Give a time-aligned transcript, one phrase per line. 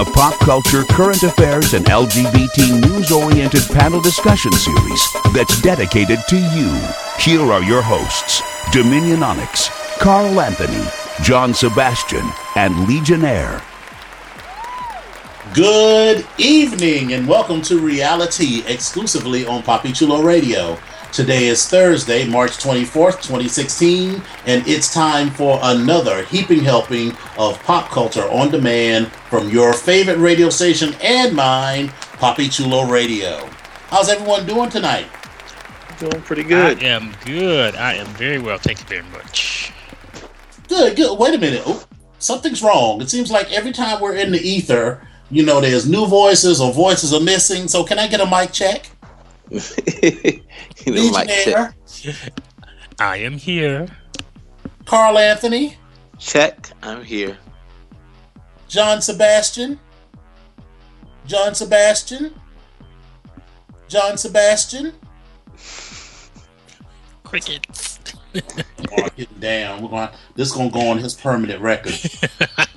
[0.00, 6.36] A pop culture, current affairs, and LGBT news oriented panel discussion series that's dedicated to
[6.36, 6.80] you.
[7.18, 8.40] Here are your hosts
[8.72, 9.68] Dominion Onyx,
[9.98, 10.82] Carl Anthony,
[11.22, 12.26] John Sebastian,
[12.56, 13.62] and Legionnaire.
[15.52, 20.78] Good evening and welcome to Reality exclusively on Papi Chulo Radio.
[21.12, 27.90] Today is Thursday, March 24th, 2016, and it's time for another heaping helping of pop
[27.90, 33.44] culture on demand from your favorite radio station and mine, Papi Chulo Radio.
[33.88, 35.08] How's everyone doing tonight?
[35.98, 36.80] Doing pretty good.
[36.80, 37.74] I am good.
[37.74, 38.58] I am very well.
[38.58, 39.72] Thank you very much.
[40.68, 41.18] Good, good.
[41.18, 41.62] Wait a minute.
[41.66, 41.84] Oh,
[42.20, 43.02] something's wrong.
[43.02, 46.72] It seems like every time we're in the ether, you know, there's new voices or
[46.72, 47.66] voices are missing.
[47.66, 48.90] So, can I get a mic check?
[50.02, 50.42] you
[50.86, 51.74] know, like check,
[53.00, 53.88] I am here.
[54.84, 55.76] Carl Anthony,
[56.18, 56.70] check.
[56.82, 57.36] I'm here.
[58.68, 59.80] John Sebastian,
[61.26, 62.34] John Sebastian,
[63.88, 64.92] John Sebastian.
[67.24, 67.98] Crickets.
[68.96, 69.82] Mark it down.
[69.82, 70.08] We're going.
[70.36, 71.94] This is gonna go on his permanent record.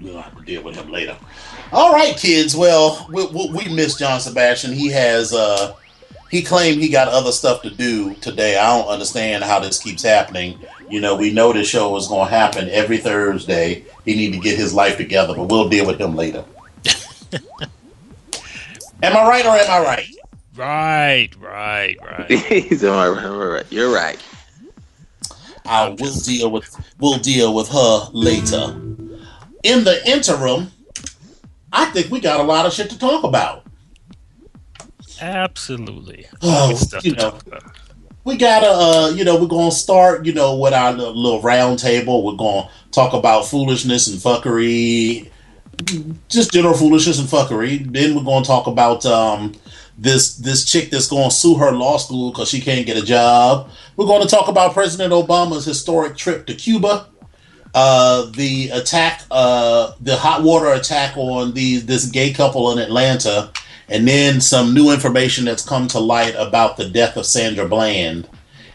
[0.00, 1.16] We'll have to deal with him later.
[1.72, 2.56] All right, kids.
[2.56, 4.72] Well, we, we, we miss John Sebastian.
[4.72, 5.32] He has.
[5.34, 5.74] uh
[6.30, 8.58] He claimed he got other stuff to do today.
[8.58, 10.58] I don't understand how this keeps happening.
[10.88, 13.84] You know, we know this show is going to happen every Thursday.
[14.04, 16.44] He need to get his life together, but we'll deal with him later.
[19.02, 20.08] am I right or am I right?
[20.56, 22.30] Right, right, right.
[22.48, 23.66] He's all right, all right.
[23.70, 24.18] You're right.
[25.66, 28.74] I will deal with we'll deal with her later.
[29.62, 30.72] In the interim,
[31.72, 33.64] I think we got a lot of shit to talk about.
[35.20, 36.26] Absolutely.
[36.42, 37.38] Oh, you know.
[38.24, 41.78] We gotta, uh, you know, we're gonna start, you know, with our little, little round
[41.78, 42.24] table.
[42.24, 45.30] We're gonna talk about foolishness and fuckery,
[46.28, 47.90] just general foolishness and fuckery.
[47.90, 49.54] Then we're gonna talk about um,
[49.96, 53.70] this this chick that's gonna sue her law school because she can't get a job.
[53.96, 57.06] We're gonna talk about President Obama's historic trip to Cuba.
[57.74, 63.50] Uh, the attack, uh, the hot water attack on the this gay couple in Atlanta,
[63.88, 68.28] and then some new information that's come to light about the death of Sandra Bland.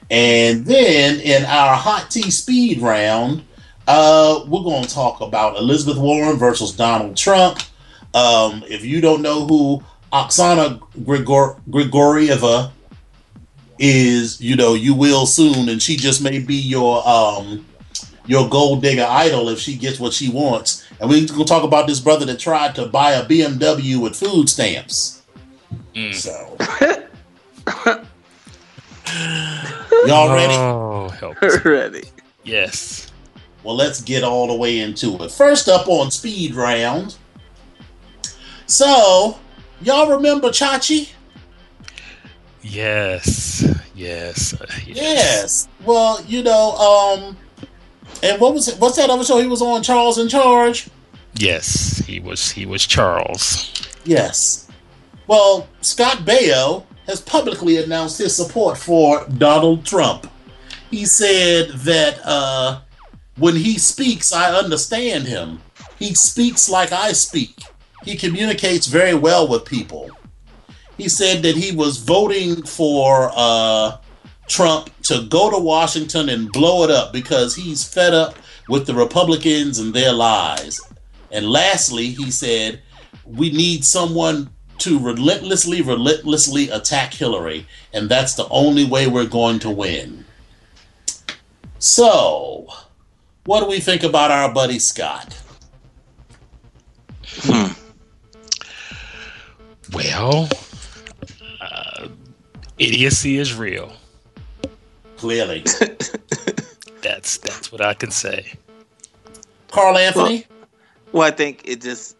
[0.10, 3.44] And then in our hot tea speed round,
[3.88, 7.60] uh, we're going to talk about Elizabeth Warren versus Donald Trump.
[8.14, 12.72] Um, if you don't know who Oksana Grigor- Grigorieva
[13.80, 17.66] is, you know, you will soon, and she just may be your um,
[18.26, 20.86] your gold digger idol if she gets what she wants.
[21.00, 24.50] And we're gonna talk about this brother that tried to buy a BMW with food
[24.50, 25.22] stamps.
[25.94, 26.14] Mm.
[26.14, 26.58] So,
[30.08, 30.54] y'all ready?
[30.54, 31.42] Oh, help.
[31.66, 32.04] Ready.
[32.44, 33.12] Yes.
[33.64, 35.32] Well, let's get all the way into it.
[35.32, 37.16] First up on speed round.
[38.66, 39.38] So,
[39.82, 41.12] y'all remember Chachi?
[42.62, 43.66] Yes.
[43.94, 44.60] Yes.
[44.60, 44.88] uh, yes.
[44.88, 45.68] Yes.
[45.86, 47.38] Well, you know, um,
[48.22, 48.80] and what was it?
[48.80, 49.84] What's that other show he was on?
[49.84, 50.90] Charles in Charge.
[51.36, 51.98] Yes.
[52.06, 52.52] He was.
[52.52, 53.72] He was Charles.
[54.06, 54.70] Yes.
[55.28, 60.30] Well, Scott Baio has publicly announced his support for Donald Trump.
[60.92, 62.82] He said that uh,
[63.38, 65.60] when he speaks, I understand him.
[65.98, 67.64] He speaks like I speak.
[68.04, 70.12] He communicates very well with people.
[70.98, 73.98] He said that he was voting for uh,
[74.48, 78.36] Trump to go to Washington and blow it up because he's fed up
[78.70, 80.80] with the Republicans and their lies.
[81.32, 82.82] And lastly, he said,
[83.26, 84.50] we need someone
[84.80, 90.26] to relentlessly, relentlessly attack Hillary, and that's the only way we're going to win.
[91.80, 92.68] So,
[93.46, 95.38] what do we think about our buddy Scott?
[97.42, 97.74] Hmm.
[99.94, 100.50] Well,
[101.62, 102.08] uh,
[102.78, 103.94] idiocy is real.
[105.24, 105.60] Clearly,
[107.02, 108.56] That's that's what I can say.
[109.72, 110.46] Carl Anthony.
[111.14, 112.18] Well, I think it just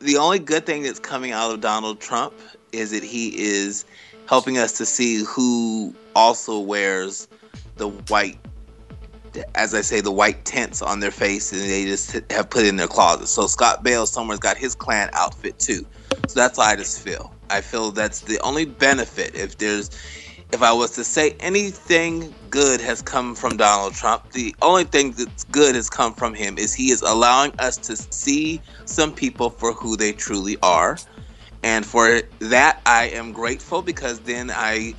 [0.00, 2.34] the only good thing that's coming out of Donald Trump
[2.72, 3.86] is that he is
[4.28, 7.26] helping us to see who also wears
[7.76, 8.38] the white,
[9.54, 12.76] as I say, the white tents on their face, and they just have put in
[12.76, 13.28] their closet.
[13.28, 15.86] So Scott Baio somewhere's got his Klan outfit too.
[16.28, 17.32] So that's how I just feel.
[17.48, 19.34] I feel that's the only benefit.
[19.34, 19.90] If there's,
[20.54, 25.10] if I was to say anything good has come from Donald Trump, the only thing
[25.10, 29.50] that's good has come from him is he is allowing us to see some people
[29.50, 30.96] for who they truly are.
[31.64, 34.94] And for that, I am grateful because then I,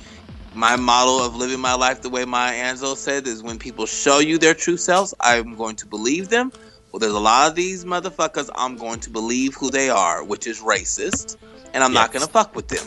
[0.52, 4.18] my model of living my life the way Maya Angelou said is when people show
[4.18, 6.52] you their true selves, I'm going to believe them.
[6.92, 10.46] Well, there's a lot of these motherfuckers I'm going to believe who they are, which
[10.46, 11.38] is racist
[11.72, 12.02] and I'm yes.
[12.02, 12.86] not going to fuck with them.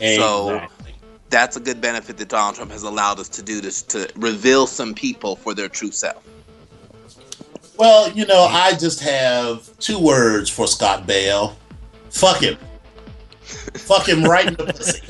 [0.00, 0.16] Exactly.
[0.16, 0.68] So
[1.30, 4.66] that's a good benefit that Donald Trump has allowed us to do this to reveal
[4.66, 6.24] some people for their true self.
[7.76, 11.54] Well, you know, I just have two words for Scott Baio.
[12.10, 12.58] Fuck him.
[13.42, 15.00] Fuck him right in the pussy.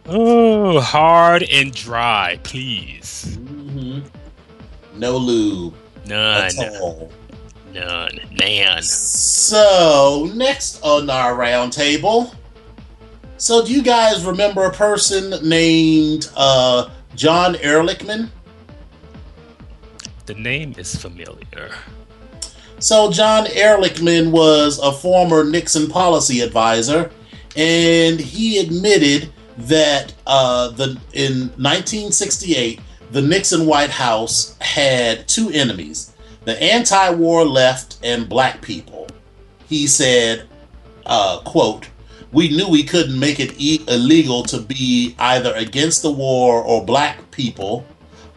[0.06, 3.36] oh, hard and dry, please.
[3.38, 4.00] Mm-hmm.
[4.98, 5.74] No lube.
[6.06, 6.50] None.
[7.72, 8.20] None.
[8.32, 8.82] Nan.
[8.82, 12.34] So, next on our roundtable.
[13.36, 18.28] So, do you guys remember a person named uh, John Ehrlichman?
[20.26, 21.70] The name is familiar.
[22.78, 27.10] So, John Ehrlichman was a former Nixon policy advisor,
[27.56, 32.80] and he admitted that uh, the in 1968
[33.10, 36.09] the Nixon White House had two enemies
[36.44, 39.08] the anti war left and black people.
[39.66, 40.48] He said,
[41.06, 41.88] uh, quote,
[42.32, 46.84] we knew we couldn't make it e- illegal to be either against the war or
[46.84, 47.84] black people,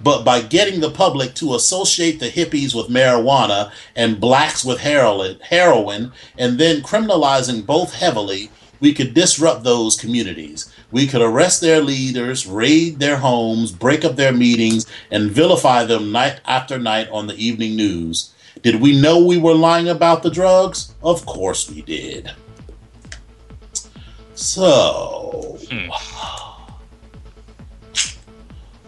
[0.01, 5.39] but by getting the public to associate the hippies with marijuana and blacks with heroin,
[5.41, 8.50] heroin and then criminalizing both heavily,
[8.83, 10.69] we could disrupt those communities.
[10.91, 16.12] We could arrest their leaders, raid their homes, break up their meetings, and vilify them
[16.12, 18.33] night after night on the evening news.
[18.62, 20.94] Did we know we were lying about the drugs?
[21.01, 22.30] Of course we did.
[24.35, 25.88] So, hmm.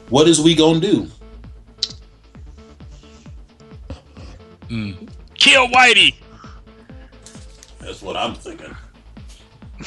[0.09, 1.09] what is we gonna do?
[4.67, 5.09] Mm.
[5.35, 6.15] Kill Whitey.
[7.79, 8.75] That's what I'm thinking.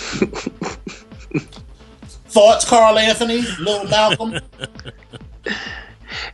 [2.28, 4.38] Thoughts, Carl Anthony, Little Malcolm?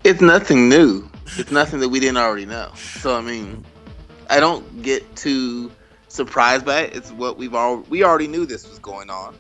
[0.05, 1.09] it's nothing new.
[1.37, 2.73] It's nothing that we didn't already know.
[2.75, 3.65] So I mean,
[4.31, 5.71] I don't get too
[6.09, 6.97] surprised by it.
[6.97, 9.37] It's what we've all we already knew this was going on.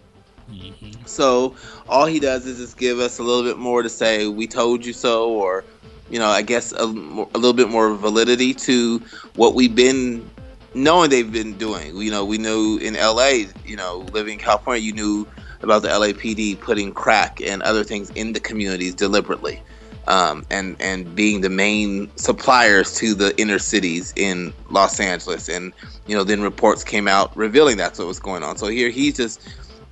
[0.51, 1.07] Mm-hmm.
[1.07, 1.57] So
[1.89, 4.85] all he does is just give us a little bit more to say we told
[4.85, 5.65] you so, or
[6.11, 9.01] you know, I guess a, a little bit more validity to
[9.37, 10.29] what we've been
[10.75, 11.97] knowing they've been doing.
[11.97, 13.47] You know, we knew in L.A.
[13.65, 15.27] You know, living in California, you knew
[15.63, 19.63] about the LAPD putting crack and other things in the communities deliberately,
[20.07, 25.49] um, and and being the main suppliers to the inner cities in Los Angeles.
[25.49, 25.73] And
[26.07, 28.57] you know, then reports came out revealing that's what was going on.
[28.57, 29.41] So here he's just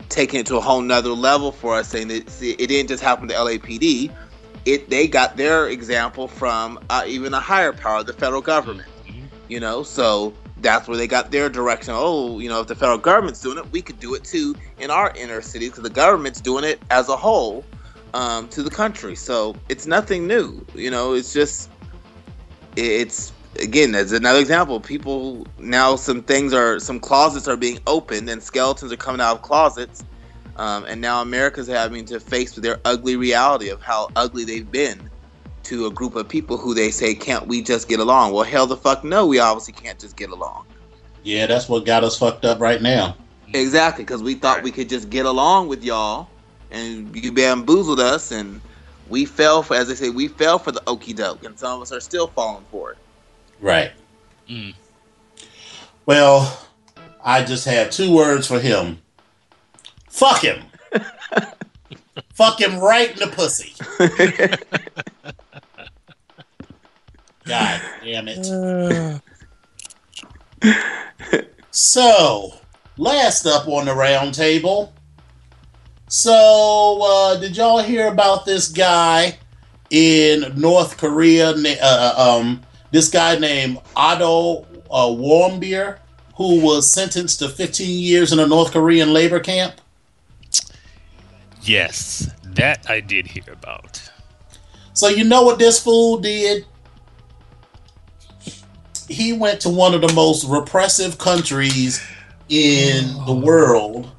[0.09, 3.03] taking it to a whole nother level for us, saying that see, it didn't just
[3.03, 4.13] happen to LAPD.
[4.65, 8.89] It they got their example from uh, even a higher power, the federal government.
[9.07, 9.27] Mm-hmm.
[9.49, 11.95] You know, so that's where they got their direction.
[11.97, 14.91] Oh, you know, if the federal government's doing it, we could do it too in
[14.91, 17.65] our inner cities because the government's doing it as a whole
[18.15, 19.15] um, to the country.
[19.15, 20.65] So it's nothing new.
[20.75, 21.71] You know, it's just
[22.77, 24.81] it's again as another example.
[24.81, 29.37] People now some things are some closets are being opened and skeletons are coming out
[29.37, 30.05] of closets,
[30.57, 35.11] um, and now America's having to face their ugly reality of how ugly they've been
[35.65, 38.33] to a group of people who they say, can't we just get along?
[38.33, 40.67] Well, hell the fuck no, we obviously can't just get along.
[41.23, 43.17] Yeah, that's what got us fucked up right now.
[43.55, 44.65] Exactly, because we thought right.
[44.65, 46.29] we could just get along with y'all,
[46.71, 48.61] and you bamboozled us, and
[49.09, 51.83] we fell for, as they say, we fell for the okey doke, and some of
[51.83, 52.99] us are still falling for it.
[53.61, 53.93] Right.
[54.49, 54.75] Mm.
[56.07, 56.67] Well,
[57.23, 58.99] I just have two words for him.
[60.09, 60.63] Fuck him.
[62.35, 63.75] Fuck him right in the pussy.
[67.45, 69.23] God damn it.
[71.71, 72.55] so,
[72.97, 74.93] last up on the round table.
[76.09, 79.39] So, uh, did y'all hear about this guy
[79.91, 81.51] in North Korea?
[81.51, 85.99] Uh, uh, um, this guy named Otto uh, Warmbier,
[86.37, 89.81] who was sentenced to 15 years in a North Korean labor camp?
[91.63, 94.03] Yes, that I did hear about.
[94.95, 96.67] So, you know what this fool did?
[99.13, 102.05] He went to one of the most repressive countries
[102.49, 104.11] in the world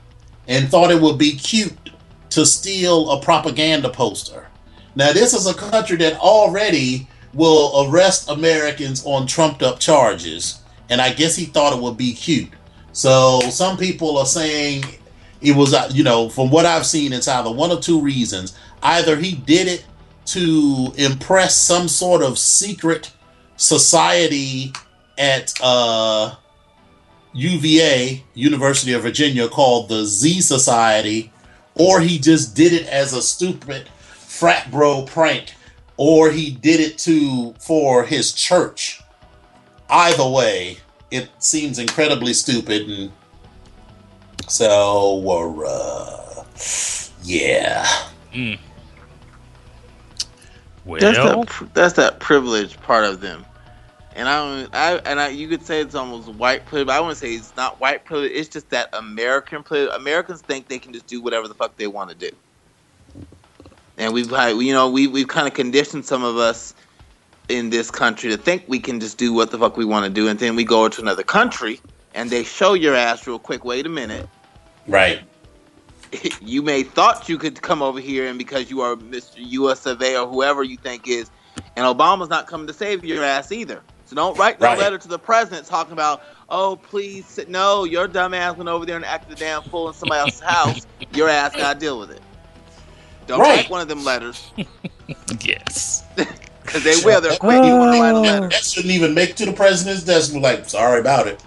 [0.48, 1.92] and thought it would be cute
[2.30, 4.48] to steal a propaganda poster.
[4.96, 10.60] Now, this is a country that already will arrest Americans on trumped up charges,
[10.90, 12.50] and I guess he thought it would be cute.
[12.92, 14.84] So, some people are saying
[15.42, 18.58] it was, uh, you know, from what I've seen, it's either one of two reasons.
[18.82, 19.86] Either he did it
[20.26, 23.12] to impress some sort of secret
[23.58, 24.74] society
[25.18, 26.36] at uh,
[27.34, 31.32] UVA, University of Virginia, called the Z Society,
[31.76, 35.54] or he just did it as a stupid frat bro prank,
[35.98, 39.02] or he did it to for his church.
[39.90, 40.78] Either way,
[41.12, 43.12] it seems incredibly stupid, and
[44.48, 46.44] so uh,
[47.24, 47.86] yeah.
[48.34, 48.60] Mm.
[50.86, 53.46] Well, That's that, that's that privileged part of them.
[54.16, 56.88] And I don't, I and I, you could say it's almost white privilege.
[56.88, 58.32] But I wouldn't say it's not white privilege.
[58.34, 59.96] It's just that American privilege.
[59.96, 62.30] Americans think they can just do whatever the fuck they want to do.
[63.98, 66.74] And we've had, you know, we we've kind of conditioned some of us
[67.50, 70.12] in this country to think we can just do what the fuck we want to
[70.12, 71.80] do, and then we go to another country
[72.16, 73.66] and they show your ass real quick.
[73.66, 74.28] Wait a minute,
[74.88, 75.22] Right.
[76.42, 79.36] you may thought you could come over here and because you are Mr.
[79.38, 79.86] U.S.
[79.86, 80.18] of A.
[80.18, 81.32] or whoever you think is,
[81.76, 83.82] and Obama's not coming to save your ass either.
[84.06, 84.78] So don't write no Right.
[84.78, 88.86] letter to the president talking about, oh please, sit- no, your dumb ass went over
[88.86, 90.86] there and acted a damn fool in somebody else's house.
[91.14, 92.22] Your ass gotta deal with it.
[93.28, 93.58] Don't Right.
[93.58, 94.52] write one of them letters
[95.42, 96.04] yes.
[96.16, 97.22] because they will.
[97.22, 97.64] They're quick.
[97.64, 100.34] You want to write a letter, That shouldn't even make it to the president's desk.
[100.34, 101.42] We're like, sorry about it.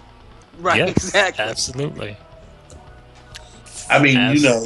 [0.59, 0.77] right?
[0.79, 1.45] yes, Exactly.
[1.45, 2.17] Absolutely.
[3.89, 4.65] I mean, you know,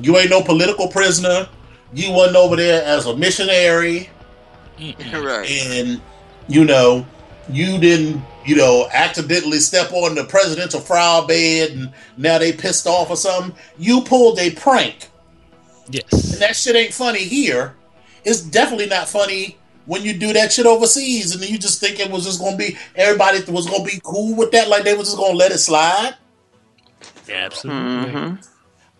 [0.00, 1.48] you ain't no political prisoner.
[1.92, 4.10] You wasn't over there as a missionary,
[4.78, 5.24] Mm-mm.
[5.24, 5.50] right.
[5.50, 6.00] and
[6.48, 7.06] you know,
[7.50, 12.86] you didn't, you know, accidentally step on the presidential flower bed, and now they pissed
[12.86, 13.54] off or something.
[13.78, 15.08] You pulled a prank,
[15.90, 16.32] Yes.
[16.32, 17.74] and that shit ain't funny here.
[18.24, 21.98] It's definitely not funny when you do that shit overseas, and then you just think
[21.98, 25.08] it was just gonna be everybody was gonna be cool with that, like they was
[25.08, 26.14] just gonna let it slide.
[27.30, 28.12] Absolutely.
[28.12, 28.46] Mhm.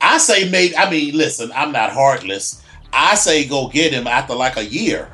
[0.01, 0.77] I say maybe.
[0.77, 2.63] I mean, listen, I'm not heartless.
[2.93, 5.13] I say go get him after like a year.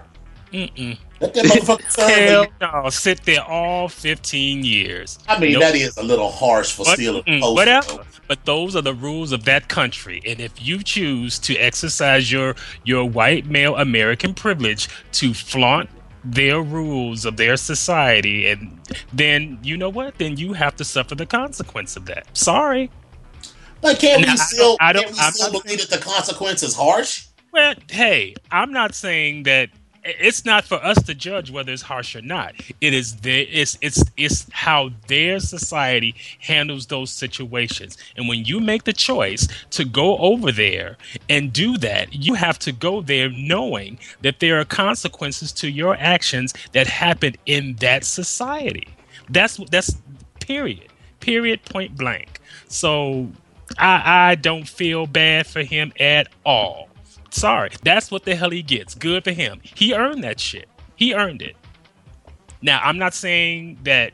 [0.53, 0.99] Mm-mm.
[1.21, 2.11] Let that motherfucker serve.
[2.11, 2.47] Hell
[2.83, 2.90] no.
[2.90, 5.18] Sit there all 15 years.
[5.28, 5.62] I mean, Nope.
[5.62, 7.87] that is a little harsh for But- stealing mm, whatever.
[7.88, 8.04] though.
[8.26, 12.56] But those are the rules of that country, and if you choose to exercise your
[12.85, 15.90] your white male American privilege to flaunt
[16.25, 18.80] their rules of their society, and
[19.12, 20.16] then you know what?
[20.16, 22.26] Then you have to suffer the consequence of that.
[22.35, 22.90] Sorry.
[23.83, 26.75] Like, can't Now, I don't- I don't- can't we still believe that the consequence is
[26.75, 27.26] harsh?
[27.52, 29.68] Well, hey, I'm not saying that
[30.04, 32.54] it's not for us to judge whether it's harsh or not.
[32.80, 37.96] It is their it's it's it's how their society handles those situations.
[38.16, 40.96] And when you make the choice to go over there
[41.28, 45.96] and do that, you have to go there knowing that there are consequences to your
[45.96, 48.88] actions that happen in that society.
[49.30, 49.96] That's that's
[50.40, 50.88] period.
[51.20, 52.40] Period point blank.
[52.68, 53.30] So
[53.78, 56.88] I I don't feel bad for him at all.
[57.35, 58.95] Sorry, that's what the hell he gets.
[58.95, 59.61] Good for him.
[59.64, 60.69] He earned that shit.
[60.95, 61.57] He earned it.
[62.62, 64.12] Now, I'm not saying that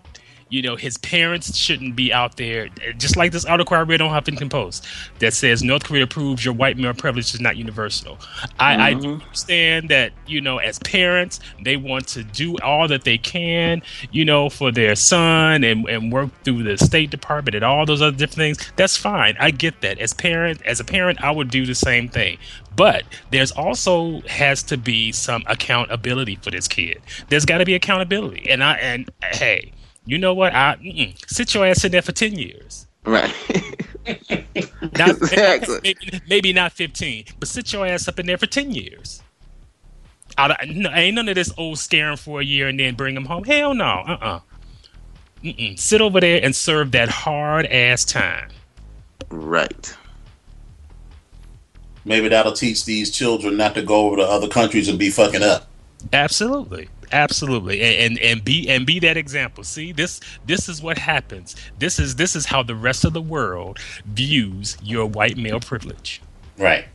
[0.51, 2.69] you know his parents shouldn't be out there.
[2.99, 4.87] Just like this article I read on Huffington Post
[5.21, 8.19] that says North Korea proves your white male privilege is not universal.
[8.59, 13.05] I, I do understand that you know as parents they want to do all that
[13.05, 17.65] they can, you know, for their son and and work through the State Department and
[17.65, 18.73] all those other different things.
[18.77, 19.37] That's fine.
[19.39, 19.99] I get that.
[19.99, 22.39] As parent, as a parent, I would do the same thing.
[22.77, 27.01] But there's also has to be some accountability for this kid.
[27.29, 28.49] There's got to be accountability.
[28.49, 29.73] And I and hey,
[30.11, 30.55] you know what?
[30.55, 31.15] I mm-mm.
[31.31, 32.87] sit your ass in there for ten years.
[33.05, 33.33] Right.
[34.99, 35.79] Not, Exactly.
[35.85, 39.23] maybe, maybe not fifteen, but sit your ass up in there for ten years.
[40.39, 42.95] I, don't- no, ain't none of this old scare him for a year and then
[42.95, 43.45] bring him home.
[43.45, 43.85] Hell no.
[44.07, 44.41] Uh uh
[45.45, 45.79] Mm-mm.
[45.79, 48.51] Sit over there and serve that hard ass time.
[49.31, 49.97] right.
[52.05, 55.43] Maybe that'll teach these children not to go over to other countries and be fucking
[55.43, 55.69] up.
[56.13, 56.89] Absolutely.
[57.13, 57.81] Absolutely.
[57.81, 59.65] And, and and be and be that example.
[59.65, 61.57] See, this this is what happens.
[61.79, 66.23] This is this is how the rest of the world views your white male privilege.
[66.57, 66.87] Right.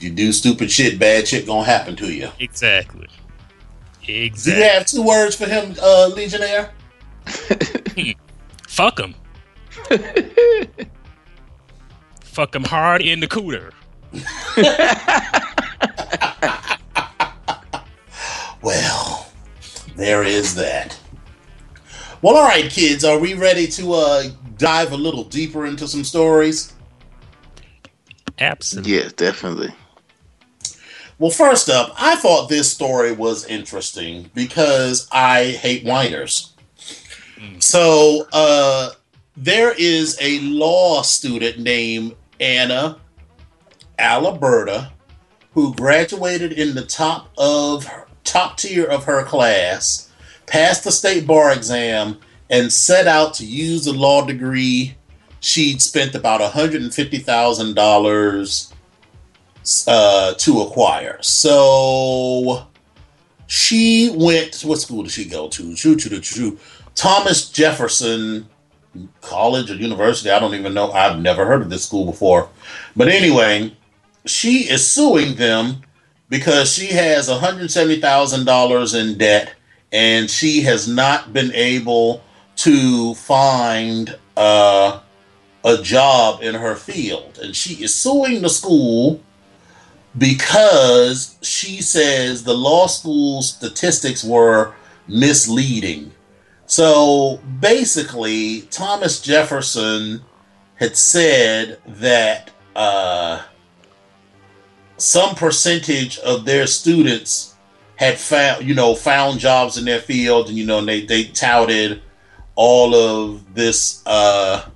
[0.00, 2.30] You do stupid shit, bad shit gonna happen to you.
[2.40, 3.06] Exactly.
[4.08, 4.52] Exactly.
[4.52, 6.70] Do you have two words for him, uh, Legionnaire?
[8.66, 9.14] Fuck him.
[12.22, 13.72] Fuck him hard in the cooter.
[18.62, 19.26] Well,
[19.96, 20.98] there is that.
[22.22, 24.24] Well, all right, kids, are we ready to uh,
[24.58, 26.74] dive a little deeper into some stories?
[28.38, 28.92] Absolutely.
[28.92, 29.74] Yes, definitely.
[31.18, 36.54] Well, first up, I thought this story was interesting because I hate whiners.
[37.58, 38.90] So, uh,
[39.36, 42.98] there is a law student named Anna
[43.98, 44.90] Alaburda
[45.52, 47.86] who graduated in the top of
[48.24, 50.10] top tier of her class,
[50.46, 54.96] passed the state bar exam, and set out to use the law degree
[55.40, 58.72] she'd spent about $150,000
[59.86, 61.18] uh, to acquire.
[61.20, 62.66] So
[63.46, 64.52] she went.
[64.54, 65.74] To what school did she go to?
[65.74, 66.58] Choo, choo, choo.
[66.94, 68.46] Thomas Jefferson
[69.20, 70.30] College or University.
[70.30, 70.92] I don't even know.
[70.92, 72.48] I've never heard of this school before.
[72.96, 73.74] But anyway,
[74.26, 75.82] she is suing them
[76.30, 79.54] because she has $170,000 in debt
[79.92, 82.22] and she has not been able
[82.56, 85.00] to find uh,
[85.64, 87.38] a job in her field.
[87.42, 89.20] And she is suing the school
[90.16, 94.74] because she says the law school statistics were
[95.08, 96.12] misleading.
[96.66, 100.22] So basically, Thomas Jefferson
[100.76, 103.42] had said that uh,
[105.00, 107.54] some percentage of their students
[107.96, 112.02] had found, you know, found jobs in their field, and you know, they they touted
[112.54, 114.66] all of this, uh,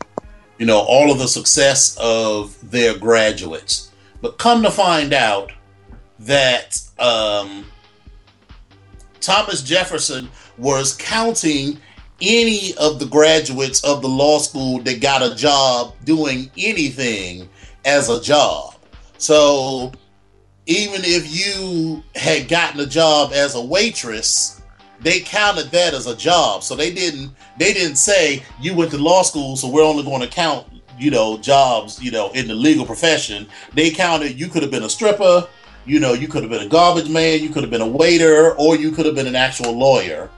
[0.59, 3.91] you know, all of the success of their graduates.
[4.21, 5.53] But come to find out
[6.21, 7.67] that um,
[9.21, 11.79] Thomas Jefferson was counting
[12.21, 17.49] any of the graduates of the law school that got a job doing anything
[17.85, 18.77] as a job.
[19.19, 19.93] So
[20.67, 24.63] even if you had gotten a job as a waitress,
[25.01, 26.63] they counted that as a job.
[26.63, 30.23] So they didn't they didn't say you went to law school, so we're only going
[30.23, 30.67] to count
[30.99, 33.47] you know jobs you know in the legal profession.
[33.75, 35.47] They counted you could have been a stripper,
[35.85, 38.55] you know you could have been a garbage man, you could have been a waiter,
[38.57, 40.31] or you could have been an actual lawyer.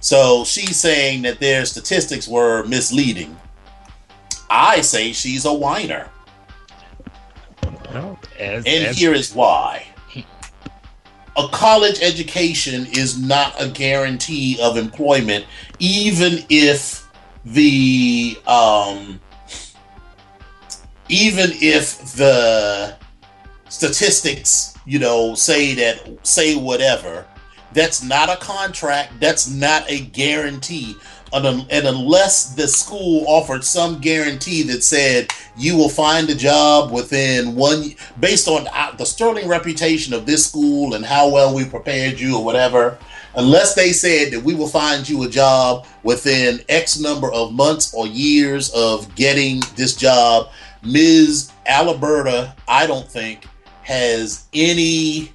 [0.00, 3.36] So she's saying that their statistics were misleading.
[4.48, 6.08] I say she's a whiner.
[7.92, 9.86] Well, as, And as- here is why.
[11.36, 15.46] A college education is not a guarantee of employment,
[15.78, 17.08] even if
[17.44, 19.20] the um,
[21.08, 22.96] even if the
[23.68, 27.24] statistics, you know, say that say whatever.
[27.72, 29.20] That's not a contract.
[29.20, 30.96] That's not a guarantee.
[31.32, 37.54] And, unless the school offered some guarantee that said you will find a job within
[37.54, 42.18] one, based on uh, the sterling reputation of this school and how well we prepared
[42.18, 42.98] you or whatever,
[43.36, 47.94] unless they said that we will find you a job within X number of months
[47.94, 50.48] or years of getting this job,
[50.82, 51.52] Ms.
[51.64, 53.46] Alaburda, I don't think,
[53.82, 55.32] has any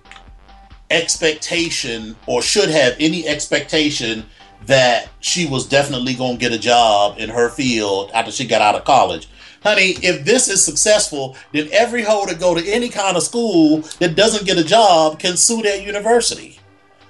[0.89, 4.25] expectation or should have any expectation
[4.65, 8.61] that she was definitely going to get a job in her field after she got
[8.61, 9.27] out of college.
[9.63, 13.81] Honey, if this is successful, then every hoe that go to any kind of school
[13.99, 16.59] that doesn't get a job can sue that university.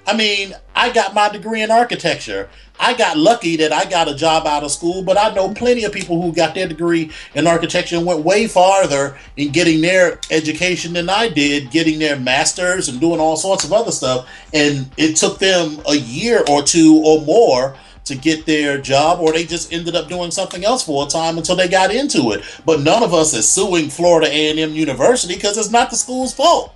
[0.06, 2.48] I mean, I got my degree in architecture.
[2.78, 5.84] I got lucky that I got a job out of school, but I know plenty
[5.84, 10.20] of people who got their degree in architecture and went way farther in getting their
[10.30, 14.28] education than I did, getting their masters and doing all sorts of other stuff.
[14.52, 19.32] And it took them a year or two or more to get their job, or
[19.32, 22.44] they just ended up doing something else for a time until they got into it.
[22.64, 26.72] But none of us is suing Florida A&M University because it's not the school's fault.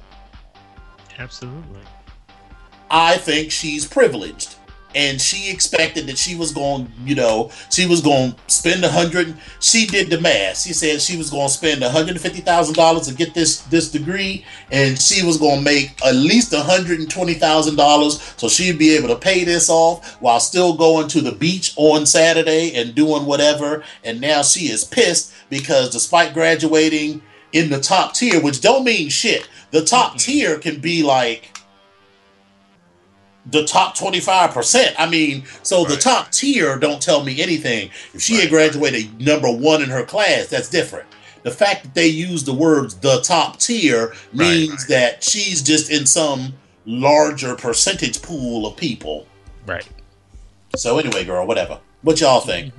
[1.19, 1.81] absolutely.
[2.91, 4.57] I think she's privileged.
[4.95, 8.89] And she expected that she was going, you know, she was going to spend a
[8.89, 9.37] hundred.
[9.61, 10.59] She did the math.
[10.59, 13.61] She said she was going to spend one hundred fifty thousand dollars to get this
[13.63, 17.77] this degree, and she was going to make at least one hundred and twenty thousand
[17.77, 21.73] dollars, so she'd be able to pay this off while still going to the beach
[21.77, 23.85] on Saturday and doing whatever.
[24.03, 27.23] And now she is pissed because despite graduating
[27.53, 31.57] in the top tier, which don't mean shit, the top tier can be like
[33.51, 34.95] the top 25%.
[34.99, 37.91] I mean, so the top tier don't tell me anything.
[38.15, 41.07] If she had graduated number one in her class, that's different.
[41.43, 44.89] The fact that they use the words the top tier means right.
[44.89, 46.53] that she's just in some
[46.85, 49.27] larger percentage pool of people.
[49.67, 49.89] Right.
[50.77, 51.81] So anyway, girl, whatever.
[52.03, 52.73] What y'all think?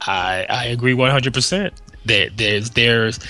[0.00, 1.74] I I agree one hundred percent.
[2.04, 3.20] There there's there's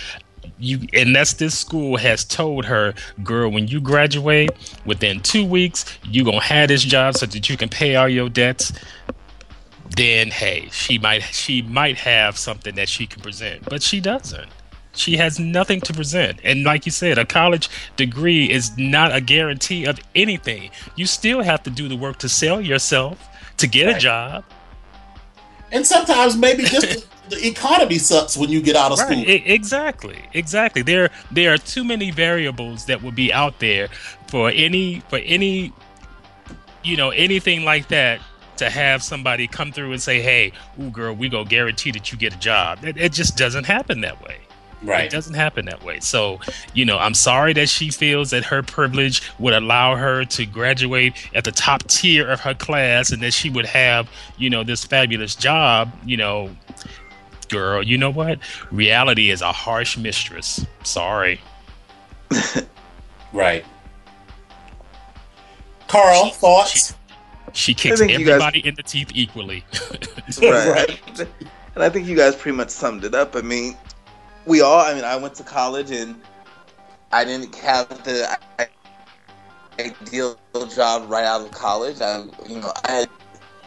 [0.58, 4.50] you and that's this school has told her, girl, when you graduate
[4.84, 8.28] within two weeks, you gonna have this job so that you can pay all your
[8.28, 8.72] debts.
[9.96, 14.48] then hey, she might she might have something that she can present, but she doesn't.
[14.94, 16.40] She has nothing to present.
[16.42, 20.70] And like you said, a college degree is not a guarantee of anything.
[20.96, 23.96] You still have to do the work to sell yourself, to get right.
[23.96, 24.44] a job.
[25.72, 29.24] And sometimes maybe just the economy sucks when you get out of right.
[29.24, 29.24] school.
[29.26, 30.82] exactly, exactly.
[30.82, 33.88] There, there are too many variables that would be out there
[34.28, 35.72] for any, for any,
[36.82, 38.20] you know, anything like that
[38.56, 42.18] to have somebody come through and say, "Hey, ooh, girl, we go guarantee that you
[42.18, 44.38] get a job." It, it just doesn't happen that way.
[44.82, 45.04] Right.
[45.04, 46.00] It doesn't happen that way.
[46.00, 46.38] So,
[46.72, 51.14] you know, I'm sorry that she feels that her privilege would allow her to graduate
[51.34, 54.84] at the top tier of her class and that she would have, you know, this
[54.84, 56.50] fabulous job, you know,
[57.48, 58.38] girl, you know what?
[58.70, 60.64] Reality is a harsh mistress.
[60.84, 61.40] Sorry.
[63.32, 63.64] right.
[65.88, 66.94] Carl, thoughts?
[67.52, 68.68] She, she kicks everybody guys...
[68.68, 69.64] in the teeth equally.
[70.42, 70.98] right.
[71.18, 71.28] right.
[71.74, 73.34] And I think you guys pretty much summed it up.
[73.34, 73.76] I mean,
[74.48, 74.80] we all.
[74.80, 76.20] I mean, I went to college and
[77.12, 78.36] I didn't have the
[79.78, 80.36] ideal
[80.74, 82.00] job right out of college.
[82.00, 83.08] I, you know, I had,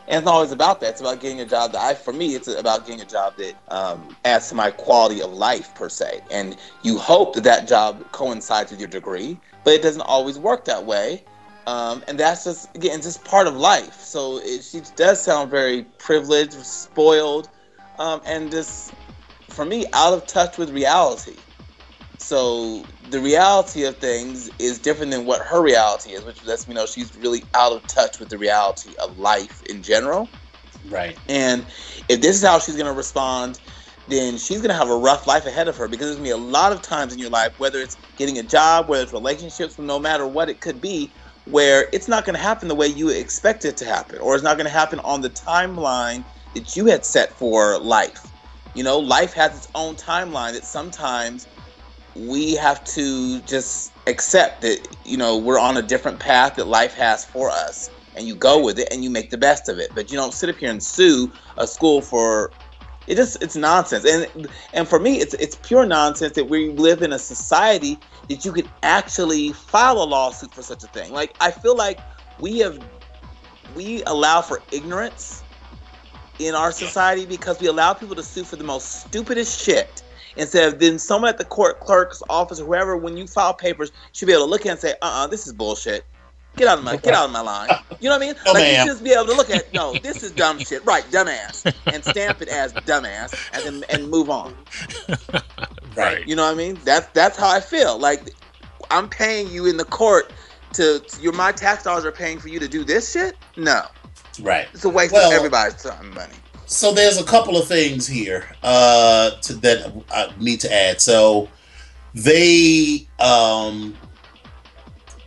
[0.07, 0.89] and it's not always about that.
[0.89, 3.53] It's about getting a job that I, for me, it's about getting a job that
[3.69, 6.21] um, adds to my quality of life per se.
[6.31, 10.65] And you hope that that job coincides with your degree, but it doesn't always work
[10.65, 11.23] that way.
[11.67, 14.01] Um, and that's just again just part of life.
[14.01, 17.49] So it, she does sound very privileged, spoiled,
[17.99, 18.93] um, and just
[19.51, 21.35] for me, out of touch with reality.
[22.17, 26.75] So the reality of things is different than what her reality is, which lets me
[26.75, 30.29] know she's really out of touch with the reality of life in general.
[30.89, 31.17] Right.
[31.29, 31.65] And
[32.09, 33.59] if this is how she's going to respond,
[34.07, 36.35] then she's going to have a rough life ahead of her because there's going to
[36.37, 39.13] be a lot of times in your life, whether it's getting a job, whether it's
[39.13, 41.11] relationships, no matter what it could be,
[41.45, 44.43] where it's not going to happen the way you expect it to happen, or it's
[44.43, 48.30] not going to happen on the timeline that you had set for life.
[48.73, 51.47] You know, life has its own timeline that sometimes
[52.15, 56.93] we have to just accept that, you know, we're on a different path that life
[56.95, 57.89] has for us.
[58.15, 59.91] And you go with it and you make the best of it.
[59.95, 62.51] But you don't sit up here and sue a school for
[63.07, 64.05] it just it's nonsense.
[64.05, 67.97] And and for me it's it's pure nonsense that we live in a society
[68.29, 71.11] that you could actually file a lawsuit for such a thing.
[71.11, 71.99] Like I feel like
[72.39, 72.79] we have
[73.75, 75.40] we allow for ignorance
[76.47, 80.03] in our society because we allow people to sue for the most stupidest shit.
[80.37, 83.91] Instead of then someone at the court clerk's office or whoever when you file papers
[84.13, 86.05] should be able to look at and say uh-uh this is bullshit.
[86.55, 87.69] Get out of my get out of my line.
[87.99, 88.35] You know what i mean?
[88.35, 90.85] No, oh, like you just be able to look at no this is dumb shit.
[90.85, 91.73] Right dumbass.
[91.93, 94.55] And stamp it as dumbass and then and move on.
[95.93, 96.25] Right.
[96.25, 96.79] You know what i mean?
[96.85, 97.99] That's that's how i feel.
[97.99, 98.33] Like
[98.91, 100.31] i'm paying you in the court
[100.73, 103.35] to your my tax dollars are paying for you to do this shit?
[103.57, 103.83] No
[104.39, 104.67] Right.
[104.73, 106.33] It's a waste well, of everybody's time and money.
[106.65, 111.01] So there's a couple of things here uh, to, that I need to add.
[111.01, 111.49] So
[112.13, 113.97] they, um,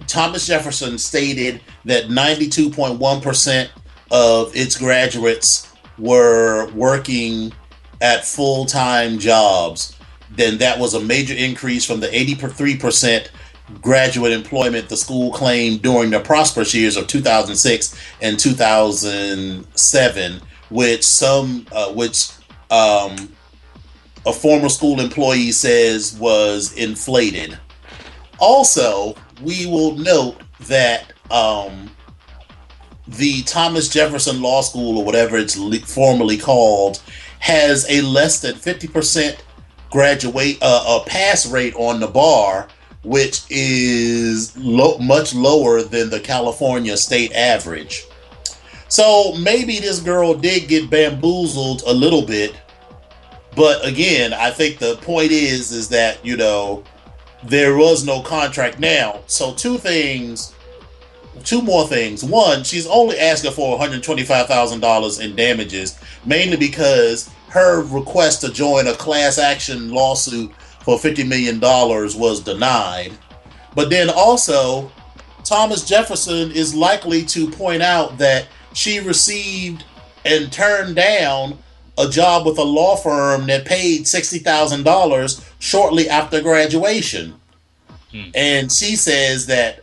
[0.07, 3.69] Thomas Jefferson stated that 92.1%
[4.11, 7.53] of its graduates were working
[8.01, 9.97] at full time jobs.
[10.31, 13.29] Then that was a major increase from the 83%
[13.81, 21.67] graduate employment the school claimed during the prosperous years of 2006 and 2007, which some,
[21.73, 22.31] uh, which
[22.71, 23.33] um,
[24.27, 27.59] a former school employee says was inflated.
[28.39, 31.91] Also, we will note that um,
[33.07, 35.57] the Thomas Jefferson Law School, or whatever it's
[35.93, 37.03] formally called,
[37.41, 39.39] has a less than 50%
[39.91, 42.69] graduate uh, a pass rate on the bar
[43.05, 48.07] which is lo- much lower than the California state average.
[48.89, 52.55] So maybe this girl did get bamboozled a little bit,
[53.57, 56.85] but again, I think the point is is that you know
[57.43, 59.21] there was no contract now.
[59.27, 60.55] So two things,
[61.45, 62.25] two more things.
[62.25, 67.83] One, she's only asking for one hundred twenty-five thousand dollars in damages, mainly because her
[67.85, 70.51] request to join a class action lawsuit
[70.85, 73.13] for $50 million was denied.
[73.75, 74.93] But then also,
[75.43, 79.85] Thomas Jefferson is likely to point out that she received
[80.25, 81.59] and turned down
[81.97, 87.35] a job with a law firm that paid $60,000 shortly after graduation.
[88.11, 88.31] Hmm.
[88.35, 89.81] And she says that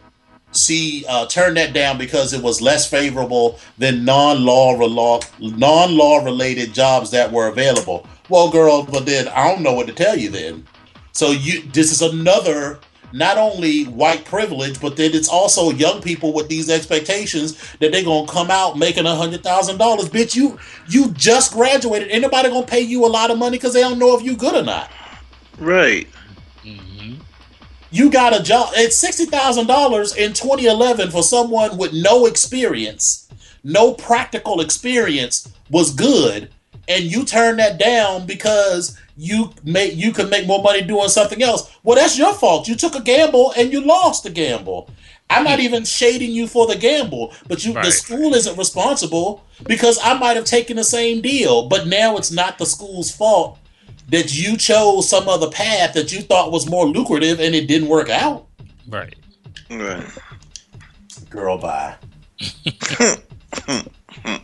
[0.54, 7.12] she uh, turned that down because it was less favorable than non-law non-law related jobs
[7.12, 8.06] that were available.
[8.30, 10.66] Well, girl, but then I don't know what to tell you then.
[11.12, 12.80] So you this is another
[13.14, 18.04] not only white privilege, but then it's also young people with these expectations that they're
[18.04, 20.10] gonna come out making a hundred thousand dollars.
[20.10, 22.10] Bitch, you you just graduated.
[22.10, 24.56] Anybody gonna pay you a lot of money because they don't know if you're good
[24.56, 24.90] or not.
[25.60, 26.08] Right.
[26.64, 27.16] Mm-hmm.
[27.92, 28.70] You got a job.
[28.74, 33.30] It's sixty thousand dollars in 2011 for someone with no experience,
[33.64, 36.50] no practical experience was good,
[36.88, 41.42] and you turn that down because you make you can make more money doing something
[41.44, 41.76] else.
[41.84, 42.68] Well, that's your fault.
[42.68, 44.90] You took a gamble and you lost the gamble.
[45.30, 47.86] I'm not even shading you for the gamble, but you right.
[47.86, 52.32] the school isn't responsible because I might have taken the same deal, but now it's
[52.32, 53.58] not the school's fault
[54.10, 57.88] that you chose some other path that you thought was more lucrative and it didn't
[57.88, 58.48] work out.
[58.90, 59.16] Right.
[59.70, 60.06] Right.
[61.30, 61.96] Girl, bye.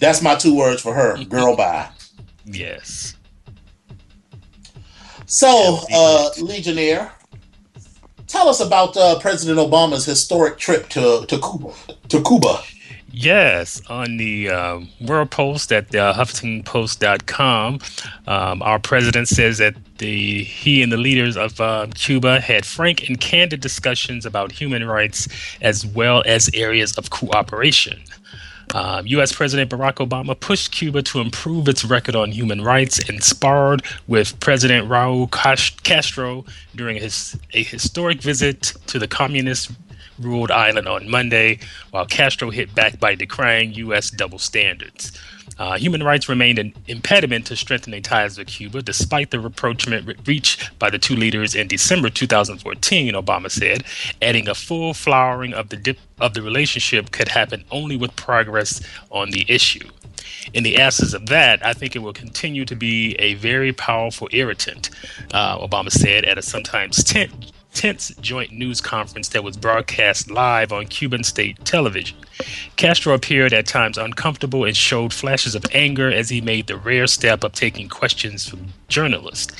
[0.00, 1.22] That's my two words for her.
[1.24, 1.88] Girl, bye.
[2.44, 3.16] Yes.
[5.26, 7.12] So, uh, Legionnaire,
[8.26, 11.72] tell us about uh, President Obama's historic trip to to Cuba.
[12.08, 12.62] To Cuba.
[13.12, 17.80] Yes, on the uh, World Post at uh, HuffingtonPost.com,
[18.28, 23.08] um, our president says that the he and the leaders of uh, Cuba had frank
[23.08, 25.28] and candid discussions about human rights
[25.60, 28.00] as well as areas of cooperation.
[28.74, 29.32] Um, U.S.
[29.32, 34.38] President Barack Obama pushed Cuba to improve its record on human rights and sparred with
[34.40, 35.30] President Raul
[35.82, 36.44] Castro
[36.76, 39.72] during his a historic visit to the communist
[40.20, 41.58] ruled island on Monday,
[41.90, 44.10] while Castro hit back by decrying U.S.
[44.10, 45.18] double standards.
[45.60, 50.16] Uh, human rights remained an impediment to strengthening ties with Cuba, despite the rapprochement re-
[50.24, 53.12] reached by the two leaders in December 2014.
[53.12, 53.84] Obama said,
[54.22, 58.80] adding a full flowering of the dip- of the relationship could happen only with progress
[59.10, 59.86] on the issue.
[60.54, 64.28] In the absence of that, I think it will continue to be a very powerful
[64.32, 64.88] irritant,
[65.34, 70.72] uh, Obama said at a sometimes tense tense joint news conference that was broadcast live
[70.72, 72.16] on Cuban state television.
[72.76, 77.06] Castro appeared at times uncomfortable and showed flashes of anger as he made the rare
[77.06, 79.54] step of taking questions from journalists.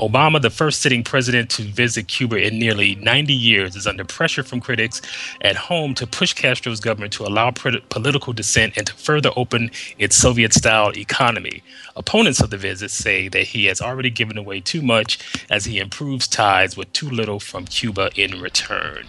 [0.00, 4.42] Obama, the first sitting president to visit Cuba in nearly 90 years, is under pressure
[4.42, 5.02] from critics
[5.42, 10.16] at home to push Castro's government to allow political dissent and to further open its
[10.16, 11.62] Soviet style economy.
[11.96, 15.78] Opponents of the visit say that he has already given away too much as he
[15.78, 19.06] improves ties with too little from Cuba in return.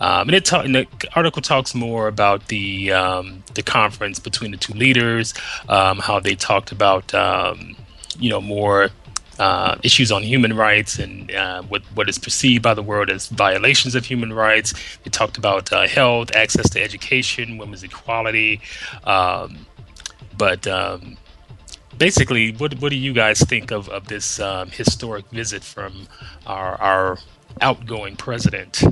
[0.00, 4.56] Um, and, ta- and the article talks more about the um, the conference between the
[4.56, 5.34] two leaders,
[5.68, 7.76] um, how they talked about um,
[8.18, 8.90] you know more
[9.38, 13.28] uh, issues on human rights and uh, what what is perceived by the world as
[13.28, 14.74] violations of human rights.
[15.02, 18.60] They talked about uh, health, access to education, women's equality.
[19.04, 19.66] Um,
[20.36, 21.16] but um,
[21.98, 26.06] basically, what what do you guys think of of this um, historic visit from
[26.46, 27.18] our our
[27.60, 28.82] outgoing president?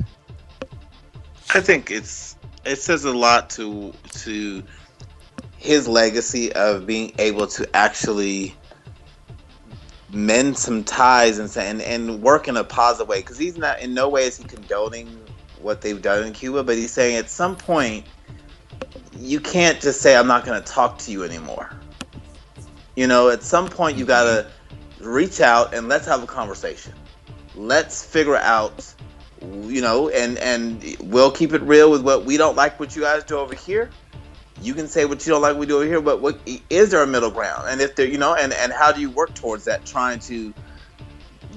[1.55, 4.63] I think it's it says a lot to to
[5.59, 8.57] his legacy of being able to actually
[10.13, 13.95] mend some ties and and, and work in a positive way because he's not in
[13.95, 15.09] no way is he condoning
[15.61, 18.05] what they've done in Cuba, but he's saying at some point
[19.19, 21.71] you can't just say I'm not going to talk to you anymore.
[22.97, 24.47] You know, at some point you got to
[25.01, 26.93] reach out and let's have a conversation.
[27.55, 28.95] Let's figure out
[29.63, 33.03] you know, and and we'll keep it real with what we don't like what you
[33.03, 33.91] guys do over here
[34.63, 36.39] you can say what you don't like we do over here, but what
[36.71, 37.69] is there a middle ground?
[37.69, 39.85] And if there, you know, and and how do you work towards that?
[39.85, 40.55] Trying to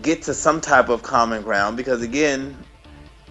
[0.01, 2.57] get to some type of common ground because again,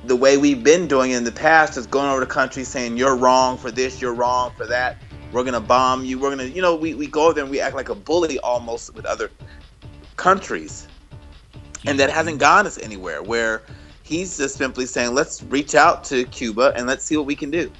[0.04, 3.16] the way we've been doing in the past is going over the country saying you're
[3.16, 4.98] wrong for this, you're wrong for that.
[5.32, 6.18] We're gonna bomb you.
[6.18, 8.94] We're gonna, you know, we, we go there and we act like a bully almost
[8.94, 9.30] with other
[10.16, 10.86] countries,
[11.86, 12.40] and that hasn't mm-hmm.
[12.40, 13.22] gotten us anywhere.
[13.22, 13.62] Where
[14.04, 17.50] he's just simply saying, let's reach out to Cuba and let's see what we can
[17.50, 17.72] do.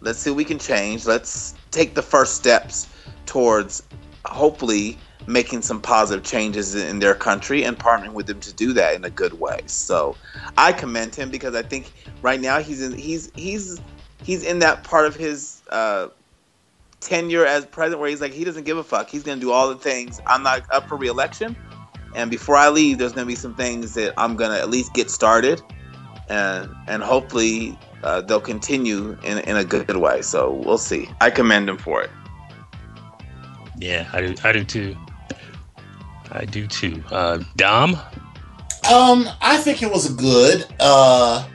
[0.00, 1.06] Let's see what we can change.
[1.06, 2.88] Let's take the first steps
[3.26, 3.82] towards
[4.24, 8.94] hopefully making some positive changes in their country and partnering with them to do that
[8.94, 9.60] in a good way.
[9.66, 10.16] So
[10.56, 13.80] I commend him because I think right now he's in he's he's
[14.22, 16.08] he's in that part of his uh,
[17.00, 19.08] tenure as president where he's like he doesn't give a fuck.
[19.08, 20.20] He's gonna do all the things.
[20.26, 21.56] I'm not up for reelection,
[22.14, 25.10] and before I leave, there's gonna be some things that I'm gonna at least get
[25.10, 25.62] started,
[26.28, 30.22] and and hopefully uh, they'll continue in, in a good way.
[30.22, 31.08] So we'll see.
[31.20, 32.10] I commend them for it.
[33.78, 34.34] Yeah, I do.
[34.44, 34.96] I do too.
[36.32, 37.02] I do too.
[37.10, 37.94] Uh, Dom.
[38.90, 40.66] Um, I think it was good.
[40.78, 41.46] Uh,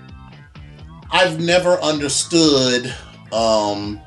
[1.11, 2.93] I've never understood.
[3.31, 4.01] Um,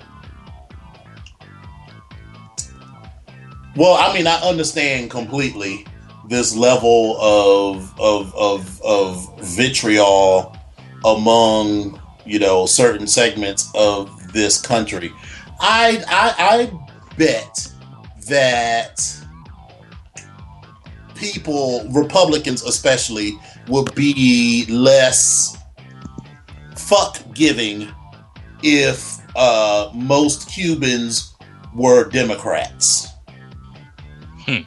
[3.77, 5.87] well, I mean, I understand completely
[6.29, 10.57] this level of of of, of vitriol
[11.05, 11.98] among
[12.29, 15.13] you know certain segments of this country.
[15.61, 17.73] I I, I bet
[18.29, 19.01] that
[21.15, 23.33] people, Republicans especially,
[23.69, 25.57] would be less
[26.77, 27.89] fuck giving
[28.63, 31.35] if uh, most Cubans
[31.75, 33.09] were Democrats.
[34.45, 34.63] Hmm.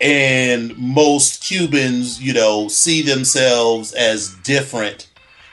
[0.00, 5.08] And most Cubans, you know, see themselves as different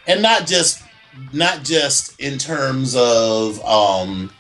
[0.08, 0.83] and not just
[1.32, 4.32] not just in terms of um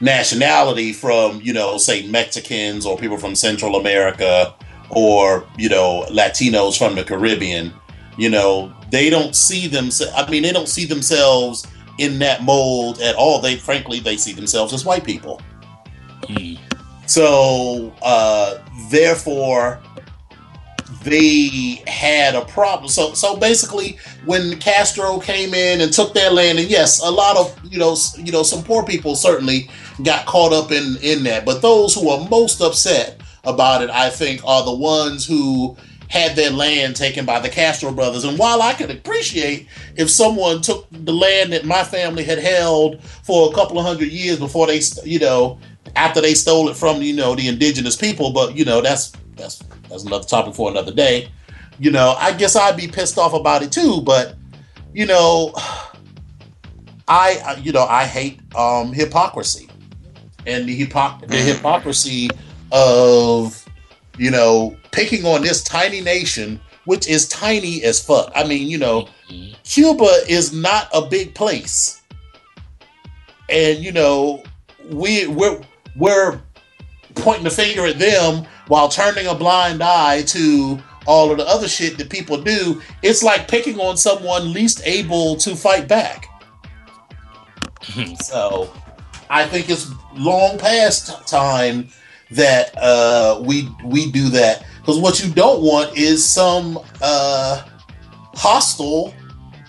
[0.00, 4.54] nationality from, you know, say Mexicans or people from Central America
[4.90, 7.72] or, you know, Latinos from the Caribbean.
[8.18, 11.66] You know, they don't see them I mean, they don't see themselves
[11.98, 13.40] in that mold at all.
[13.40, 15.40] They frankly they see themselves as white people.
[16.22, 16.58] Mm.
[17.06, 18.58] So uh
[18.90, 19.80] therefore
[21.06, 22.88] they had a problem.
[22.88, 27.36] So so basically when Castro came in and took their land and yes, a lot
[27.36, 29.70] of you know you know some poor people certainly
[30.04, 31.46] got caught up in in that.
[31.46, 35.76] But those who are most upset about it, I think, are the ones who
[36.08, 38.24] had their land taken by the Castro brothers.
[38.24, 43.02] And while I could appreciate if someone took the land that my family had held
[43.02, 45.58] for a couple of hundred years before they, you know,
[45.96, 49.58] after they stole it from, you know, the indigenous people, but you know, that's that's
[49.88, 51.30] that's another topic for another day.
[51.78, 54.34] You know, I guess I'd be pissed off about it too, but
[54.92, 55.52] you know,
[57.08, 59.68] I you know, I hate um hypocrisy.
[60.46, 62.30] And the, hypoc- the hypocrisy
[62.70, 63.64] of
[64.18, 68.30] you know, picking on this tiny nation, which is tiny as fuck.
[68.34, 69.08] I mean, you know,
[69.64, 72.00] Cuba is not a big place.
[73.48, 74.42] And you know,
[74.90, 75.60] we we're
[75.96, 76.40] we're
[77.16, 81.68] pointing the finger at them while turning a blind eye to all of the other
[81.68, 82.82] shit that people do.
[83.02, 86.26] It's like picking on someone least able to fight back.
[88.20, 88.72] so
[89.30, 91.88] I think it's long past time
[92.32, 97.62] that uh, we we do that because what you don't want is some uh,
[98.34, 99.14] hostile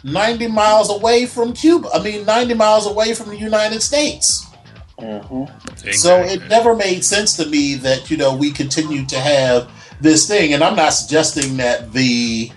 [0.04, 1.90] 90 miles away from Cuba.
[1.94, 4.47] I mean, 90 miles away from the United States.
[5.00, 5.92] Mm-hmm.
[5.92, 9.70] So it never made sense to me that you know we continue to have
[10.02, 12.52] this thing, and I'm not suggesting that the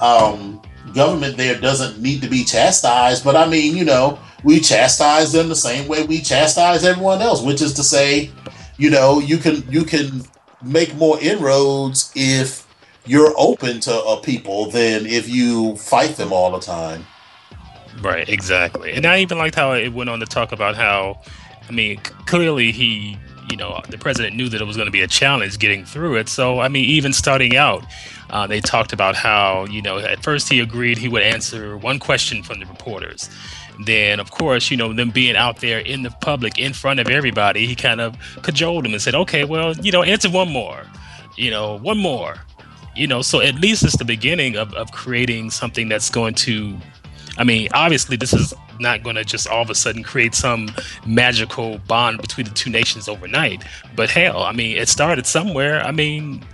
[0.00, 0.60] um,
[0.94, 5.48] government there doesn't need to be chastised, but I mean, you know, we chastise them
[5.48, 8.30] the same way we chastise everyone else, which is to say,
[8.76, 10.22] you know, you can you can
[10.62, 12.66] make more inroads if
[13.06, 17.06] you're open to uh, people than if you fight them all the time.
[18.00, 18.92] Right, exactly.
[18.92, 21.20] And I even liked how it went on to talk about how,
[21.68, 23.18] I mean, c- clearly he,
[23.50, 26.16] you know, the president knew that it was going to be a challenge getting through
[26.16, 26.28] it.
[26.28, 27.84] So, I mean, even starting out,
[28.30, 31.98] uh, they talked about how, you know, at first he agreed he would answer one
[31.98, 33.30] question from the reporters.
[33.84, 37.08] Then, of course, you know, them being out there in the public in front of
[37.08, 40.84] everybody, he kind of cajoled him and said, okay, well, you know, answer one more,
[41.36, 42.36] you know, one more.
[42.96, 46.76] You know, so at least it's the beginning of, of creating something that's going to
[47.36, 50.70] I mean, obviously, this is not going to just all of a sudden create some
[51.06, 53.64] magical bond between the two nations overnight.
[53.96, 55.80] But hell, I mean, it started somewhere.
[55.82, 56.44] I mean,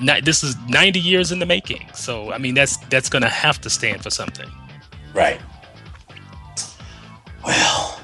[0.00, 1.88] not, this is 90 years in the making.
[1.94, 4.48] So, I mean, that's that's going to have to stand for something.
[5.14, 5.40] Right.
[7.44, 8.00] Well,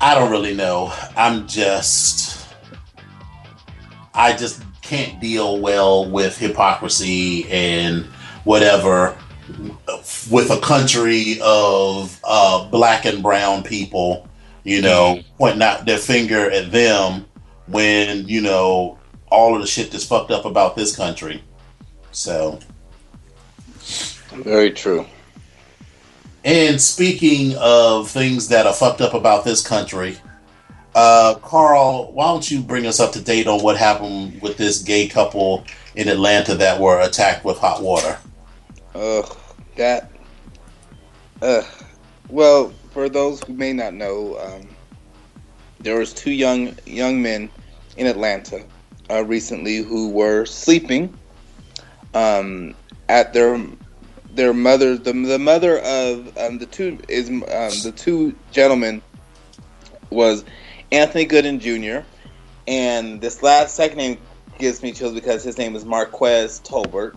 [0.00, 0.92] I don't really know.
[1.16, 2.48] I'm just,
[4.14, 8.06] I just can't deal well with hypocrisy and
[8.44, 9.16] whatever
[10.30, 14.28] with a country of uh, black and brown people,
[14.64, 17.26] you know, pointing out their finger at them
[17.66, 18.98] when, you know,
[19.30, 21.42] all of the shit that's fucked up about this country.
[22.12, 22.58] So,
[24.32, 25.06] Very true.
[26.44, 30.18] and speaking of things that are fucked up about this country,
[30.94, 34.82] uh, Carl, why don't you bring us up to date on what happened with this
[34.82, 38.18] gay couple in Atlanta that were attacked with hot water?
[38.94, 39.36] Ugh,
[39.76, 40.10] that.
[41.42, 41.64] Ugh.
[42.28, 44.68] Well, for those who may not know, um,
[45.80, 47.50] there was two young young men
[47.96, 48.64] in Atlanta
[49.10, 51.12] uh, recently who were sleeping
[52.14, 52.74] um,
[53.08, 53.60] at their
[54.34, 54.96] their mother.
[54.96, 57.42] The, the mother of um, the two is um,
[57.82, 59.02] the two gentlemen
[60.10, 60.44] was
[60.92, 62.06] Anthony Gooden Jr.
[62.66, 64.18] and this last second name
[64.58, 67.16] gives me chills because his name is Marquez Tolbert.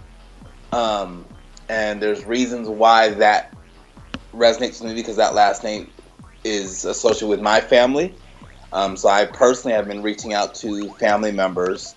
[0.72, 1.26] Um,
[1.70, 3.54] and there's reasons why that
[4.34, 5.92] resonates with me because that last name
[6.44, 8.16] is associated with my family.
[8.72, 11.94] Um, so I personally have been reaching out to family members,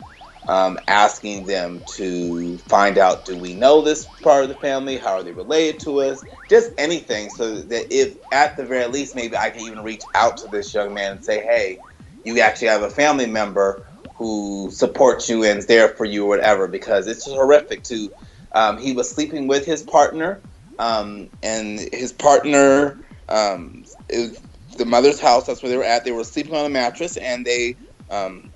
[0.46, 4.98] um, asking them to find out: Do we know this part of the family?
[4.98, 6.22] How are they related to us?
[6.50, 10.36] Just anything, so that if at the very least, maybe I can even reach out
[10.38, 11.80] to this young man and say, "Hey,
[12.24, 13.86] you actually have a family member
[14.16, 18.10] who supports you and is there for you or whatever because it's horrific to
[18.56, 20.40] um, he was sleeping with his partner
[20.78, 22.98] um, and his partner
[23.28, 24.40] um, is
[24.78, 25.46] the mother's house.
[25.46, 26.04] That's where they were at.
[26.04, 27.76] They were sleeping on a mattress and they
[28.10, 28.50] um,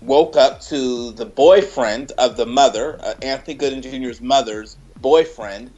[0.00, 5.70] woke up to the boyfriend of the mother uh, anthony gooden jr's mother's boyfriend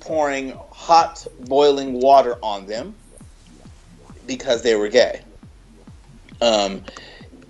[0.00, 2.94] pouring hot boiling water on them
[4.26, 5.22] because they were gay.
[6.40, 6.82] Um,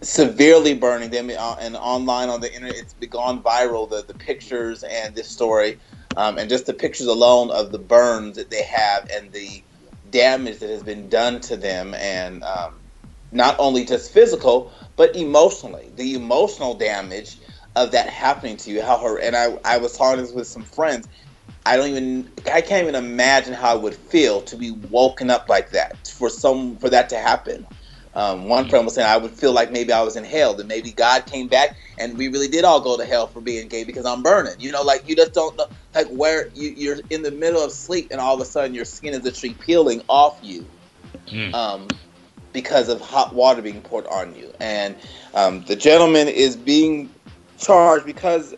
[0.03, 2.77] severely burning them uh, and online on the internet.
[2.77, 3.89] It's gone viral.
[3.89, 5.79] The the pictures and this story,
[6.17, 9.63] um, and just the pictures alone of the burns that they have and the
[10.11, 12.81] damage that has been done to them, and um,
[13.33, 17.41] not only just physical but emotionally, the emotional damage
[17.77, 18.83] of that happening to you.
[18.83, 21.09] How her and I I was talking this with some friends.
[21.67, 25.49] I don't even I can't even imagine how it would feel to be woken up
[25.49, 27.67] like that for some for that to happen.
[28.15, 30.67] Um, one friend was saying I would feel like maybe I was in hell, that
[30.67, 33.85] maybe God came back and we really did all go to hell for being gay
[33.85, 34.55] because I'm burning.
[34.59, 37.71] You know, like you just don't know, like where you, you're in the middle of
[37.71, 40.67] sleep and all of a sudden your skin is literally peeling off you,
[41.29, 41.55] mm.
[41.55, 41.87] um,
[42.53, 44.53] because of hot water being poured on you.
[44.59, 44.97] And
[45.35, 47.11] um, the gentleman is being
[47.59, 48.55] charged because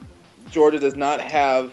[0.51, 1.73] Georgia does not have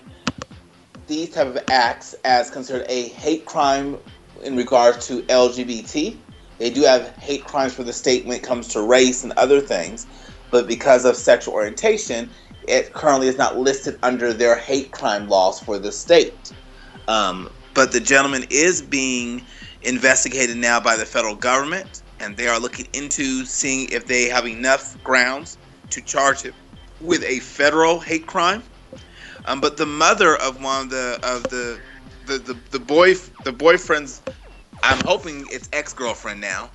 [1.08, 3.98] these type of acts as considered a hate crime
[4.44, 6.18] in regards to LGBT
[6.60, 9.60] they do have hate crimes for the state when it comes to race and other
[9.62, 10.06] things,
[10.52, 12.30] but because of sexual orientation,
[12.68, 16.54] it currently is not listed under their hate crime laws for the state.
[17.08, 19.42] Um, but the gentleman is being
[19.84, 24.46] investigated now by the federal government, and they are looking into seeing if they have
[24.46, 25.58] enough grounds
[25.90, 26.54] to charge him
[27.00, 28.62] with a federal hate crime.
[29.46, 31.80] Um, but the mother of one of the of the
[32.26, 34.22] the, the, the boy the boyfriend's
[34.84, 36.70] I'm hoping it's ex girlfriend now,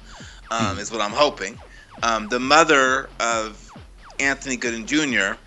[0.51, 1.59] um, is what I'm hoping.
[2.03, 3.71] Um, the mother of
[4.19, 5.39] Anthony Gooden Jr.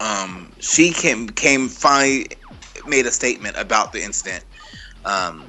[0.00, 2.28] Um, she came came finally
[2.86, 4.44] made a statement about the incident,
[5.04, 5.44] um,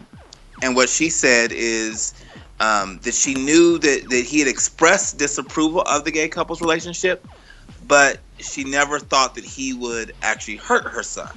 [0.61, 2.13] and what she said is
[2.59, 7.27] um, that she knew that that he had expressed disapproval of the gay couple's relationship,
[7.87, 11.29] but she never thought that he would actually hurt her son.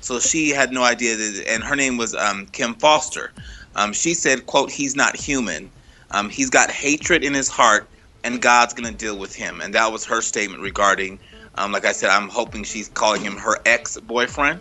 [0.00, 3.32] So she had no idea that, and her name was um, Kim Foster.
[3.76, 5.70] Um, she said, "quote He's not human.
[6.10, 7.88] Um, he's got hatred in his heart,
[8.24, 11.18] and God's going to deal with him." And that was her statement regarding.
[11.56, 14.60] Um, like I said, I'm hoping she's calling him her ex-boyfriend.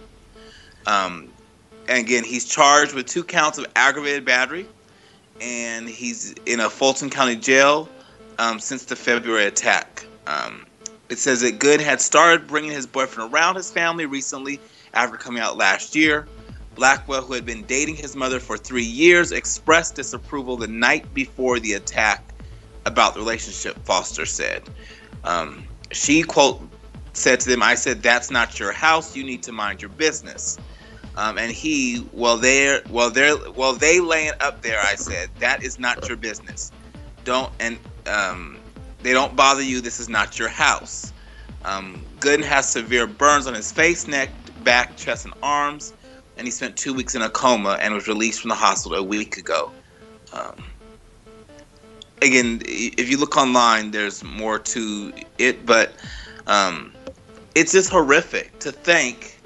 [0.87, 1.29] Um,
[1.87, 4.65] and again, he's charged with two counts of aggravated battery,
[5.41, 7.89] and he's in a Fulton County jail
[8.37, 10.05] um, since the February attack.
[10.27, 10.65] Um,
[11.09, 14.59] it says that Good had started bringing his boyfriend around his family recently
[14.93, 16.27] after coming out last year.
[16.75, 21.59] Blackwell, who had been dating his mother for three years, expressed disapproval the night before
[21.59, 22.23] the attack
[22.85, 24.63] about the relationship, Foster said.
[25.23, 26.61] Um, she, quote,
[27.13, 29.15] said to them, I said, that's not your house.
[29.15, 30.57] You need to mind your business.
[31.17, 35.63] Um, and he, well, they're, well, they're, well, they laying up there, I said, that
[35.63, 36.71] is not your business.
[37.25, 38.57] Don't, and um,
[39.03, 39.81] they don't bother you.
[39.81, 41.11] This is not your house.
[41.65, 44.29] Um, Gooden has severe burns on his face, neck,
[44.63, 45.93] back, chest, and arms
[46.39, 49.03] and he spent two weeks in a coma and was released from the hospital a
[49.03, 49.71] week ago.
[50.31, 50.63] Um,
[52.21, 55.91] again, if you look online, there's more to it, but
[56.47, 56.93] um,
[57.55, 59.37] it's just horrific to think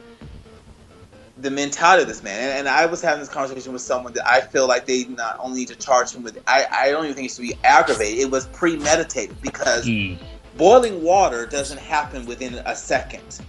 [1.39, 2.39] the mentality of this man.
[2.39, 5.37] And, and, I was having this conversation with someone that I feel like they not
[5.39, 6.37] only need to charge him with.
[6.45, 8.19] I, I don't even think it should be aggravated.
[8.19, 10.17] It was premeditated because mm.
[10.57, 13.41] boiling water doesn't happen within a second.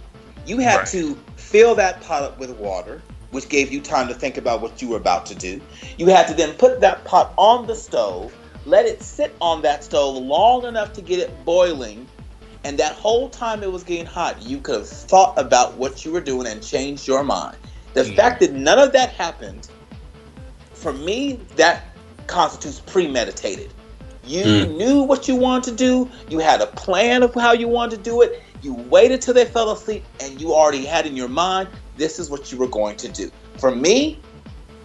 [0.47, 0.87] You had right.
[0.87, 3.03] to fill that pot up with water
[3.35, 5.59] which gave you time to think about what you were about to do.
[5.97, 8.33] You had to then put that pot on the stove,
[8.65, 12.07] let it sit on that stove long enough to get it boiling.
[12.63, 16.13] And that whole time it was getting hot, you could have thought about what you
[16.13, 17.57] were doing and changed your mind.
[17.93, 18.15] The mm.
[18.15, 19.69] fact that none of that happened,
[20.73, 21.83] for me, that
[22.27, 23.69] constitutes premeditated.
[24.23, 24.77] You mm.
[24.77, 26.09] knew what you wanted to do.
[26.29, 28.41] You had a plan of how you wanted to do it.
[28.61, 31.67] You waited till they fell asleep, and you already had in your mind
[31.97, 33.31] this is what you were going to do.
[33.57, 34.19] For me,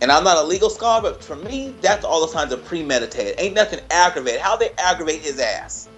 [0.00, 3.34] and I'm not a legal scholar, but for me, that's all the signs of premeditated.
[3.38, 4.40] Ain't nothing aggravated.
[4.40, 5.88] How they aggravate his ass?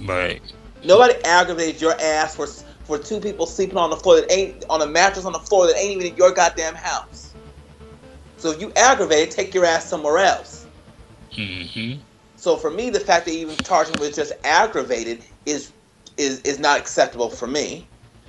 [0.00, 0.42] Right.
[0.84, 2.46] Nobody aggravates your ass for
[2.84, 5.66] for two people sleeping on the floor that ain't on a mattress on the floor
[5.66, 7.32] that ain't even in your goddamn house.
[8.36, 10.66] So if you aggravate, take your ass somewhere else.
[11.32, 12.00] Mm-hmm.
[12.36, 15.72] So for me, the fact that even charging with just aggravated is
[16.16, 17.86] is is not acceptable for me.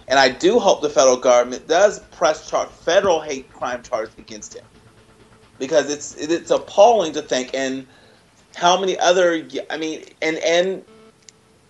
[0.07, 4.55] And I do hope the federal government does press charge federal hate crime charges against
[4.55, 4.65] him
[5.59, 7.85] because it's it's appalling to think and
[8.55, 10.83] how many other I mean and and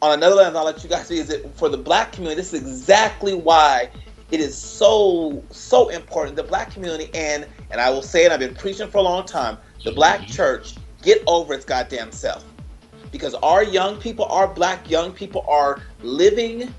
[0.01, 2.53] on another level I'll let you guys see is that for the black community this
[2.53, 3.89] is exactly why
[4.31, 8.39] it is so so important the black community and and I will say it I've
[8.39, 10.31] been preaching for a long time the black mm-hmm.
[10.31, 12.43] church get over its goddamn self
[13.11, 16.73] because our young people our black young people are living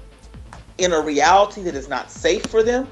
[0.79, 2.89] in a reality that is not safe for them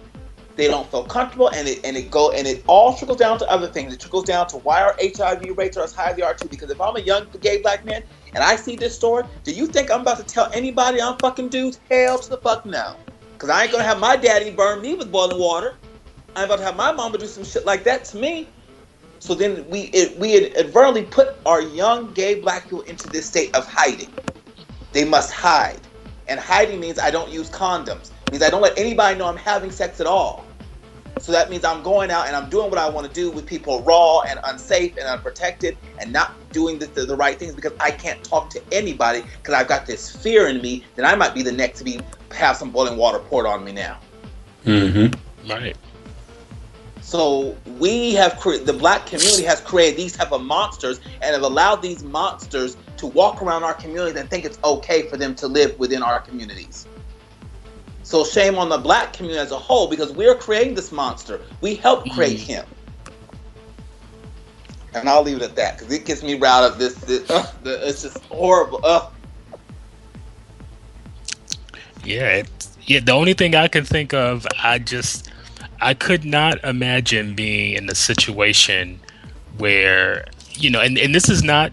[0.57, 3.51] they don't feel comfortable and it and it go and it all trickles down to
[3.51, 3.93] other things.
[3.93, 6.49] It trickles down to why our hiv rates are as high as they are too?
[6.49, 8.03] Because if i'm a young gay black man
[8.35, 11.49] and i see this story do you think i'm about to tell anybody i'm fucking
[11.49, 11.81] dudes?
[11.91, 12.97] Hell to the fuck no.
[13.33, 15.77] Because i ain't gonna have my daddy burn me with boiling water.
[16.37, 18.49] I'm about to have my mama do some shit like that to me.
[19.21, 23.55] So then we it, we inadvertently put our young gay black people into this state
[23.55, 24.13] of hiding.
[24.93, 25.81] They must hide
[26.29, 29.71] and hiding means i don't use condoms means I don't let anybody know I'm having
[29.71, 30.45] sex at all.
[31.21, 33.47] So that means I'm going out and I'm doing what I want to do with
[33.47, 37.73] people raw and unsafe and unprotected and not doing the, the, the right things because
[37.79, 41.35] I can't talk to anybody because I've got this fear in me that I might
[41.35, 42.01] be the next to be
[42.33, 43.99] have some boiling water poured on me now.
[44.65, 45.51] Mm-hmm.
[45.51, 45.77] Right.
[47.03, 51.43] So we have created the black community has created these type of monsters and have
[51.43, 55.49] allowed these monsters to walk around our community and think it's okay for them to
[55.49, 56.87] live within our communities.
[58.05, 61.41] So shame on the black community as a whole because we're creating this monster.
[61.61, 62.47] We helped create mm.
[62.47, 62.67] him.
[64.95, 66.79] And I'll leave it at that because it gets me riled up.
[66.79, 68.79] This, this uh, it's just horrible.
[68.85, 69.11] Uh.
[72.05, 73.01] Yeah, it, yeah.
[73.01, 75.29] The only thing I can think of, I just,
[75.81, 79.01] I could not imagine being in a situation
[79.59, 80.25] where
[80.55, 81.73] you know, and, and this is not,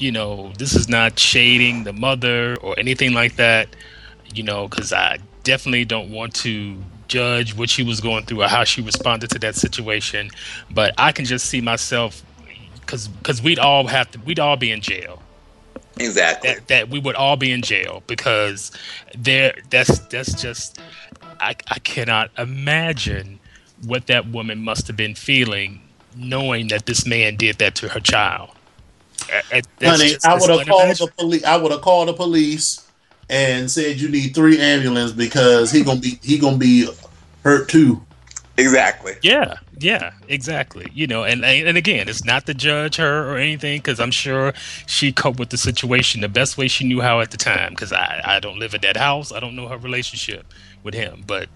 [0.00, 3.68] you know, this is not shading the mother or anything like that,
[4.34, 6.76] you know, because I definitely don't want to
[7.08, 10.30] judge what she was going through or how she responded to that situation.
[10.70, 12.22] But I can just see myself
[12.80, 15.22] because because we'd all have to we'd all be in jail.
[15.98, 16.54] Exactly.
[16.54, 18.72] That, that we would all be in jail because
[19.16, 20.78] there that's that's just
[21.40, 23.38] I I cannot imagine
[23.84, 25.82] what that woman must have been feeling
[26.16, 28.50] knowing that this man did that to her child.
[29.80, 31.44] Honey, just, I would have called the police.
[31.44, 32.86] I would have called the police
[33.28, 36.88] and said you need three ambulance because he gonna be he gonna be
[37.42, 38.02] hurt too.
[38.58, 39.14] Exactly.
[39.22, 40.90] Yeah, yeah, exactly.
[40.92, 44.52] You know, and and again, it's not to judge her or anything because I'm sure
[44.86, 47.70] she coped with the situation the best way she knew how at the time.
[47.70, 50.52] Because I I don't live at that house, I don't know her relationship
[50.82, 51.48] with him, but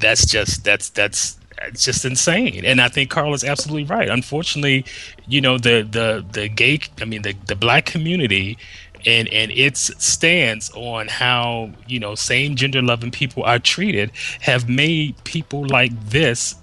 [0.00, 1.38] that's just that's that's
[1.68, 2.64] it's just insane.
[2.64, 4.08] And I think Carl is absolutely right.
[4.08, 4.84] Unfortunately,
[5.26, 8.58] you know the the the gay, I mean the the black community
[9.06, 14.10] and and its stance on how you know same gender loving people are treated
[14.40, 16.54] have made people like this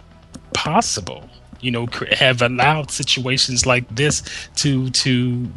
[0.54, 1.30] possible
[1.60, 4.24] you know have allowed situations like this
[4.56, 5.48] to to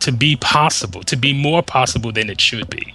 [0.00, 2.94] to be possible to be more possible than it should be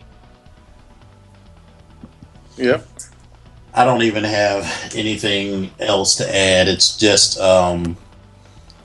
[2.57, 2.85] yep
[3.73, 4.63] i don't even have
[4.95, 7.97] anything else to add it's just um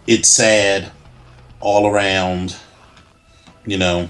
[0.06, 0.90] it's sad
[1.60, 2.56] all around
[3.64, 4.08] you know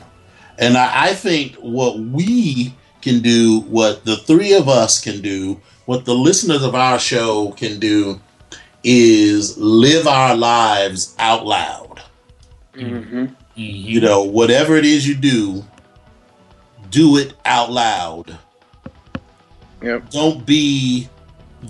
[0.58, 5.60] and I, I think what we can do, what the three of us can do,
[5.84, 8.20] what the listeners of our show can do,
[8.82, 12.02] is live our lives out loud.
[12.74, 13.24] Mm-hmm.
[13.24, 13.34] Mm-hmm.
[13.54, 15.64] You know, whatever it is you do,
[16.90, 18.38] do it out loud.
[19.86, 20.10] Yep.
[20.10, 21.08] Don't be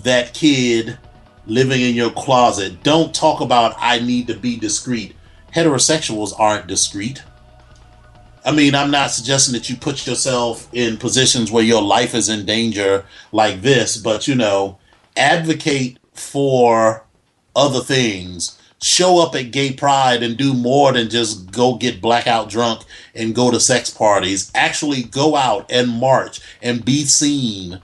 [0.01, 0.97] that kid
[1.45, 2.81] living in your closet.
[2.81, 5.15] Don't talk about I need to be discreet.
[5.53, 7.21] Heterosexuals aren't discreet.
[8.43, 12.27] I mean, I'm not suggesting that you put yourself in positions where your life is
[12.27, 14.79] in danger like this, but you know,
[15.15, 17.05] advocate for
[17.55, 18.57] other things.
[18.81, 22.81] Show up at gay pride and do more than just go get blackout drunk
[23.13, 24.51] and go to sex parties.
[24.55, 27.79] Actually, go out and march and be seen.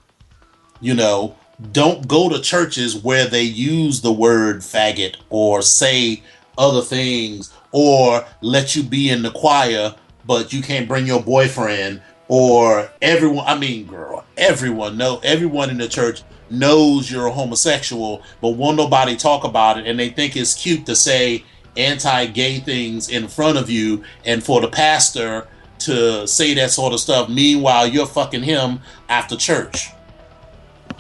[0.84, 1.38] You know,
[1.72, 6.22] don't go to churches where they use the word faggot or say
[6.58, 12.02] other things or let you be in the choir but you can't bring your boyfriend
[12.28, 18.22] or everyone i mean girl everyone know everyone in the church knows you're a homosexual
[18.42, 21.44] but won't nobody talk about it and they think it's cute to say
[21.78, 25.48] anti-gay things in front of you and for the pastor
[25.80, 28.80] to say that sort of stuff meanwhile you're fucking him
[29.10, 29.90] after church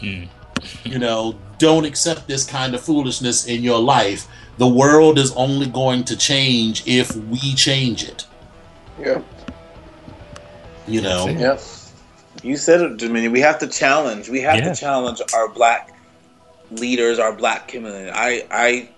[0.04, 0.28] mm.
[0.84, 4.28] you know don't accept this kind of foolishness in your life
[4.58, 8.26] the world is only going to change if we change it
[9.00, 9.22] Yeah.
[10.88, 11.28] You know.
[11.28, 11.58] Yeah.
[12.44, 13.32] You said it, Dominion.
[13.32, 14.30] We have to challenge.
[14.30, 14.74] We have yeah.
[14.74, 15.94] to challenge our black
[16.72, 18.12] leaders, our black community.
[18.12, 18.90] I, I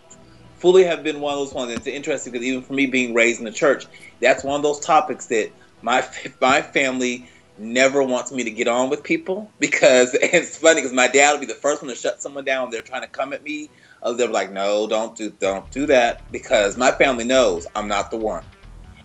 [0.57, 1.71] fully have been one of those ones.
[1.71, 3.85] It's interesting because even for me being raised in the church,
[4.19, 5.51] that's one of those topics that
[5.81, 6.03] my
[6.41, 11.07] my family never wants me to get on with people because it's funny because my
[11.07, 12.69] dad will be the first one to shut someone down.
[12.71, 13.69] They're trying to come at me.
[14.17, 18.17] They're like, "No, don't do don't do that," because my family knows I'm not the
[18.17, 18.43] one,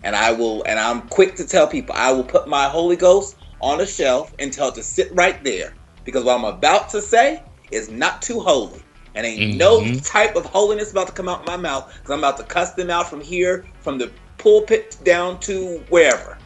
[0.03, 0.63] and I will.
[0.63, 4.33] And I'm quick to tell people I will put my Holy Ghost on a shelf
[4.37, 5.73] and tell it to sit right there
[6.03, 8.81] because what I'm about to say is not too holy.
[9.13, 9.57] And ain't mm-hmm.
[9.57, 12.73] no type of holiness about to come out my mouth because I'm about to cuss
[12.73, 16.37] them out from here, from the pulpit down to wherever.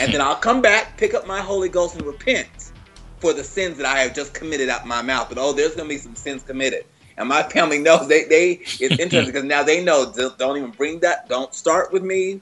[0.00, 2.72] And then I'll come back, pick up my Holy Ghost, and repent
[3.18, 5.28] for the sins that I have just committed out my mouth.
[5.28, 6.84] But oh, there's gonna be some sins committed.
[7.16, 11.00] And my family knows they they it's interesting because now they know don't even bring
[11.00, 12.40] that, don't start with me,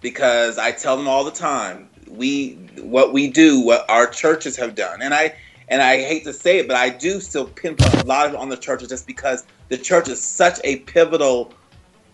[0.00, 4.74] because I tell them all the time we what we do, what our churches have
[4.74, 5.34] done, and I
[5.68, 8.38] and I hate to say it, but I do still pinpoint a lot of it
[8.38, 11.52] on the churches just because the church is such a pivotal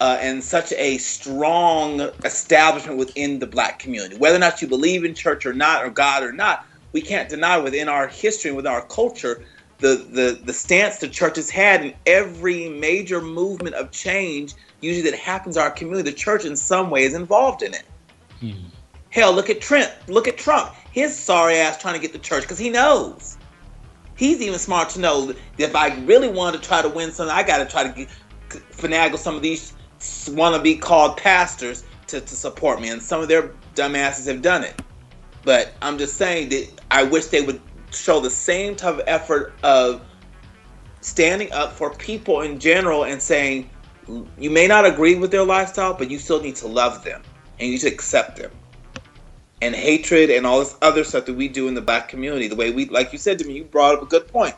[0.00, 4.16] uh, and such a strong establishment within the black community.
[4.16, 7.28] Whether or not you believe in church or not, or God or not, we can't
[7.28, 9.44] deny within our history and within our culture
[9.78, 15.10] the, the, the stance the church has had in every major movement of change, usually
[15.10, 16.10] that happens in our community.
[16.10, 17.84] The church, in some way, is involved in it.
[18.40, 18.68] Hmm.
[19.10, 19.92] Hell, look at Trent.
[20.08, 20.72] Look at Trump.
[20.92, 23.36] His sorry ass trying to get the church because he knows
[24.16, 27.34] he's even smart to know that if I really want to try to win something,
[27.34, 28.08] I got to try to get,
[28.72, 29.74] finagle some of these
[30.30, 34.42] want to be called pastors to, to support me, and some of their dumbasses have
[34.42, 34.80] done it.
[35.44, 37.60] But I'm just saying that I wish they would
[37.92, 40.02] show the same type of effort of
[41.00, 43.70] standing up for people in general and saying
[44.38, 47.22] you may not agree with their lifestyle, but you still need to love them
[47.58, 48.50] and you to accept them
[49.62, 52.48] and hatred and all this other stuff that we do in the black community.
[52.48, 54.54] The way we, like you said to me, you brought up a good point.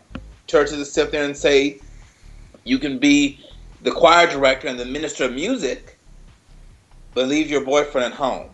[0.46, 1.80] Churches will sit there and say,
[2.64, 3.40] you can be
[3.82, 5.98] the choir director and the minister of music,
[7.14, 8.50] but leave your boyfriend at home.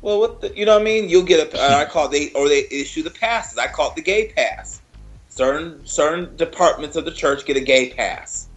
[0.00, 1.08] Well, what the, you know what I mean?
[1.08, 3.56] You'll get a, uh, I call it they or they issue the passes.
[3.56, 4.82] I call it the gay pass.
[5.28, 8.48] Certain certain departments of the church get a gay pass.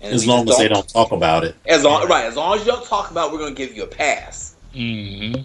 [0.00, 1.54] And as long as they don't talk about it.
[1.66, 3.74] As long right, as long as you don't talk about, it, we're going to give
[3.74, 4.56] you a pass.
[4.74, 5.42] Mm-hmm.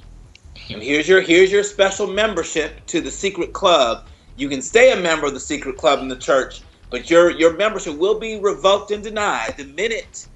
[0.74, 4.05] And here's your here's your special membership to the secret club.
[4.38, 7.56] You can stay a member of the secret club in the church, but your your
[7.56, 10.28] membership will be revoked and denied the minute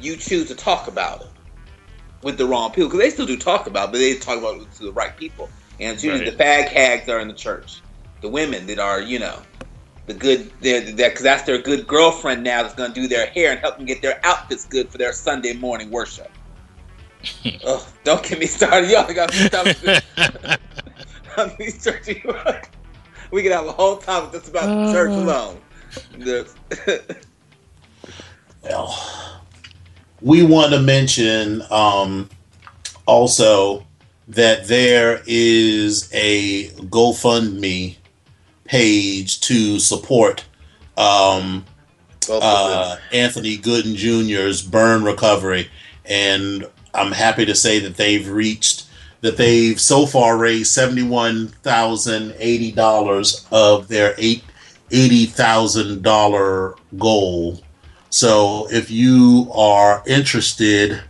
[0.00, 1.28] you choose to talk about it
[2.22, 2.88] with the wrong people.
[2.88, 5.16] Because they still do talk about, it, but they talk about it to the right
[5.16, 5.48] people.
[5.80, 6.36] And it's usually right.
[6.36, 7.80] the fag hags that are in the church,
[8.20, 9.40] the women that are you know
[10.06, 13.60] the good because that's their good girlfriend now that's going to do their hair and
[13.60, 16.30] help them get their outfits good for their Sunday morning worship
[17.64, 18.90] oh, don't get me started.
[18.90, 19.38] Y'all got me
[21.70, 22.22] started.
[23.30, 25.60] we could have a whole topic just about uh, church alone.
[28.62, 29.42] well,
[30.20, 32.28] we want to mention um,
[33.06, 33.86] also
[34.28, 37.96] that there is a GoFundMe
[38.64, 40.44] page to support
[40.96, 41.64] um,
[42.30, 45.70] uh, Anthony Gooden Jr.'s burn recovery.
[46.04, 48.84] And I'm happy to say that they've reached
[49.20, 54.44] that they've so far raised seventy one thousand eighty dollars of their eight
[54.90, 57.60] eighty thousand dollar goal.
[58.10, 61.02] So if you are interested,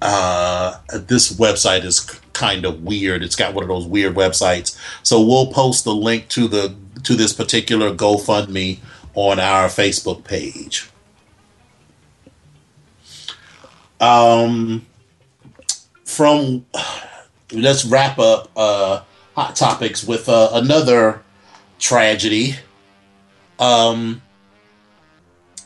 [0.00, 2.00] uh, this website is
[2.32, 3.22] kind of weird.
[3.22, 4.78] It's got one of those weird websites.
[5.02, 8.78] So we'll post the link to the to this particular GoFundMe
[9.14, 10.88] on our Facebook page.
[14.00, 14.86] Um,
[16.04, 16.64] from
[17.52, 19.02] let's wrap up uh,
[19.34, 21.22] hot topics with uh, another
[21.78, 22.56] tragedy.
[23.60, 24.22] Um,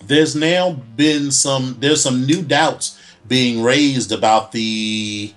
[0.05, 5.33] there's now been some there's some new doubts being raised about the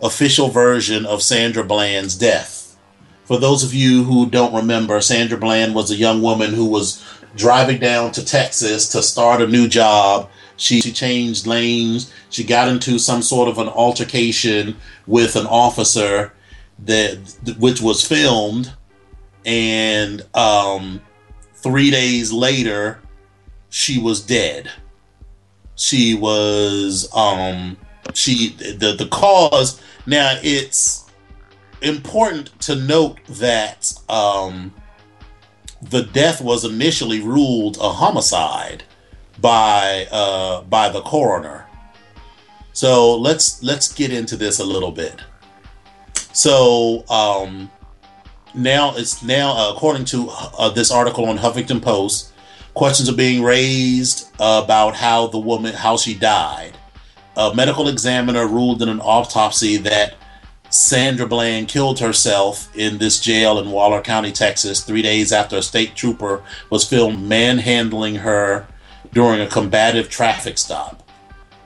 [0.00, 2.78] official version of Sandra Bland's death.
[3.24, 7.04] For those of you who don't remember, Sandra Bland was a young woman who was
[7.34, 10.28] driving down to Texas to start a new job
[10.62, 12.12] she, she changed lanes.
[12.30, 16.32] She got into some sort of an altercation with an officer
[16.80, 17.18] that
[17.58, 18.72] which was filmed,
[19.44, 21.00] and um,
[21.62, 23.00] three days later,
[23.70, 24.70] she was dead.
[25.76, 27.76] She was um,
[28.14, 29.80] she the the cause.
[30.06, 31.10] Now it's
[31.80, 34.72] important to note that um,
[35.80, 38.84] the death was initially ruled a homicide
[39.40, 41.66] by uh, by the coroner.
[42.72, 45.20] So let's let's get into this a little bit.
[46.32, 47.70] So um,
[48.54, 52.32] now it's now uh, according to uh, this article on Huffington Post,
[52.74, 56.76] questions are being raised about how the woman how she died.
[57.36, 60.14] A medical examiner ruled in an autopsy that
[60.72, 65.62] Sandra Bland killed herself in this jail in Waller County, Texas, three days after a
[65.62, 68.66] state trooper was filmed manhandling her
[69.12, 71.02] during a combative traffic stop.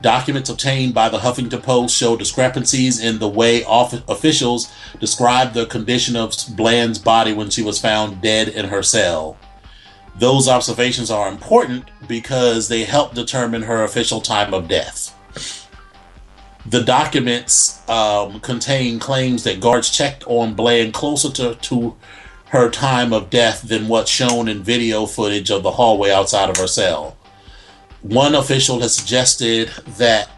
[0.02, 4.70] Documents obtained by the Huffington Post show discrepancies in the way officials
[5.00, 9.38] described the condition of Bland's body when she was found dead in her cell.
[10.18, 15.12] Those observations are important because they help determine her official time of death.
[16.66, 21.96] The documents um, contain claims that guards checked on Bland closer to, to
[22.46, 26.56] her time of death than what's shown in video footage of the hallway outside of
[26.56, 27.16] her cell.
[28.06, 30.28] One official has suggested that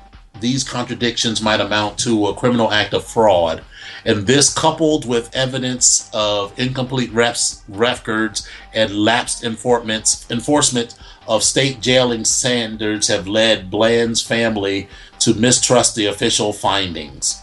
[0.40, 3.62] these contradictions might amount to a criminal act of fraud,
[4.06, 10.94] and this, coupled with evidence of incomplete refs, records and lapsed enforcement
[11.26, 14.88] of state jailing standards, have led Bland's family
[15.18, 17.42] to mistrust the official findings.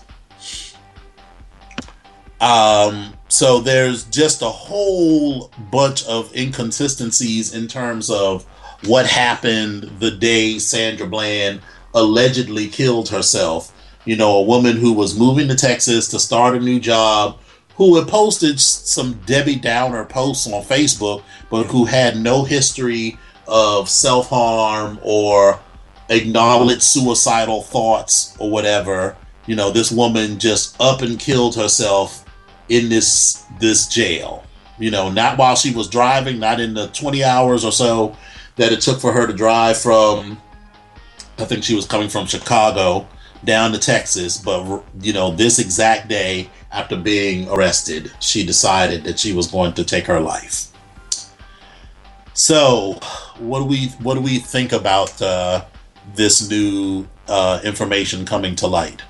[2.41, 8.43] Um, so there's just a whole bunch of inconsistencies in terms of
[8.86, 11.61] what happened the day Sandra Bland
[11.93, 13.71] allegedly killed herself.
[14.05, 17.39] You know, a woman who was moving to Texas to start a new job,
[17.76, 23.17] who had posted some Debbie Downer posts on Facebook, but who had no history
[23.47, 25.59] of self harm or
[26.09, 29.17] acknowledged suicidal thoughts or whatever.
[29.47, 32.26] You know, this woman just up and killed herself
[32.69, 34.43] in this this jail.
[34.78, 38.15] You know, not while she was driving, not in the 20 hours or so
[38.58, 40.38] that it took for her to drive from
[41.38, 43.08] I think she was coming from Chicago
[43.43, 49.20] down to Texas, but you know, this exact day after being arrested, she decided that
[49.20, 50.68] she was going to take her life.
[52.34, 52.99] So,
[53.38, 55.66] what do we what do we think about uh,
[56.16, 59.01] this new uh, information coming to light?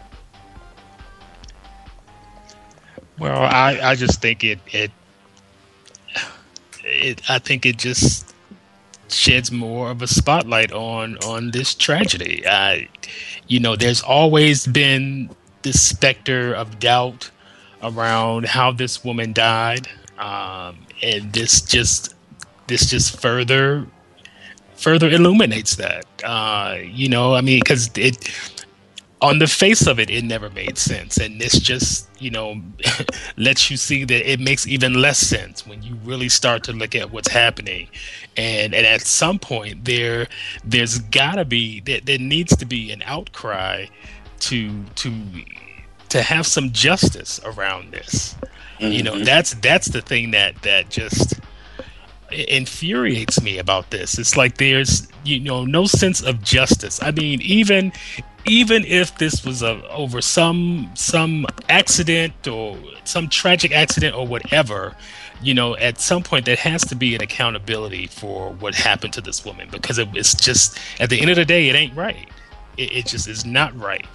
[3.18, 4.92] Well, I, I just think it, it
[6.84, 8.35] it I think it just
[9.10, 12.46] sheds more of a spotlight on on this tragedy.
[12.48, 12.90] I,
[13.48, 15.30] you know, there's always been
[15.62, 17.32] this specter of doubt
[17.84, 19.88] around how this woman died,
[20.18, 22.16] um, and this just
[22.68, 23.88] this just further
[24.76, 26.06] further illuminates that.
[26.24, 28.30] Uh, you know, I mean, because it
[29.26, 32.62] on the face of it, it never made sense, and this just you know
[33.38, 36.96] lets you see that it makes even less sense when you really start to look
[36.96, 37.88] at what's happening,
[38.38, 40.28] and and at some point there
[40.64, 43.86] there's gotta be there, there needs to be an outcry
[44.42, 45.12] to to
[46.10, 48.36] to have some justice around this.
[48.80, 48.92] Mm-hmm.
[48.92, 49.24] You know, mm-hmm.
[49.24, 51.40] that's that's the thing that that just
[52.32, 54.20] infuriates me about this.
[54.20, 57.02] It's like there's you know no sense of justice.
[57.02, 57.92] I mean, even
[58.46, 64.96] even if this was a, over some some accident or some tragic accident or whatever,
[65.42, 69.22] you know, at some point there has to be an accountability for what happened to
[69.22, 72.30] this woman because it, it's just at the end of the day it ain't right.
[72.78, 74.08] It, it just is not right.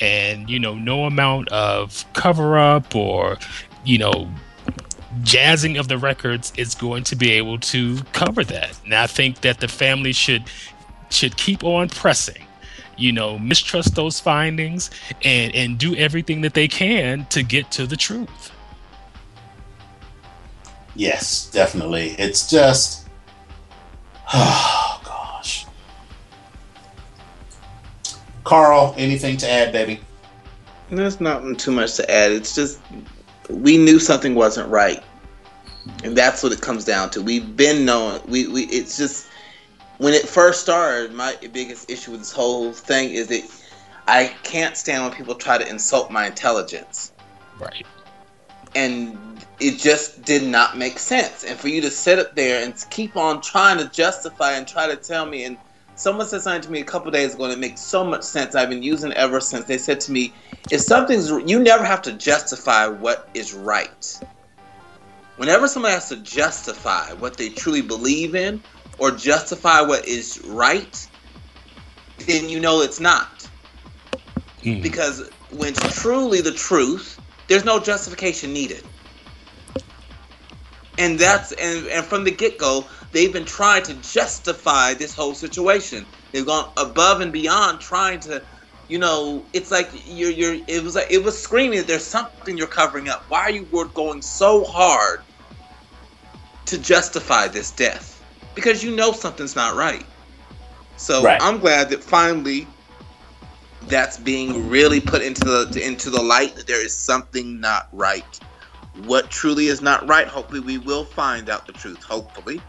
[0.00, 3.38] And you know, no amount of cover up or
[3.84, 4.28] you know
[5.22, 8.78] jazzing of the records is going to be able to cover that.
[8.84, 10.44] And I think that the family should
[11.08, 12.42] should keep on pressing.
[12.96, 14.90] You know, mistrust those findings
[15.22, 18.52] and and do everything that they can to get to the truth.
[20.94, 22.10] Yes, definitely.
[22.18, 23.06] It's just
[24.34, 25.66] oh gosh.
[28.44, 30.00] Carl, anything to add, baby?
[30.90, 32.32] There's not too much to add.
[32.32, 32.80] It's just
[33.50, 35.02] we knew something wasn't right,
[36.04, 37.22] and that's what it comes down to.
[37.22, 38.20] We've been knowing.
[38.28, 39.28] We we it's just
[39.98, 41.12] when it first started.
[41.12, 43.42] My biggest issue with this whole thing is that
[44.06, 47.12] I can't stand when people try to insult my intelligence.
[47.58, 47.86] Right.
[48.74, 51.44] And it just did not make sense.
[51.44, 54.86] And for you to sit up there and keep on trying to justify and try
[54.86, 55.56] to tell me, and
[55.94, 58.54] someone said something to me a couple days ago, and it makes so much sense.
[58.54, 59.64] I've been using it ever since.
[59.64, 60.34] They said to me,
[60.70, 64.20] if something's you never have to justify what is right.
[65.36, 68.62] Whenever someone has to justify what they truly believe in
[68.98, 71.08] or justify what is right,
[72.26, 73.48] then you know it's not.
[74.62, 74.82] Mm.
[74.82, 78.82] Because when it's truly the truth, there's no justification needed.
[80.98, 85.34] And that's and, and from the get go, they've been trying to justify this whole
[85.34, 86.06] situation.
[86.32, 88.42] They've gone above and beyond trying to
[88.88, 90.58] you know, it's like you're you're.
[90.68, 93.24] It was like it was screaming that there's something you're covering up.
[93.28, 95.22] Why are you going so hard
[96.66, 98.15] to justify this death?
[98.56, 100.04] Because you know something's not right.
[100.96, 101.40] So right.
[101.40, 102.66] I'm glad that finally
[103.82, 108.40] that's being really put into the into the light that there is something not right.
[109.04, 110.26] What truly is not right?
[110.26, 112.02] Hopefully, we will find out the truth.
[112.02, 112.60] Hopefully,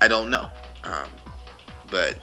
[0.00, 0.48] I don't know,
[0.84, 1.08] um,
[1.90, 2.18] but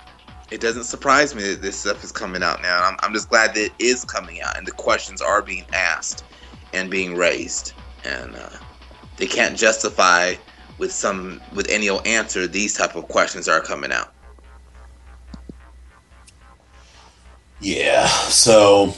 [0.51, 2.83] it doesn't surprise me that this stuff is coming out now.
[2.83, 6.23] I'm, I'm just glad that it is coming out and the questions are being asked
[6.73, 7.73] and being raised,
[8.05, 8.49] and uh,
[9.17, 10.35] they can't justify
[10.77, 14.13] with some with any old answer these type of questions are coming out.
[17.59, 18.93] Yeah, so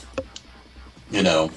[1.11, 1.51] you know,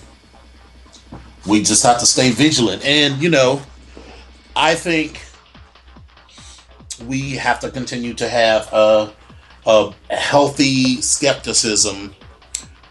[1.47, 3.63] we just have to stay vigilant, and you know,
[4.55, 5.25] I think
[7.07, 9.13] we have to continue to have a
[9.67, 12.15] a healthy skepticism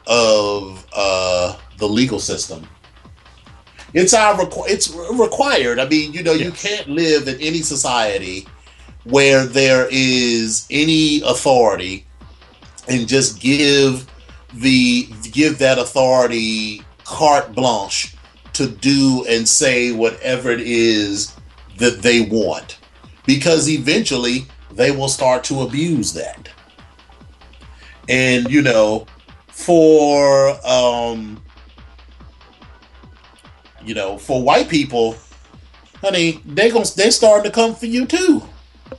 [0.05, 2.67] of uh, the legal system.
[3.98, 5.80] It's our requ- it's required.
[5.80, 6.45] I mean, you know, yes.
[6.45, 8.48] you can't live in any society
[9.06, 12.06] where there is any authority
[12.88, 14.06] and just give
[14.54, 18.16] the give that authority carte blanche
[18.54, 21.36] to do and say whatever it is
[21.78, 22.80] that they want
[23.26, 26.50] because eventually they will start to abuse that
[28.10, 29.06] and you know
[29.48, 31.41] for um
[33.88, 35.15] you know for white people
[36.01, 38.41] honey they going they starting to come for you too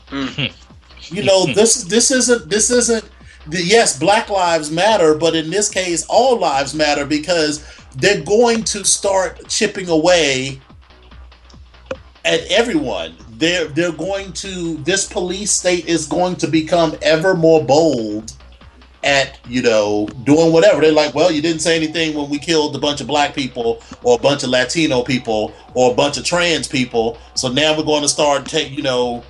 [0.09, 1.15] mm-hmm.
[1.15, 3.09] you know this this isn't this isn't
[3.49, 7.65] the, yes black lives matter but in this case all lives matter because
[7.97, 10.61] they're going to start chipping away
[12.25, 17.63] at everyone they're they're going to this police state is going to become ever more
[17.63, 18.38] bold
[19.05, 20.81] at you know doing whatever.
[20.81, 23.83] They're like well you didn't say anything when we killed a bunch of black people
[24.03, 27.19] or a bunch of latino people or a bunch of trans people.
[27.35, 29.25] So now we're going to start take you know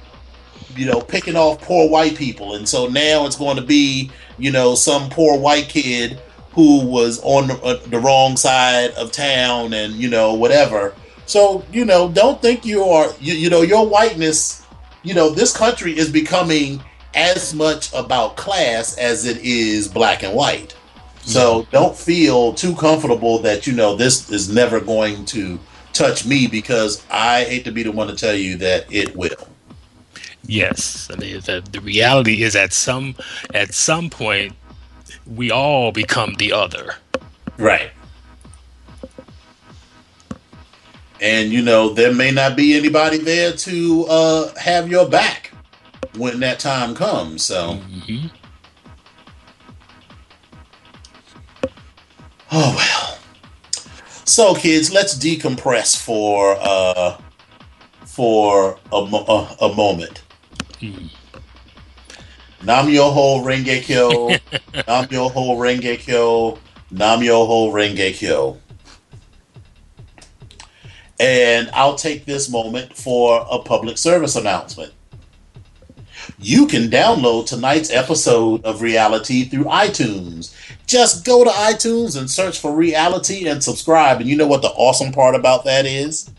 [0.74, 2.54] you know picking off poor white people.
[2.54, 6.18] And so now it's going to be you know some poor white kid
[6.52, 10.94] who was on the, uh, the wrong side of town and you know whatever.
[11.26, 14.64] So you know don't think you are you, you know your whiteness
[15.02, 16.82] you know this country is becoming
[17.18, 20.74] as much about class as it is black and white.
[21.22, 25.58] So don't feel too comfortable that you know this is never going to
[25.92, 29.48] touch me because I hate to be the one to tell you that it will.
[30.46, 33.16] Yes, I mean, the, the reality is at some
[33.52, 34.54] at some point
[35.26, 36.94] we all become the other.
[37.58, 37.90] Right.
[41.20, 45.47] And you know there may not be anybody there to uh, have your back
[46.16, 47.42] when that time comes.
[47.42, 47.74] So.
[47.74, 48.26] Mm-hmm.
[52.50, 53.18] Oh well.
[54.24, 57.18] So kids, let's decompress for uh
[58.06, 60.22] for a, a, a moment.
[60.80, 61.10] Mm.
[62.64, 64.28] Nam Myoho Renge Kyo,
[64.88, 66.58] Nam Myoho Renge Kyo,
[66.90, 68.58] Nam Myoho Renge Kyo.
[71.20, 74.92] And I'll take this moment for a public service announcement.
[76.38, 80.54] You can download tonight's episode of Reality through iTunes.
[80.86, 84.20] Just go to iTunes and search for Reality and subscribe.
[84.20, 86.30] And you know what the awesome part about that is?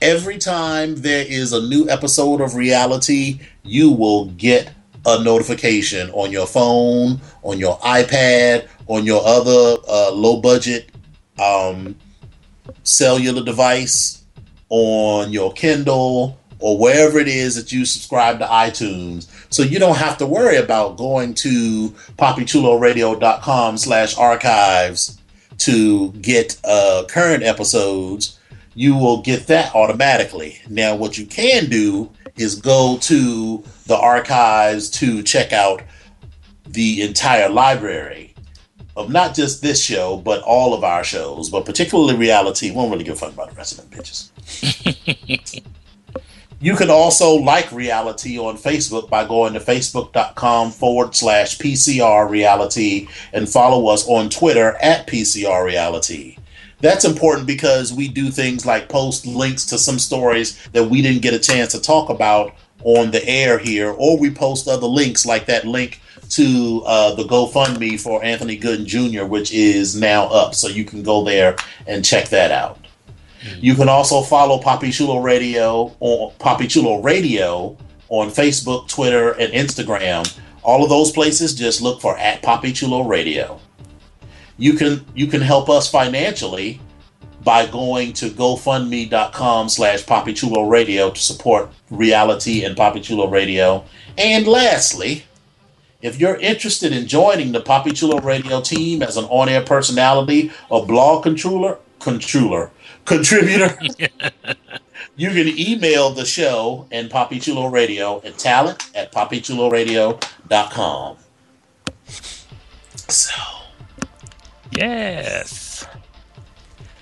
[0.00, 4.72] Every time there is a new episode of Reality, you will get
[5.06, 10.90] a notification on your phone, on your iPad, on your other uh, low budget
[11.38, 11.96] um,
[12.82, 14.24] cellular device,
[14.68, 19.28] on your Kindle, or wherever it is that you subscribe to iTunes.
[19.52, 25.18] So you don't have to worry about going to papichuloradio.com slash archives
[25.58, 28.38] to get uh, current episodes.
[28.74, 30.58] You will get that automatically.
[30.68, 35.82] Now, what you can do is go to the archives to check out
[36.66, 38.34] the entire library
[38.96, 42.70] of not just this show, but all of our shows, but particularly reality.
[42.70, 45.64] Won't really give a fuck about the rest of them bitches.
[46.60, 53.06] You can also like reality on Facebook by going to facebook.com forward slash PCR reality
[53.32, 56.36] and follow us on Twitter at PCR reality.
[56.80, 61.22] That's important because we do things like post links to some stories that we didn't
[61.22, 65.24] get a chance to talk about on the air here, or we post other links
[65.24, 66.00] like that link
[66.30, 70.56] to uh, the GoFundMe for Anthony Gooden Jr., which is now up.
[70.56, 71.54] So you can go there
[71.86, 72.78] and check that out.
[73.40, 73.58] Mm-hmm.
[73.60, 77.76] You can also follow Papi Chulo Radio on Papi Chulo Radio
[78.08, 80.38] on Facebook, Twitter, and Instagram.
[80.62, 83.60] All of those places, just look for at Papi Chulo Radio.
[84.58, 86.80] you can you can help us financially
[87.44, 93.84] by going to gofundme.com slash papichulo radio to support reality and papichulo radio
[94.18, 95.22] and lastly
[96.02, 101.22] if you're interested in joining the papichulo radio team as an on-air personality or blog
[101.22, 102.70] controller controller
[103.08, 103.76] contributor
[105.16, 111.16] you can email the show and papichulo radio at talent at papichuloradio.com
[113.08, 113.32] so
[114.76, 115.86] Yes.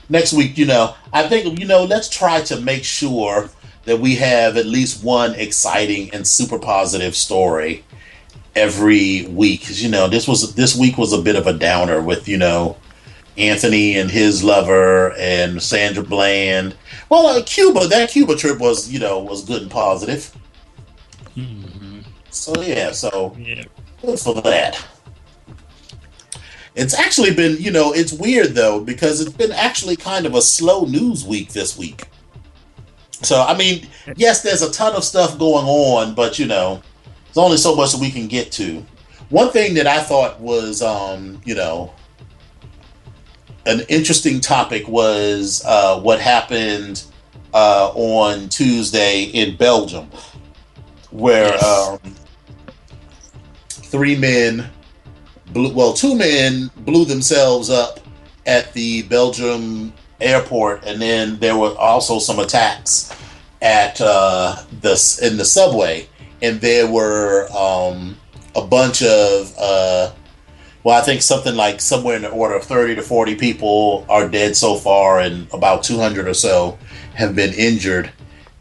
[0.08, 3.50] next week, you know, I think you know, let's try to make sure
[3.84, 7.84] that we have at least one exciting and super positive story
[8.54, 9.62] every week.
[9.66, 12.38] Cause, you know, this was this week was a bit of a downer with you
[12.38, 12.76] know
[13.38, 16.74] Anthony and his lover and Sandra Bland.
[17.08, 20.34] Well, uh, Cuba, that Cuba trip was you know was good and positive.
[22.30, 23.64] So yeah, so Yeah.
[24.02, 24.82] good for that.
[26.74, 30.42] It's actually been, you know, it's weird though because it's been actually kind of a
[30.42, 32.08] slow news week this week.
[33.22, 36.82] So I mean, yes, there's a ton of stuff going on, but you know,
[37.26, 38.84] there's only so much that we can get to.
[39.30, 41.92] One thing that I thought was, um, you know,
[43.66, 47.04] an interesting topic was uh, what happened
[47.52, 50.08] uh, on Tuesday in Belgium,
[51.10, 51.88] where Yes.
[51.88, 52.14] um,
[53.68, 54.70] three men,
[55.52, 57.98] blew, well, two men blew themselves up
[58.46, 63.12] at the Belgium airport, and then there were also some attacks
[63.62, 66.08] at uh, the in the subway,
[66.40, 68.16] and there were um,
[68.54, 69.52] a bunch of.
[70.86, 74.28] Well, I think something like somewhere in the order of 30 to 40 people are
[74.28, 76.78] dead so far, and about 200 or so
[77.12, 78.12] have been injured.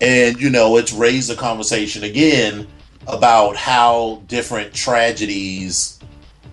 [0.01, 2.67] And, you know, it's raised the conversation again
[3.05, 5.99] about how different tragedies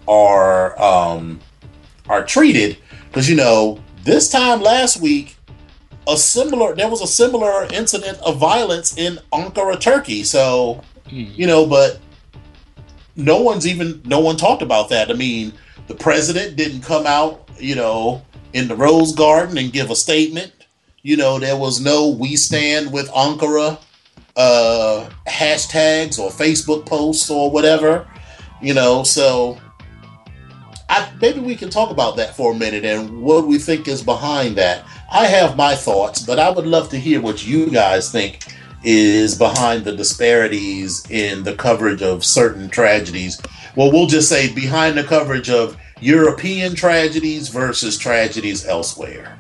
[0.07, 1.41] are um,
[2.07, 2.77] are treated.
[3.07, 5.39] Because, you know, this time last week,
[6.07, 10.23] a similar there was a similar incident of violence in Ankara, Turkey.
[10.23, 11.99] So, you know, but
[13.17, 15.11] no one's even no one talked about that.
[15.11, 15.53] I mean,
[15.87, 20.53] the president didn't come out, you know, in the Rose Garden and give a statement.
[21.03, 23.79] You know, there was no "We Stand with Ankara"
[24.37, 28.09] uh, hashtags or Facebook posts or whatever.
[28.61, 29.59] You know, so
[30.89, 34.03] I, maybe we can talk about that for a minute and what we think is
[34.03, 34.85] behind that.
[35.11, 38.47] I have my thoughts, but I would love to hear what you guys think
[38.85, 43.41] is behind the disparities in the coverage of certain tragedies.
[43.76, 49.39] Well, we'll just say behind the coverage of European tragedies versus tragedies elsewhere.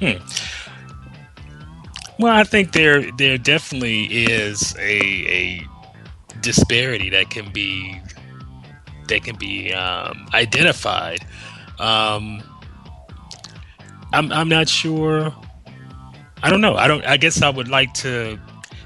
[0.00, 0.18] Hmm.
[2.18, 5.66] Well, I think there there definitely is a a
[6.40, 8.00] disparity that can be
[9.08, 11.24] that can be um, identified.
[11.78, 12.42] Um,
[14.12, 15.34] I'm I'm not sure.
[16.42, 16.76] I don't know.
[16.76, 17.04] I don't.
[17.04, 18.38] I guess I would like to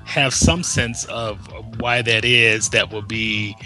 [0.04, 1.38] have some sense of
[1.80, 2.70] why that is.
[2.70, 3.56] That will be.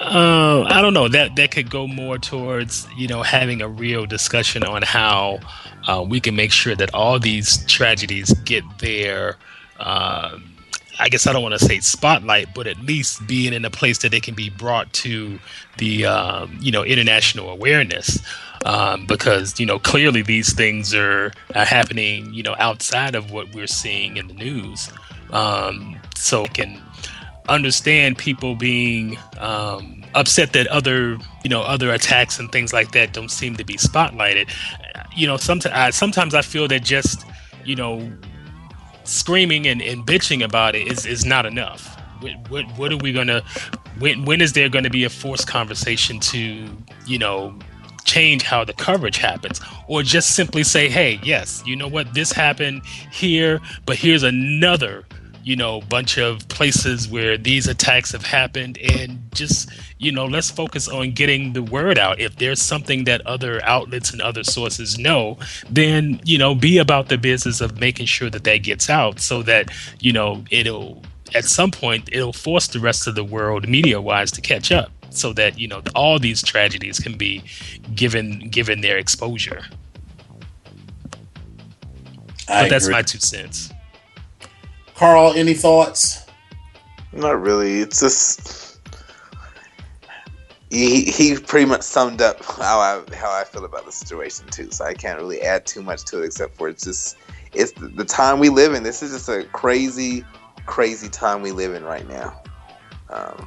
[0.00, 1.08] Uh, I don't know.
[1.08, 5.40] That that could go more towards you know having a real discussion on how
[5.86, 9.36] uh, we can make sure that all these tragedies get their.
[9.78, 10.38] Uh,
[10.98, 13.98] I guess I don't want to say spotlight, but at least being in a place
[13.98, 15.38] that they can be brought to
[15.78, 18.18] the um, you know international awareness,
[18.64, 23.54] um, because you know clearly these things are, are happening you know outside of what
[23.54, 24.90] we're seeing in the news,
[25.32, 26.82] um, so I can
[27.48, 33.12] understand people being um, upset that other you know other attacks and things like that
[33.12, 34.50] don't seem to be spotlighted.
[35.16, 37.24] You know, sometimes sometimes I feel that just
[37.64, 38.10] you know
[39.08, 41.96] screaming and, and bitching about it is, is not enough.
[42.20, 43.42] What, what, what are we gonna?
[43.98, 46.68] When when is there going to be a forced conversation to
[47.06, 47.56] you know
[48.04, 52.32] change how the coverage happens, or just simply say, hey, yes, you know what, this
[52.32, 52.82] happened
[53.12, 55.04] here, but here's another
[55.48, 60.50] you know bunch of places where these attacks have happened and just you know let's
[60.50, 62.20] focus on getting the word out.
[62.20, 65.38] If there's something that other outlets and other sources know
[65.70, 69.42] then you know be about the business of making sure that that gets out so
[69.44, 69.70] that
[70.00, 71.02] you know it'll
[71.34, 74.92] at some point it'll force the rest of the world media wise to catch up
[75.08, 77.42] so that you know all these tragedies can be
[77.94, 79.62] given given their exposure.
[82.50, 82.96] I but that's agree.
[82.96, 83.72] my two cents
[84.98, 86.26] Carl, any thoughts?
[87.12, 87.78] Not really.
[87.82, 88.80] It's just
[90.70, 94.72] he he pretty much summed up how I how I feel about the situation too.
[94.72, 97.16] So I can't really add too much to it except for it's just
[97.54, 98.82] it's the, time we live in.
[98.82, 100.24] This is just a crazy,
[100.66, 102.42] crazy time we live in right now.
[103.08, 103.46] Um,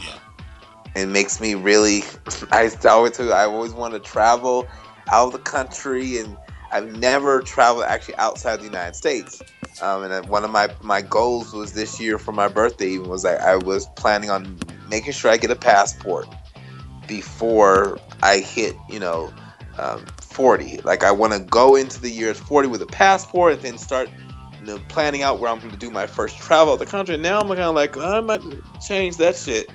[0.96, 2.04] It makes me really.
[2.54, 4.68] I always I always want to travel
[5.12, 6.38] out of the country, and
[6.72, 9.42] I've never traveled actually outside the United States.
[9.82, 13.26] Um, and one of my, my goals was this year for my birthday even was
[13.26, 14.58] I, I was planning on
[14.90, 16.28] making sure I get a passport
[17.08, 19.34] before I hit, you know,
[19.78, 20.82] um, 40.
[20.82, 24.10] Like I want to go into the year 40 with a passport and then start
[24.60, 27.18] you know, planning out where I'm going to do my first travel out the country.
[27.18, 28.42] Now I'm kind of like, I might
[28.80, 29.70] change that shit.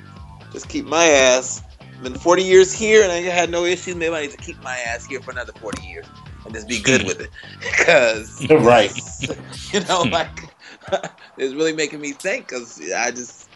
[0.53, 1.63] Just keep my ass.
[2.03, 3.97] Been 40 years here and I had no issues.
[3.97, 6.07] Maybe I need to keep my ass here for another 40 years
[6.47, 7.31] and just be good with it.
[7.61, 8.93] Because, right.
[9.73, 10.29] You know, like,
[11.37, 13.49] it's really making me think because I just,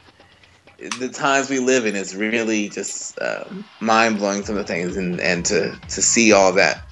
[0.99, 3.45] the times we live in is really just uh,
[3.81, 6.83] mind blowing some of the things and, and to, to see all that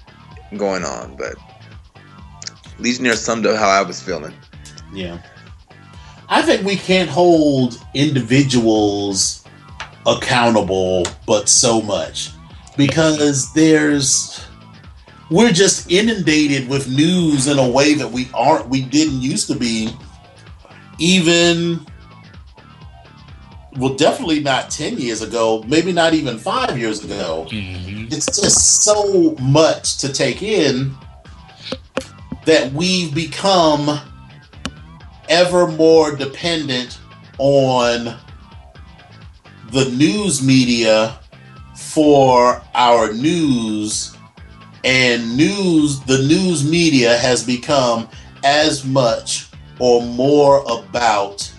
[0.57, 1.17] going on.
[1.17, 1.35] But
[2.79, 4.35] Legionnaire summed up how I was feeling.
[4.93, 5.21] Yeah.
[6.29, 9.45] I think we can't hold individuals
[10.07, 12.31] accountable, but so much
[12.77, 14.48] because there's
[15.31, 19.55] we're just inundated with news in a way that we aren't we didn't used to
[19.55, 19.91] be
[20.99, 21.85] even
[23.77, 28.07] well definitely not 10 years ago maybe not even five years ago mm-hmm.
[28.11, 30.95] it's just so much to take in
[32.45, 34.01] that we've become
[35.29, 36.99] ever more dependent
[37.37, 38.17] on
[39.73, 41.19] the news media
[41.75, 44.17] for our news
[44.89, 48.09] and news the news media has become
[48.45, 51.53] as much or more about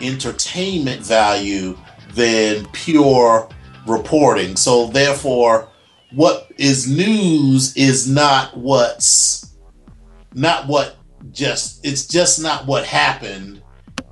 [0.00, 1.76] entertainment value
[2.14, 3.48] than pure
[3.86, 5.68] reporting so therefore
[6.12, 9.56] what is news is not what's
[10.34, 10.96] not what
[11.32, 13.62] just it's just not what happened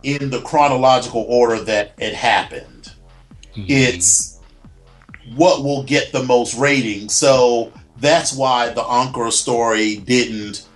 [0.04, 2.92] in the chronological order that it happened.
[3.56, 3.64] Mm-hmm.
[3.68, 4.40] It's
[5.34, 7.14] what will get the most ratings.
[7.14, 7.72] So
[8.05, 10.66] that's why the Ankara story didn't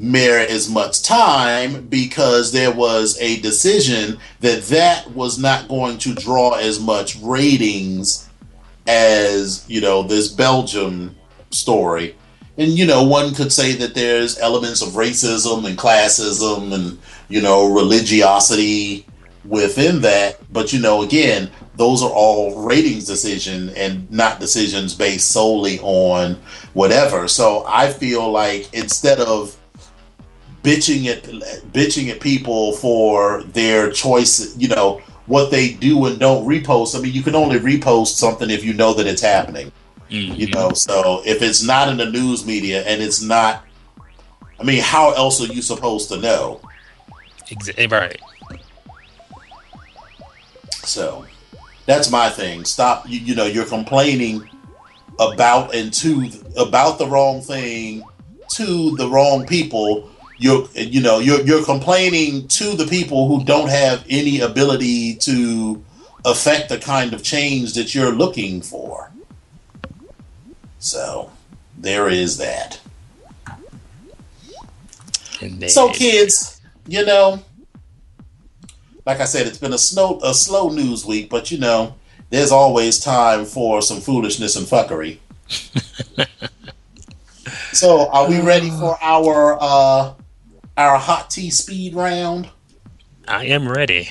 [0.00, 6.14] merit as much time because there was a decision that that was not going to
[6.14, 8.28] draw as much ratings
[8.86, 11.14] as you know this Belgium
[11.50, 12.16] story.
[12.56, 16.98] And you know one could say that there's elements of racism and classism and
[17.28, 19.06] you know religiosity
[19.44, 20.38] within that.
[20.52, 21.50] But you know again
[21.80, 26.34] those are all ratings decision and not decisions based solely on
[26.74, 29.56] whatever so i feel like instead of
[30.62, 31.22] bitching at
[31.72, 37.00] bitching at people for their choice you know what they do and don't repost i
[37.00, 39.72] mean you can only repost something if you know that it's happening
[40.10, 40.40] Mm-hmm.
[40.40, 43.64] You know, so if it's not in the news media and it's not,
[44.58, 46.60] I mean, how else are you supposed to know?
[47.50, 48.20] Exactly right.
[50.84, 51.24] So
[51.90, 52.64] that's my thing.
[52.64, 53.08] Stop.
[53.08, 54.48] You, you know, you're complaining
[55.18, 58.04] about and to about the wrong thing
[58.50, 60.08] to the wrong people.
[60.38, 65.84] You're you know you're you're complaining to the people who don't have any ability to
[66.24, 69.10] affect the kind of change that you're looking for.
[70.78, 71.32] So
[71.76, 72.80] there is that.
[75.40, 75.70] Indeed.
[75.70, 77.42] So kids, you know,
[79.06, 81.94] like I said, it's been a slow a slow news week, but you know,
[82.30, 85.18] there's always time for some foolishness and fuckery.
[87.72, 90.14] so are we ready for our uh
[90.76, 92.48] our hot tea speed round?
[93.28, 94.08] I am ready.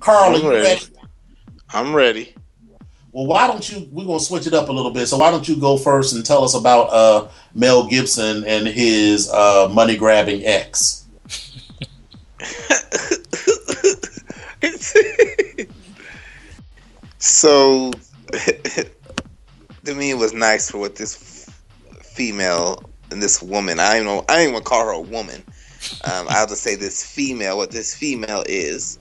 [0.00, 0.62] Carl, are you ready?
[0.62, 0.86] ready?
[1.70, 2.34] I'm ready
[3.16, 3.88] well, why don't you?
[3.92, 5.06] We're gonna switch it up a little bit.
[5.06, 9.30] So why don't you go first and tell us about uh, Mel Gibson and his
[9.30, 11.06] uh, money grabbing ex?
[17.18, 17.92] so,
[19.84, 21.48] to me, it was nice for what this
[22.02, 23.80] female and this woman.
[23.80, 24.24] I don't know.
[24.28, 25.42] I don't even call her a woman.
[26.04, 27.56] Um, I have to say this female.
[27.56, 28.98] What this female is.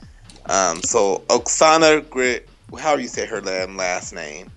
[0.47, 2.47] Um, so Oksana Grit
[2.79, 4.51] how do you say her last name?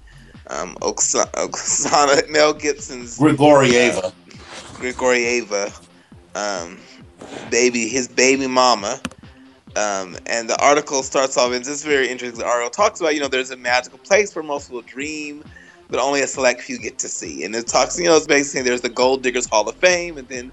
[0.49, 4.05] Um, Oksana, Oksana Mel Gibson's Grigorieva.
[4.05, 4.11] Uh,
[4.75, 5.87] Grigorieva,
[6.35, 6.79] um,
[7.51, 9.01] baby, his baby mama.
[9.79, 12.41] Um, and the article starts off, and this is very interesting.
[12.41, 15.45] The article talks about, you know, there's a magical place where most people dream,
[15.89, 17.45] but only a select few get to see.
[17.45, 20.27] And it talks, you know, it's basically there's the Gold Diggers Hall of Fame, and
[20.29, 20.51] then,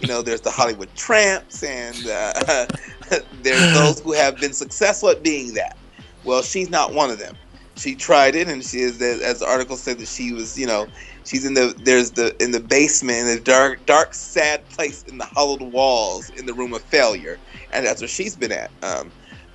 [0.00, 2.66] you know, there's the Hollywood Tramps, and uh,
[3.42, 5.76] there's those who have been successful at being that.
[6.24, 7.34] Well, she's not one of them.
[7.76, 10.86] She tried it, and she is, as the article said, that she was, you know,
[11.24, 15.18] she's in the there's the in the basement in the dark, dark, sad place in
[15.18, 17.38] the hollowed walls in the room of failure,
[17.76, 18.70] and that's where she's been at.
[18.82, 19.12] Um,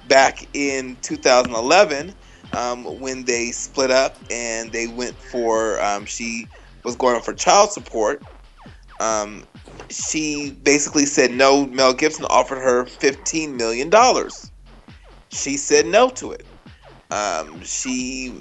[0.08, 2.14] back in 2011,
[2.54, 6.48] um, when they split up and they went for um, she
[6.84, 8.24] was going for child support.
[9.00, 9.44] Um,
[9.90, 11.66] she basically said no.
[11.66, 14.52] Mel Gibson offered her fifteen million dollars.
[15.32, 16.46] She said no to it.
[17.10, 18.34] Um, she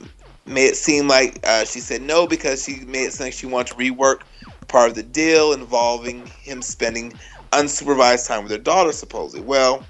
[0.46, 3.46] made it seem like uh, she said no because she made it seem like she
[3.46, 4.22] wanted to rework
[4.68, 7.12] part of the deal involving him spending
[7.52, 9.44] unsupervised time with their daughter, supposedly.
[9.44, 9.84] Well,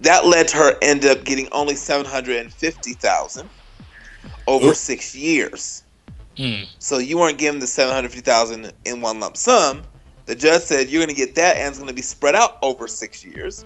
[0.00, 3.48] that led to her end up getting only seven hundred and fifty thousand
[4.46, 5.82] over six years.
[6.36, 6.66] Mm.
[6.78, 9.82] So you weren't given the seven hundred fifty thousand in one lump sum.
[10.26, 12.58] The judge said you're going to get that, and it's going to be spread out
[12.62, 13.64] over six years.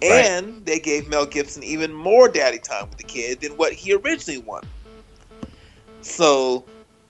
[0.00, 0.64] And right.
[0.64, 4.38] they gave Mel Gibson even more daddy time with the kid than what he originally
[4.38, 4.70] wanted.
[6.02, 6.64] So,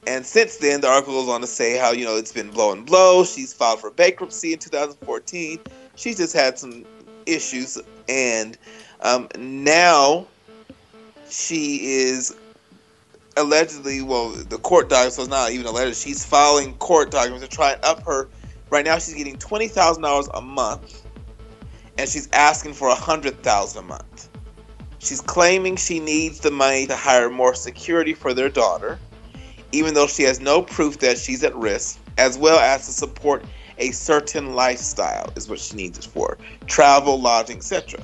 [0.09, 2.73] and since then, the article goes on to say how you know it's been blow
[2.73, 3.25] and blow.
[3.25, 5.61] She's filed for bankruptcy in 2014.
[5.97, 6.87] She's just had some
[7.27, 7.79] issues,
[8.09, 8.57] and
[9.03, 10.27] um, now
[11.29, 12.35] she is
[13.37, 17.55] allegedly, well, the court documents, so it's not even alleged, she's filing court documents to
[17.55, 18.31] try and up her.
[18.71, 21.07] Right now, she's getting $20,000 a month,
[21.99, 24.31] and she's asking for 100000 a month.
[25.01, 28.99] She's claiming she needs the money to hire more security for their daughter,
[29.73, 33.45] even though she has no proof that she's at risk, as well as to support
[33.79, 38.01] a certain lifestyle, is what she needs it for travel, lodging, etc.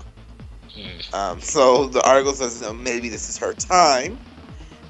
[0.72, 1.14] Hmm.
[1.14, 4.18] Um, so the article says maybe this is her time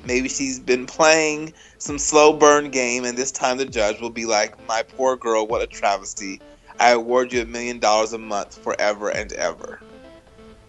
[0.07, 4.27] Maybe she's been playing some slow burn game, and this time the judge will be
[4.27, 6.41] like, My poor girl, what a travesty.
[6.79, 9.81] I award you a million dollars a month forever and ever.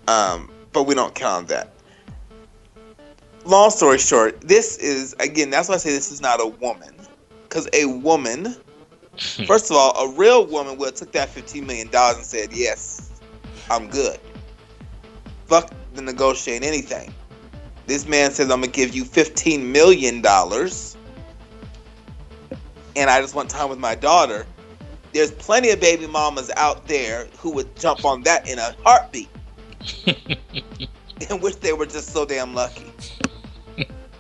[0.08, 1.74] Um, but we don't count on that.
[3.46, 6.96] Long story short, this is, again, that's why I say this is not a woman.
[7.44, 8.56] Because a woman,
[9.18, 9.44] hmm.
[9.46, 13.12] first of all, a real woman would have took that $15 million and said, Yes,
[13.70, 14.20] I'm good.
[15.46, 17.14] Fuck the negotiating anything.
[17.86, 20.16] This man says, I'm going to give you $15 million.
[22.96, 24.48] And I just want time with my daughter.
[25.14, 29.30] There's plenty of baby mamas out there who would jump on that in a heartbeat.
[31.30, 32.92] in which they were just so damn lucky.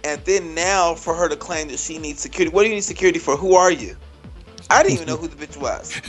[0.06, 2.54] And then now for her to claim that she needs security.
[2.54, 3.36] What do you need security for?
[3.36, 3.98] Who are you?
[4.70, 6.00] I didn't even know who the bitch was.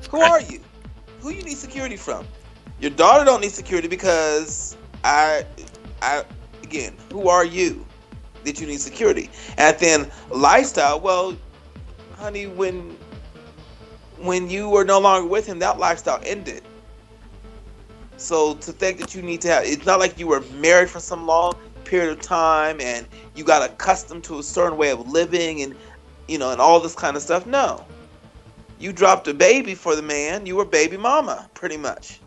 [0.10, 0.60] who are you?
[1.20, 2.24] Who you need security from?
[2.80, 5.44] Your daughter don't need security because I
[6.00, 6.24] I
[6.62, 7.84] again, who are you
[8.44, 9.30] that you need security?
[9.58, 11.36] And then lifestyle, well,
[12.18, 12.96] honey, when
[14.18, 16.62] when you were no longer with him, that lifestyle ended.
[18.16, 21.00] So to think that you need to have it's not like you were married for
[21.00, 21.54] some long
[21.92, 25.74] period of time and you got accustomed to a certain way of living and
[26.26, 27.44] you know and all this kind of stuff.
[27.44, 27.84] No.
[28.78, 32.18] You dropped a baby for the man, you were baby mama, pretty much.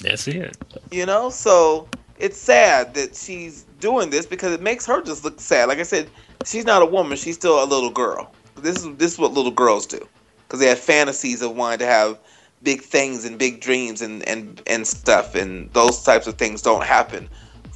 [0.00, 0.56] That's it.
[0.90, 1.86] You know, so
[2.18, 5.68] it's sad that she's doing this because it makes her just look sad.
[5.68, 6.08] Like I said,
[6.46, 8.32] she's not a woman; she's still a little girl.
[8.56, 10.00] This is this is what little girls do
[10.44, 12.18] because they have fantasies of wanting to have
[12.62, 16.84] big things and big dreams and and and stuff, and those types of things don't
[16.84, 17.28] happen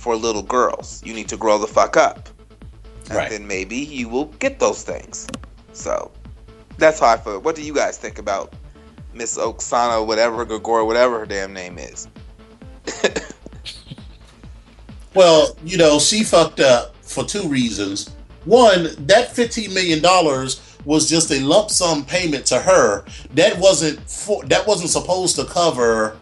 [0.07, 1.03] for little girls.
[1.05, 2.29] You need to grow the fuck up,
[3.09, 3.29] and right.
[3.29, 5.27] then maybe you will get those things.
[5.73, 6.13] So
[6.79, 7.41] that's how I feel.
[7.41, 8.55] What do you guys think about
[9.13, 12.07] Miss Oksana, whatever Gregor, whatever her damn name is?
[15.17, 18.11] Well, you know, she fucked up for two reasons.
[18.45, 20.03] One, that $15 million
[20.85, 23.03] was just a lump sum payment to her.
[23.33, 26.19] That wasn't for, that wasn't supposed to cover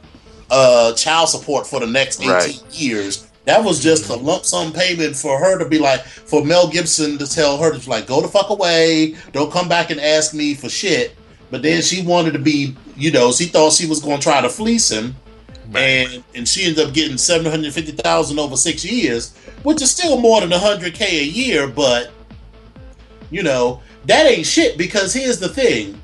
[0.49, 2.63] uh, child support for the next 18 right.
[2.71, 3.29] years.
[3.45, 7.19] That was just a lump sum payment for her to be like, for Mel Gibson
[7.19, 10.55] to tell her to like, go the fuck away, don't come back and ask me
[10.55, 11.17] for shit.
[11.51, 14.41] But then she wanted to be, you know, she thought she was going to try
[14.41, 15.15] to fleece him
[15.75, 19.91] and and she ended up getting seven hundred fifty thousand over six years, which is
[19.91, 21.67] still more than hundred k a year.
[21.67, 22.11] But
[23.31, 26.01] you know that ain't shit because here's the thing: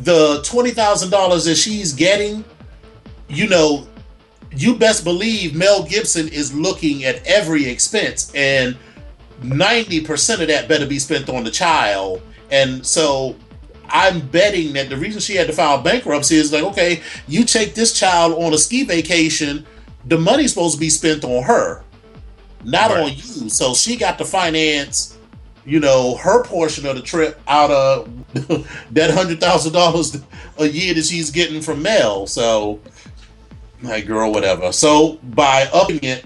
[0.00, 2.44] the twenty thousand dollars that she's getting,
[3.28, 3.86] you know,
[4.56, 8.76] you best believe Mel Gibson is looking at every expense, and
[9.42, 12.22] ninety percent of that better be spent on the child.
[12.50, 13.36] And so
[13.88, 17.74] I'm betting that the reason she had to file bankruptcy is like, okay, you take
[17.74, 19.66] this child on a ski vacation,
[20.06, 21.84] the money's supposed to be spent on her,
[22.64, 23.04] not right.
[23.04, 23.48] on you.
[23.50, 25.18] So she got to finance,
[25.64, 28.08] you know, her portion of the trip out of
[28.92, 30.22] that hundred thousand dollars
[30.58, 32.26] a year that she's getting from Mel.
[32.26, 32.80] So,
[33.82, 34.72] my girl, whatever.
[34.72, 36.24] So by upping it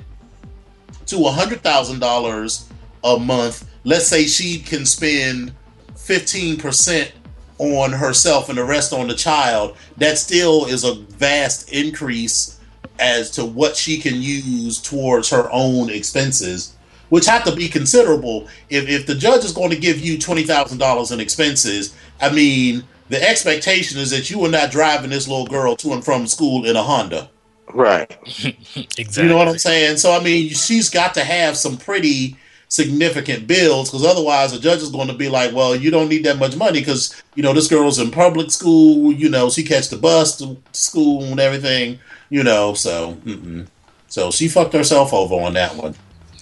[1.07, 2.69] to a hundred thousand dollars
[3.05, 5.53] a month, let's say she can spend
[5.95, 7.13] fifteen percent
[7.59, 12.61] on herself and the rest on the child, that still is a vast increase
[12.99, 16.77] as to what she can use towards her own expenses,
[17.09, 18.49] which have to be considerable.
[18.69, 22.31] If if the judge is going to give you twenty thousand dollars in expenses, I
[22.31, 26.27] mean, the expectation is that you are not driving this little girl to and from
[26.27, 27.31] school in a Honda.
[27.77, 28.11] Right.
[28.25, 29.23] exactly.
[29.23, 29.99] You know what I'm saying?
[29.99, 32.37] So I mean, she's got to have some pretty
[32.69, 36.25] significant bills because otherwise the judge is going to be like, well, you don't need
[36.25, 39.13] that much money because you know this girl's in public school.
[39.13, 41.99] You know, she catch the bus to school and everything.
[42.31, 43.67] You know, so mm-mm.
[44.09, 45.95] so she fucked herself over on that one.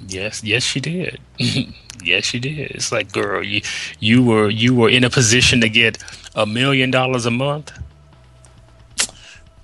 [0.07, 1.19] Yes, yes, she did.
[2.03, 2.71] yes, she did.
[2.71, 3.61] It's like, girl, you
[3.99, 5.99] you were you were in a position to get
[6.37, 7.73] a million dollars a month.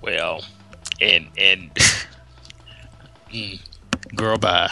[0.03, 0.43] Well,
[1.01, 1.75] and and
[3.33, 3.61] mm,
[4.15, 4.71] girl, bye.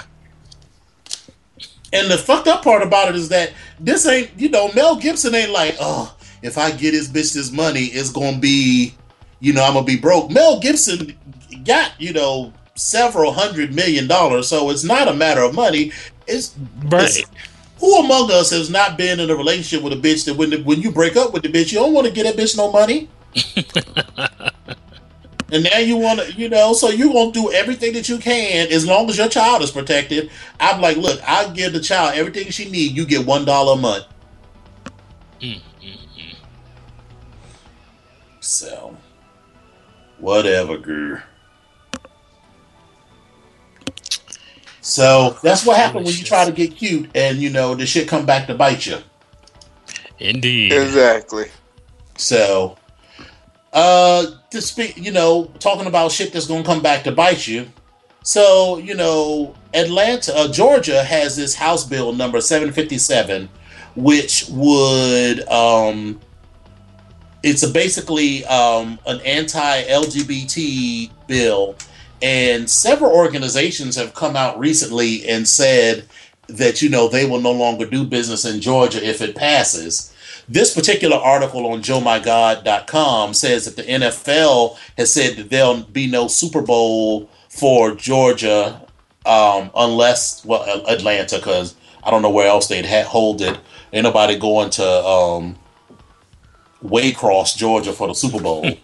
[1.92, 5.34] And the fucked up part about it is that this ain't, you know, Mel Gibson
[5.34, 8.94] ain't like, oh, if I get his bitch this money, it's gonna be,
[9.40, 10.30] you know, I'm gonna be broke.
[10.30, 11.16] Mel Gibson
[11.64, 15.92] got, you know, several hundred million dollars, so it's not a matter of money.
[16.26, 17.04] It's Right.
[17.04, 17.22] it's-
[17.80, 20.56] who among us has not been in a relationship with a bitch that when the,
[20.64, 22.72] when you break up with the bitch, you don't want to get that bitch no
[22.72, 23.08] money.
[25.50, 28.70] and now you want to, you know, so you're gonna do everything that you can
[28.70, 30.30] as long as your child is protected.
[30.60, 32.94] I'm like, look, I'll give the child everything she needs.
[32.94, 34.04] You get one dollar a month.
[35.40, 36.36] Mm, mm, mm.
[38.40, 38.96] So,
[40.18, 41.22] whatever, girl.
[44.80, 48.08] So that's what happens when you try to get cute, and you know the shit
[48.08, 48.98] come back to bite you.
[50.18, 50.72] Indeed.
[50.72, 51.46] Exactly.
[52.16, 52.76] So,
[53.72, 57.66] uh, to speak, you know, talking about shit that's gonna come back to bite you.
[58.22, 63.48] So, you know, Atlanta, uh, Georgia has this House Bill number 757,
[63.96, 66.20] which would, um,
[67.42, 71.76] it's a basically um, an anti LGBT bill.
[72.20, 76.04] And several organizations have come out recently and said
[76.48, 80.14] that, you know, they will no longer do business in Georgia if it passes.
[80.48, 86.26] This particular article on JoeMyGod.com says that the NFL has said that there'll be no
[86.26, 88.80] Super Bowl for Georgia
[89.26, 93.58] um, unless, well, Atlanta, because I don't know where else they'd ha- hold it.
[93.92, 95.58] Ain't nobody going to um,
[96.84, 98.62] Waycross, Georgia for the Super Bowl.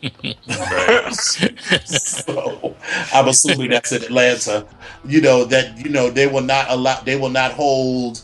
[1.84, 2.76] so
[3.12, 4.66] I'm assuming that's in Atlanta.
[5.04, 8.22] You know that you know they will not allow they will not hold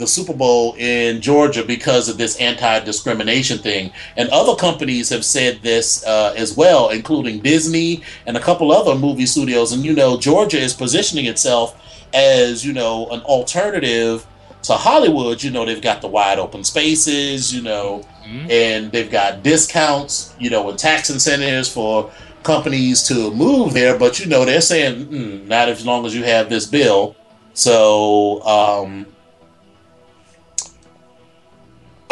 [0.00, 3.92] the Super Bowl in Georgia because of this anti-discrimination thing.
[4.16, 8.94] And other companies have said this uh, as well, including Disney and a couple other
[8.94, 9.72] movie studios.
[9.72, 11.76] And you know, Georgia is positioning itself
[12.14, 14.26] as you know an alternative
[14.62, 15.42] to Hollywood.
[15.42, 17.54] You know, they've got the wide open spaces.
[17.54, 18.50] You know, Mhm.
[18.50, 20.32] and they've got discounts.
[20.38, 22.10] You know, and tax incentives for
[22.42, 23.98] companies to move there.
[23.98, 27.16] But you know, they're saying mm, not as long as you have this bill.
[27.54, 28.42] So.
[28.44, 29.06] um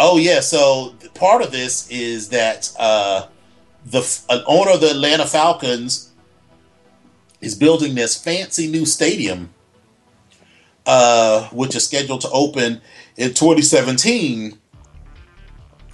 [0.00, 3.26] Oh yeah, so part of this is that uh,
[3.84, 4.00] the
[4.30, 6.10] an owner of the Atlanta Falcons
[7.40, 9.50] is building this fancy new stadium,
[10.86, 12.80] uh, which is scheduled to open
[13.16, 14.56] in 2017.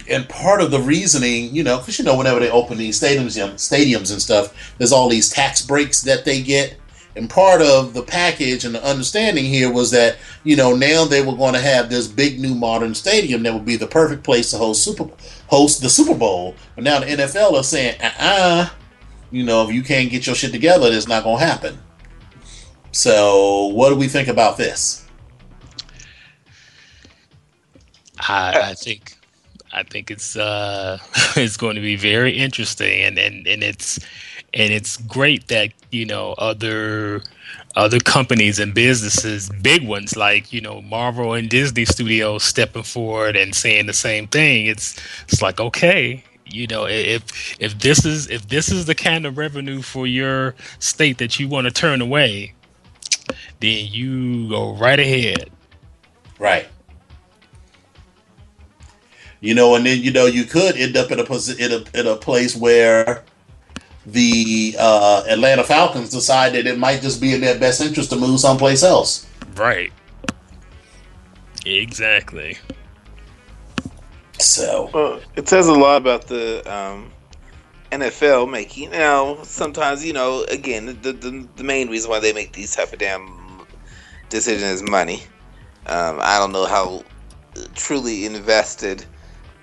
[0.09, 3.37] And part of the reasoning, you know, because you know, whenever they open these stadiums,
[3.37, 6.77] know, stadiums and stuff, there's all these tax breaks that they get.
[7.15, 11.23] And part of the package and the understanding here was that, you know, now they
[11.23, 14.51] were going to have this big new modern stadium that would be the perfect place
[14.51, 15.09] to host super
[15.47, 16.55] host the Super Bowl.
[16.75, 18.69] But now the NFL are saying, uh-uh,
[19.31, 21.79] you know, if you can't get your shit together, it's not going to happen.
[22.91, 25.05] So, what do we think about this?
[28.19, 29.14] I, I think
[29.75, 30.97] I think it's uh
[31.35, 33.01] it's going to be very interesting.
[33.01, 33.99] And, and, and it's
[34.53, 37.21] and it's great that you know other
[37.75, 43.35] other companies and businesses big ones like you know Marvel and Disney Studios stepping forward
[43.35, 44.65] and saying the same thing.
[44.65, 49.25] It's it's like okay you know if if this is if this is the kind
[49.25, 52.53] of revenue for your state that you want to turn away
[53.59, 55.49] then you go right ahead.
[56.39, 56.67] Right.
[59.41, 61.99] You know, and then you know you could end up in a posi- in a
[61.99, 63.23] in a place where
[64.05, 68.15] the uh, Atlanta Falcons decide that it might just be in their best interest to
[68.15, 69.27] move someplace else.
[69.55, 69.91] right
[71.65, 72.57] exactly
[74.39, 77.11] So Well, it says a lot about the um,
[77.91, 78.91] NFL making.
[78.91, 82.93] Now, sometimes you know, again, the, the the main reason why they make these type
[82.93, 83.65] of damn
[84.29, 85.23] decisions is money.
[85.87, 87.03] Um, I don't know how
[87.75, 89.05] truly invested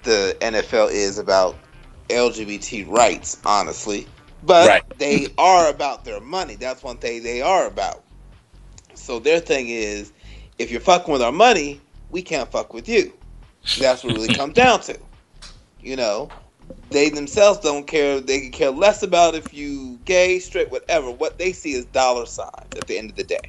[0.04, 1.64] the NFL is about
[2.10, 4.08] LGBT rights, honestly.
[4.42, 4.82] but Right.
[4.98, 6.56] they are about their money.
[6.56, 8.04] That's one thing they are about.
[8.94, 10.12] So their thing is,
[10.58, 13.14] if you're fucking with our money, we can't fuck with you.
[13.76, 14.98] That's what it really comes down to.
[15.80, 16.34] You know,
[16.90, 18.20] they themselves don't care.
[18.20, 21.10] They can care less about if you gay, straight, whatever.
[21.10, 23.40] What they see is dollar signs at the end of the day.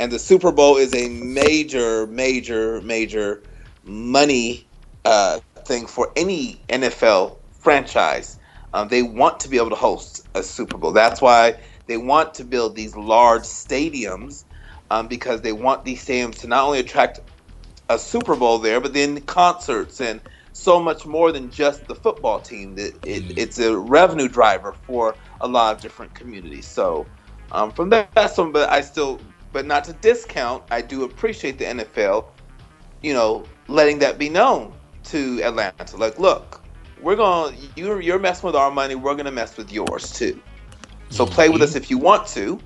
[0.00, 3.44] And the Super Bowl is a major, major, major
[3.82, 4.68] money
[5.04, 8.38] uh, thing for any NFL franchise.
[8.74, 10.92] Um, they want to be able to host a Super Bowl.
[10.92, 11.54] That's why
[11.86, 14.44] they want to build these large stadiums
[14.90, 17.20] um, because they want these stadiums to not only attract
[17.88, 20.20] a Super Bowl there, but then concerts and
[20.52, 22.76] so much more than just the football team.
[22.78, 26.66] It, it, it's a revenue driver for a lot of different communities.
[26.66, 27.06] So
[27.52, 29.20] um, from that, that's one, but I still,
[29.52, 32.26] but not to discount, I do appreciate the NFL,
[33.02, 34.72] you know, letting that be known
[35.10, 35.96] to Atlanta.
[35.96, 36.62] Like, look,
[37.00, 40.12] we're going, to you're, you're messing with our money, we're going to mess with yours
[40.12, 40.40] too.
[41.10, 42.60] So play with us if you want to,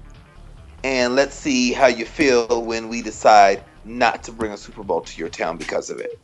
[0.85, 5.01] and let's see how you feel when we decide not to bring a Super Bowl
[5.03, 6.19] to your town because of it.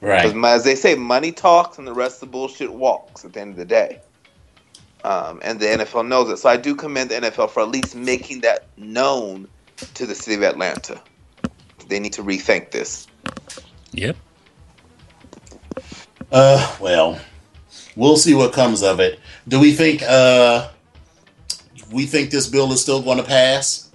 [0.00, 0.32] Right.
[0.32, 3.40] Because as they say, money talks and the rest of the bullshit walks at the
[3.40, 4.00] end of the day.
[5.04, 6.38] Um, and the NFL knows it.
[6.38, 9.48] So I do commend the NFL for at least making that known
[9.94, 11.00] to the city of Atlanta.
[11.88, 13.06] They need to rethink this.
[13.92, 14.16] Yep.
[16.32, 17.18] Uh, well,
[17.96, 19.20] we'll see what comes of it.
[19.48, 20.68] Do we think uh
[21.92, 23.90] we think this bill is still going to pass?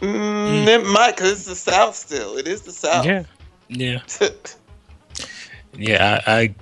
[0.00, 2.36] Mm, It might, because it's the South still.
[2.36, 3.04] It is the South.
[3.06, 3.24] Yeah.
[3.68, 4.00] Yeah.
[5.74, 6.20] Yeah.
[6.26, 6.54] I, I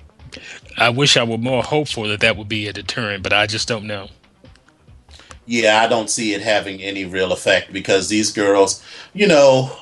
[0.77, 3.67] I wish I were more hopeful that that would be a deterrent, but I just
[3.67, 4.09] don't know.
[5.47, 9.75] Yeah, I don't see it having any real effect because these girls, you know,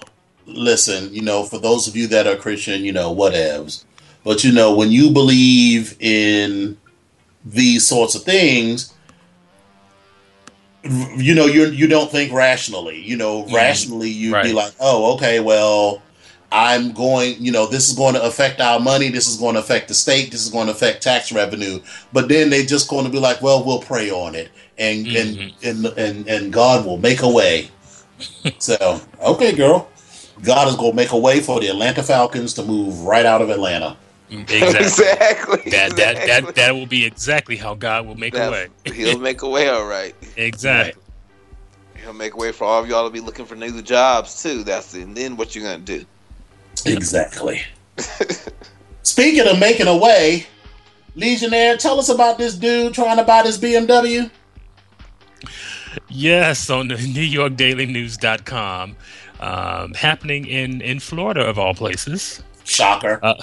[0.46, 3.84] listen, you know, for those of you that are Christian, you know, whatevs.
[4.24, 6.78] But you know, when you believe in
[7.44, 8.92] these sorts of things,
[11.18, 13.02] you know, you you don't think rationally.
[13.02, 13.54] You know, Mhm.
[13.54, 16.02] rationally you'd be like, "Oh, okay, well,
[16.52, 19.60] I'm going, you know, this is going to affect our money, this is going to
[19.62, 21.80] affect the state, this is going to affect tax revenue."
[22.14, 25.54] But then they just going to be like, "Well, we'll pray on it." And and,
[25.64, 27.70] and and and God will make a way.
[28.60, 29.88] so, okay, girl.
[30.46, 33.42] God is going to make a way for the Atlanta Falcons to move right out
[33.42, 33.98] of Atlanta.
[34.30, 34.80] Exactly.
[34.80, 35.72] exactly.
[35.72, 36.26] that, that exactly.
[36.26, 38.68] that that will be exactly how God will make a way.
[38.94, 40.16] He'll make a way, all right.
[40.36, 41.02] Exactly.
[42.02, 44.64] He'll make a way for all of y'all to be looking for new jobs too.
[44.64, 46.06] That's and then what you're gonna do?
[46.86, 47.62] Exactly.
[49.04, 50.48] Speaking of making a way,
[51.16, 54.30] Legionnaire, tell us about this dude trying to buy this BMW.
[56.10, 58.96] Yes, on the New York Daily News.com.
[59.40, 62.42] Um, happening in, in Florida, of all places.
[62.64, 63.20] Shocker.
[63.22, 63.36] Uh,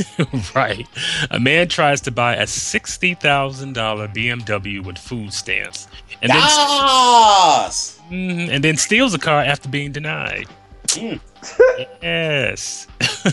[0.54, 0.86] right.
[1.30, 3.74] A man tries to buy a $60,000
[4.14, 5.86] BMW with food stamps
[6.22, 8.00] and then, Yes.
[8.10, 10.46] Mhm, and then steals a car after being denied.
[10.86, 11.20] Mm.
[12.02, 12.86] Yes.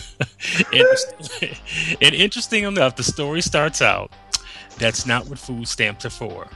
[2.02, 4.12] and interesting enough, the story starts out
[4.78, 6.48] that's not what food stamps are for.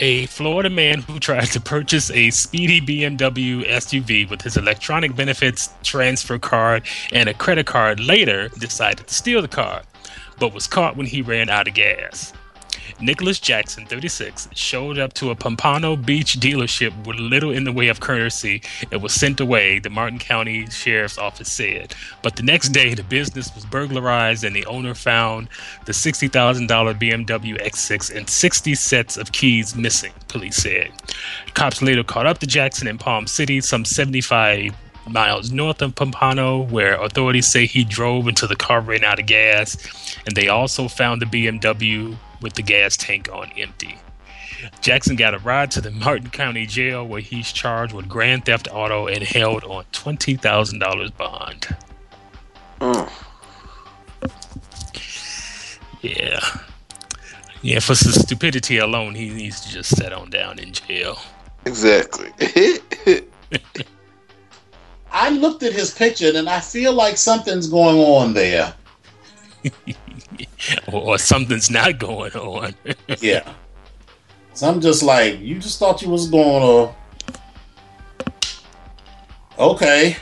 [0.00, 5.70] A Florida man who tried to purchase a speedy BMW SUV with his electronic benefits
[5.82, 9.82] transfer card and a credit card later decided to steal the car,
[10.38, 12.32] but was caught when he ran out of gas.
[13.00, 17.88] Nicholas Jackson, 36, showed up to a Pompano Beach dealership with little in the way
[17.88, 21.94] of courtesy and was sent away, the Martin County Sheriff's Office said.
[22.22, 25.48] But the next day, the business was burglarized and the owner found
[25.84, 30.90] the $60,000 BMW X6 and 60 sets of keys missing, police said.
[31.54, 34.74] Cops later caught up to Jackson in Palm City, some 75
[35.08, 39.26] miles north of Pompano, where authorities say he drove until the car ran out of
[39.26, 39.76] gas,
[40.26, 43.98] and they also found the BMW with the gas tank on empty.
[44.80, 48.68] Jackson got a ride to the Martin County Jail, where he's charged with grand theft
[48.70, 51.76] auto and held on twenty thousand dollars bond.
[52.80, 53.10] Mm.
[56.00, 56.40] Yeah,
[57.62, 57.80] yeah.
[57.80, 61.18] For some stupidity alone, he needs to just sit on down in jail.
[61.64, 62.32] Exactly.
[65.10, 68.74] I looked at his picture and I feel like something's going on there.
[70.92, 72.74] or, or something's not going on.
[73.20, 73.52] Yeah.
[74.54, 78.32] So I'm just like, you just thought you was going to.
[79.58, 80.16] Okay.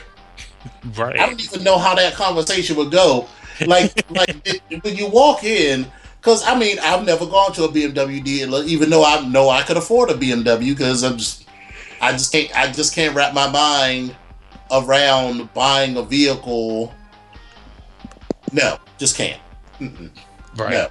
[0.95, 1.19] Right.
[1.19, 3.27] I don't even know how that conversation would go.
[3.65, 5.87] Like, like it, when you walk in,
[6.19, 9.63] because I mean, I've never gone to a BMW dealer, even though I know I
[9.63, 11.47] could afford a BMW, because I'm just,
[12.01, 14.15] I just can't, I just can't wrap my mind
[14.71, 16.93] around buying a vehicle.
[18.51, 19.41] No, just can't.
[19.79, 20.09] Mm-mm.
[20.55, 20.71] Right.
[20.71, 20.89] No,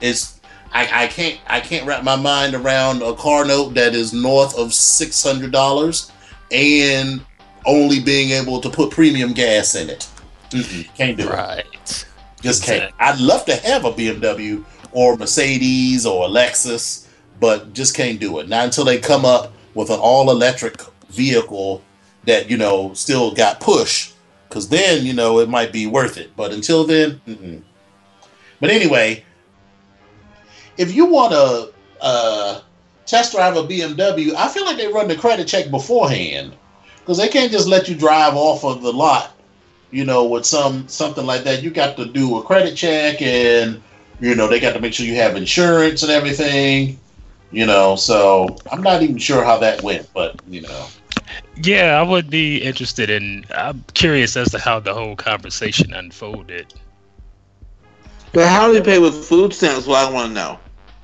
[0.00, 0.40] it's
[0.72, 4.56] I, I can't I can't wrap my mind around a car note that is north
[4.56, 6.12] of six hundred dollars
[6.52, 7.20] and
[7.66, 10.08] only being able to put premium gas in it.
[10.50, 11.66] Mm-mm, can't do Right.
[11.72, 12.06] it.
[12.42, 12.92] Just can't.
[12.98, 17.06] I'd love to have a BMW or Mercedes or Lexus,
[17.38, 18.48] but just can't do it.
[18.48, 20.80] Not until they come up with an all electric
[21.10, 21.82] vehicle
[22.24, 24.12] that you know still got push,
[24.48, 26.30] because then you know it might be worth it.
[26.36, 27.62] But until then, mm-mm.
[28.60, 29.24] But anyway,
[30.76, 32.62] if you want to
[33.06, 36.54] test drive a BMW, I feel like they run the credit check beforehand
[36.98, 39.32] because they can't just let you drive off of the lot.
[39.90, 43.82] You know, with some something like that, you got to do a credit check, and
[44.20, 46.98] you know they got to make sure you have insurance and everything.
[47.50, 50.86] You know, so I'm not even sure how that went, but you know.
[51.56, 53.44] Yeah, I would be interested in.
[53.52, 56.72] I'm curious as to how the whole conversation unfolded.
[58.32, 59.86] But how do you pay with food stamps?
[59.86, 60.58] What I want to know.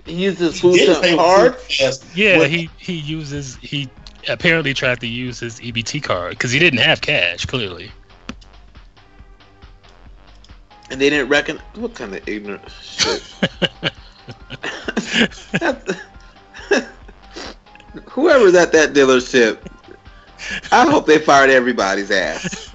[0.05, 1.57] He uses food didn't stamp card.
[1.57, 1.98] food.
[2.15, 3.89] Yeah, What- he he uses he
[4.28, 7.44] apparently tried to use his EBT card because he didn't have cash.
[7.47, 7.90] Clearly,
[10.90, 13.23] and they didn't reckon what kind of ignorant shit.
[18.11, 19.59] Whoever's at that dealership,
[20.70, 22.70] I hope they fired everybody's ass.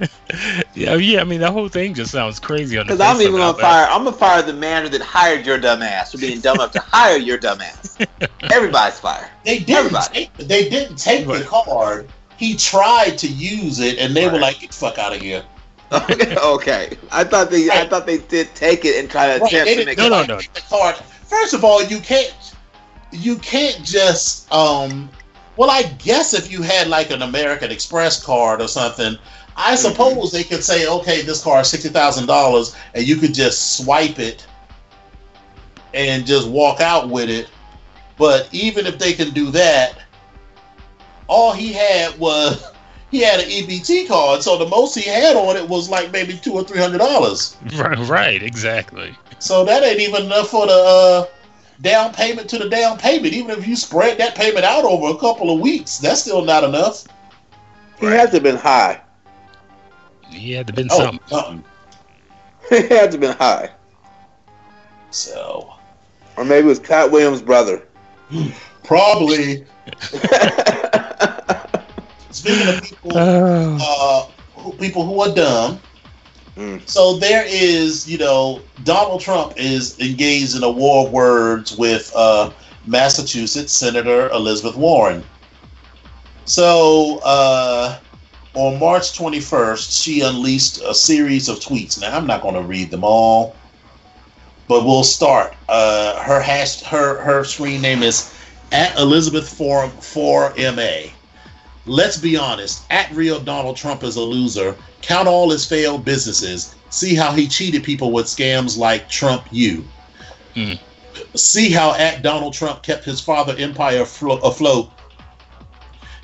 [0.73, 1.21] Yeah, yeah.
[1.21, 3.57] I mean, the whole thing just sounds crazy on the Because I'm even it, gonna
[3.57, 3.87] fire.
[3.89, 6.79] I'm gonna fire the manager that hired your dumb ass for being dumb enough to
[6.79, 7.97] hire your dumb ass.
[8.51, 9.29] Everybody's fired.
[9.45, 9.77] They didn't.
[9.77, 10.13] Everybody.
[10.13, 12.09] Take, they didn't take the card.
[12.37, 15.43] He tried to use it, and they were like, "Get the fuck out of here!"
[15.91, 16.97] Okay, okay.
[17.11, 17.69] I thought they.
[17.69, 20.05] I thought they did take it and try to Right, attempt they to make No,
[20.07, 20.09] it.
[20.09, 20.37] no, like, no.
[20.37, 20.95] the card.
[20.95, 22.33] First of all, you can't.
[23.11, 24.51] You can't just.
[24.53, 25.09] um
[25.57, 29.17] Well, I guess if you had like an American Express card or something,
[29.55, 33.33] I suppose they could say, "Okay, this car is sixty thousand dollars," and you could
[33.33, 34.45] just swipe it
[35.93, 37.49] and just walk out with it.
[38.17, 39.95] But even if they can do that,
[41.27, 42.63] all he had was
[43.11, 46.37] he had an EBT card, so the most he had on it was like maybe
[46.37, 47.57] two or three hundred dollars.
[47.75, 49.15] Right, right, exactly.
[49.39, 51.25] So that ain't even enough for the uh,
[51.81, 53.33] down payment to the down payment.
[53.33, 56.63] Even if you spread that payment out over a couple of weeks, that's still not
[56.63, 57.05] enough.
[57.99, 59.01] He has to have been high.
[60.31, 61.27] He had to been Oh, something.
[61.27, 61.63] something.
[62.69, 63.69] He had to been high.
[65.11, 65.73] So
[66.37, 67.83] Or maybe it was Katt Williams' brother.
[68.83, 69.65] probably
[72.31, 73.77] speaking of people, Oh.
[74.57, 75.79] uh, who, people who are dumb.
[76.57, 76.87] Mm.
[76.87, 82.11] So there is, you know, Donald Trump is engaged in a war of words with
[82.15, 82.51] uh,
[82.85, 85.23] Massachusetts Senator Elizabeth Warren.
[86.45, 87.99] So uh,
[88.53, 91.99] on March 21st, she unleashed a series of tweets.
[91.99, 93.55] Now I'm not going to read them all,
[94.67, 95.55] but we'll start.
[95.69, 98.33] Uh, her hash, her her screen name is
[98.71, 101.09] at Elizabeth for for ma.
[101.85, 102.83] Let's be honest.
[102.89, 104.75] At real Donald Trump is a loser.
[105.01, 106.75] Count all his failed businesses.
[106.89, 109.83] See how he cheated people with scams like Trump U.
[110.53, 110.73] Hmm.
[111.35, 114.91] See how at Donald Trump kept his father empire aflo- afloat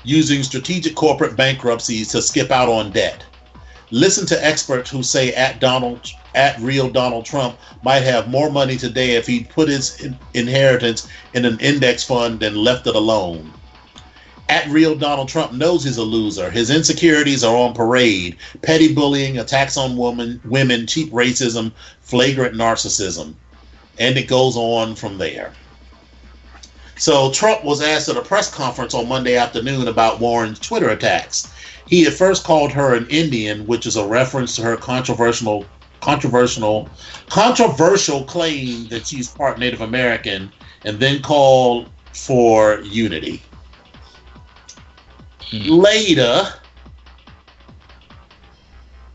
[0.08, 3.24] using strategic corporate bankruptcies to skip out on debt.
[3.90, 8.76] Listen to experts who say at Donald at real Donald Trump might have more money
[8.76, 13.52] today if he put his in- inheritance in an index fund and left it alone.
[14.48, 16.50] At real Donald Trump knows he's a loser.
[16.50, 18.36] His insecurities are on parade.
[18.62, 23.34] Petty bullying, attacks on women, women, cheap racism, flagrant narcissism.
[23.98, 25.52] And it goes on from there.
[26.98, 31.52] So Trump was asked at a press conference on Monday afternoon about Warren's Twitter attacks.
[31.86, 35.64] He at first called her an Indian, which is a reference to her controversial
[36.00, 36.88] controversial
[37.28, 40.52] controversial claim that she's part Native American,
[40.84, 43.42] and then called for unity.
[45.50, 45.70] Hmm.
[45.70, 46.52] Later,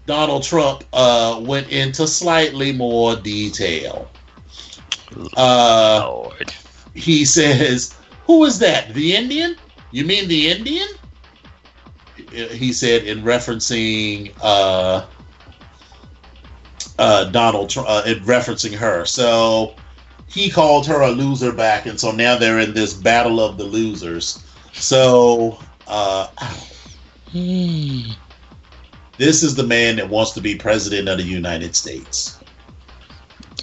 [0.05, 4.09] Donald Trump uh, went into slightly more detail.
[5.37, 6.53] Uh, Lord.
[6.93, 7.95] He says,
[8.25, 8.93] Who is that?
[8.93, 9.55] The Indian?
[9.91, 10.87] You mean the Indian?
[12.31, 15.05] He said in referencing uh,
[16.97, 19.05] uh, Donald Trump, uh, in referencing her.
[19.05, 19.75] So
[20.27, 23.65] he called her a loser back, and so now they're in this battle of the
[23.65, 24.43] losers.
[24.73, 26.27] So uh,
[29.17, 32.39] this is the man that wants to be president of the United States.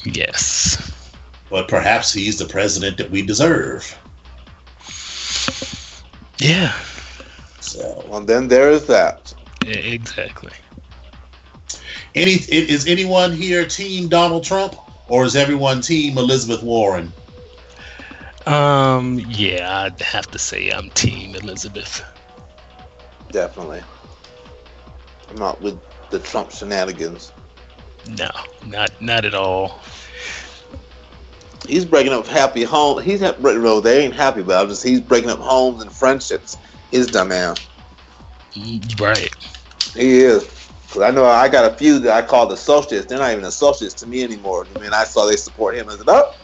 [0.05, 0.99] Yes.
[1.51, 3.97] But perhaps he's the president that we deserve.
[6.39, 6.72] Yeah.
[7.60, 9.35] So Well, then there is that.
[9.66, 10.52] e- Exactly.
[12.14, 14.74] Any is anyone here team Donald Trump
[15.09, 17.12] or is everyone team Elizabeth Warren?
[18.47, 22.02] Um, yeah, I'd have to say I'm Team Elizabeth.
[23.31, 23.82] Definitely.
[25.28, 25.78] I'm not with
[26.10, 27.32] the Trump shenanigans.
[28.09, 28.31] No,
[28.66, 29.81] not not at all.
[31.66, 33.04] He's breaking up happy homes.
[33.04, 34.68] He's ha- no, they ain't happy about it.
[34.70, 36.56] Just he's breaking up homes and friendships.
[36.90, 37.68] His dumb ass.
[38.98, 39.34] Right.
[39.94, 40.44] He is.
[40.90, 43.08] Cause I know I got a few that I call the socialists.
[43.08, 44.66] They're not even associates to me anymore.
[44.74, 45.88] I mean, I saw they support him.
[45.88, 46.34] I said, oh.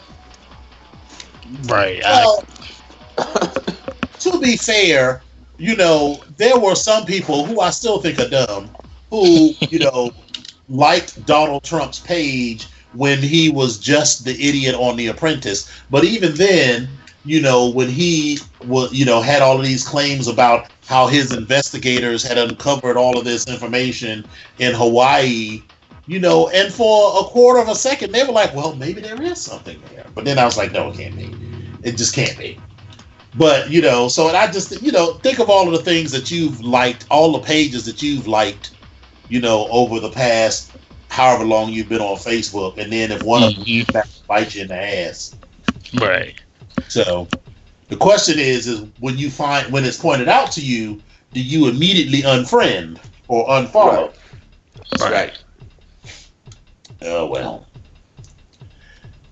[1.63, 2.01] Right.
[2.01, 2.45] Well,
[4.19, 5.21] to be fair,
[5.57, 8.69] you know, there were some people who I still think are dumb
[9.09, 10.11] who, you know,
[10.69, 15.71] liked Donald Trump's page when he was just the idiot on The Apprentice.
[15.89, 16.87] But even then,
[17.25, 21.33] you know, when he was, you know, had all of these claims about how his
[21.33, 24.25] investigators had uncovered all of this information
[24.59, 25.61] in Hawaii,
[26.05, 29.21] you know, and for a quarter of a second, they were like, well, maybe there
[29.21, 30.05] is something there.
[30.15, 31.35] But then I was like, no, it can't be.
[31.83, 32.57] It just can't be.
[33.35, 36.11] But, you know, so and I just, you know, think of all of the things
[36.13, 38.71] that you've liked, all the pages that you've liked,
[39.27, 40.71] you know, over the past
[41.09, 42.77] however long you've been on Facebook.
[42.77, 43.87] And then if one of Mhm.
[43.91, 45.35] them bites you in the ass.
[45.95, 46.35] Right.
[46.89, 47.27] So
[47.89, 51.01] the question is, is when you find when it's pointed out to you,
[51.33, 54.13] do you immediately unfriend or unfollow?
[54.99, 55.11] Right.
[55.11, 55.37] Right.
[57.01, 57.65] Oh well.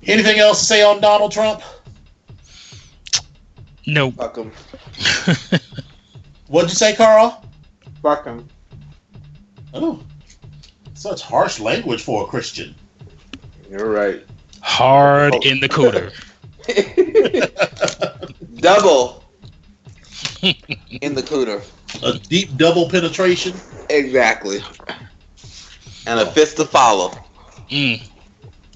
[0.08, 1.62] Anything else to say on Donald Trump?
[3.88, 4.16] Nope.
[4.16, 4.52] Fuck him.
[6.48, 7.44] What'd you say, Carl?
[8.02, 8.48] Fuck him.
[9.74, 10.00] Oh,
[11.06, 12.74] such harsh language for a Christian.
[13.70, 14.26] You're right.
[14.62, 15.40] Hard Oh.
[15.44, 16.12] in the cooter.
[18.58, 19.24] Double
[21.02, 21.62] in the cooter.
[22.02, 23.54] A deep double penetration.
[23.92, 24.62] Exactly.
[26.08, 27.12] And a fist to follow.
[27.70, 28.02] Mm,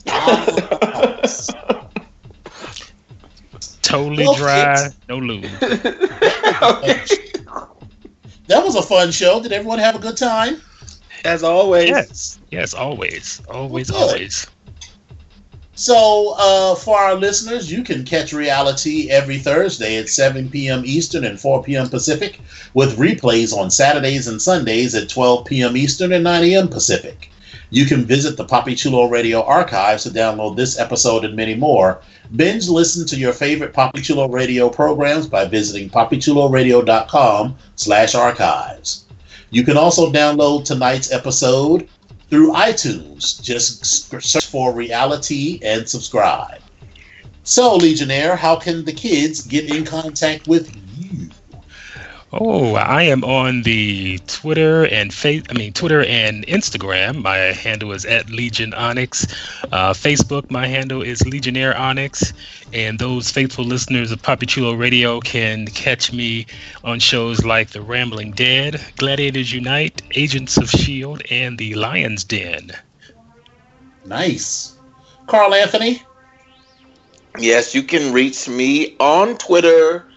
[3.81, 4.73] totally Well, dry.
[4.73, 5.45] it's- No lube.
[6.61, 7.01] okay.
[8.47, 9.41] That was a fun show.
[9.41, 10.61] Did everyone have a good time?
[11.25, 11.89] As always.
[11.89, 12.39] Yes.
[12.51, 12.73] Yes.
[12.73, 13.41] Always.
[13.49, 13.91] Always.
[13.91, 14.09] Well.
[14.09, 14.47] Always.
[15.75, 20.83] So, uh, for our listeners, you can catch reality every Thursday at 7 p.m.
[20.85, 21.87] Eastern and 4 p.m.
[21.87, 22.41] Pacific,
[22.73, 25.77] with replays on Saturdays and Sundays at 12 p.m.
[25.77, 26.67] Eastern and 9 a.m.
[26.67, 27.31] Pacific.
[27.69, 32.01] You can visit the Papi Chulo Radio archives to download this episode and many more.
[32.35, 39.05] Binge listen to your favorite Papi Chulo Radio programs by visiting papichuloradio.com slash archives.
[39.51, 41.89] You can also download tonight's episode
[42.29, 43.41] through iTunes.
[43.41, 46.61] Just search for reality and subscribe.
[47.43, 51.29] So, Legionnaire, how can the kids get in contact with you?
[52.31, 55.41] Oh, I am on the Twitter and face.
[55.49, 57.23] I mean, Twitter and Instagram.
[57.23, 59.25] My handle is at Legion Onyx.
[59.71, 62.33] Uh, Facebook, my handle is Legionnaire Onyx.
[62.71, 66.45] And those faithful listeners of Papi Chulo Radio can catch me
[66.83, 72.71] on shows like The Rambling Dead, Gladiators Unite, Agents of Shield, and The Lion's Den.
[74.05, 74.75] Nice.
[75.25, 76.03] Carl Anthony?
[77.39, 80.08] Yes, you can reach me on Twitter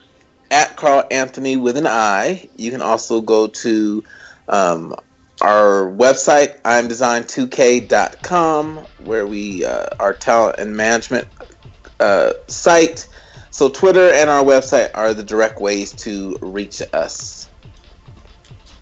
[0.52, 2.48] at Carl Anthony with an I.
[2.56, 4.04] You can also go to
[4.48, 4.94] um,
[5.40, 11.26] our website, imdesign2k.com, where we uh, our talent and management
[11.98, 13.08] uh, site.
[13.50, 17.48] So Twitter and our website are the direct ways to reach us.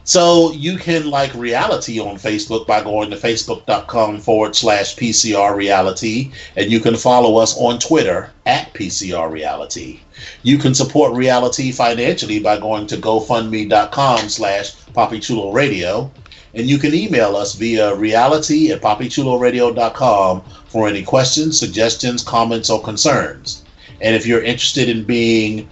[0.08, 6.32] So you can like reality on Facebook by going to facebook.com forward slash PCR reality.
[6.56, 10.00] And you can follow us on Twitter at PCR reality.
[10.42, 14.72] You can support reality financially by going to gofundme.com slash
[15.20, 16.10] Chulo Radio.
[16.54, 22.82] And you can email us via reality at papichuloradio.com for any questions, suggestions, comments, or
[22.82, 23.62] concerns.
[24.00, 25.68] And if you're interested in being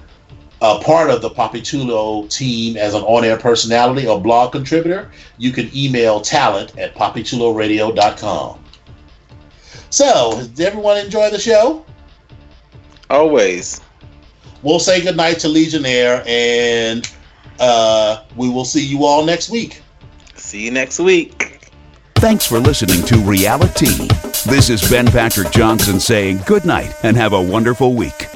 [0.62, 5.52] a part of the Papi Chulo team as an on-air personality or blog contributor, you
[5.52, 8.64] can email talent at papichuloradio.com.
[9.90, 11.84] So, did everyone enjoy the show?
[13.10, 13.80] Always.
[14.62, 17.08] We'll say goodnight to Legionnaire, and
[17.60, 19.82] uh, we will see you all next week.
[20.34, 21.70] See you next week.
[22.16, 24.08] Thanks for listening to Reality.
[24.50, 28.26] This is Ben Patrick Johnson saying good night and have a wonderful week.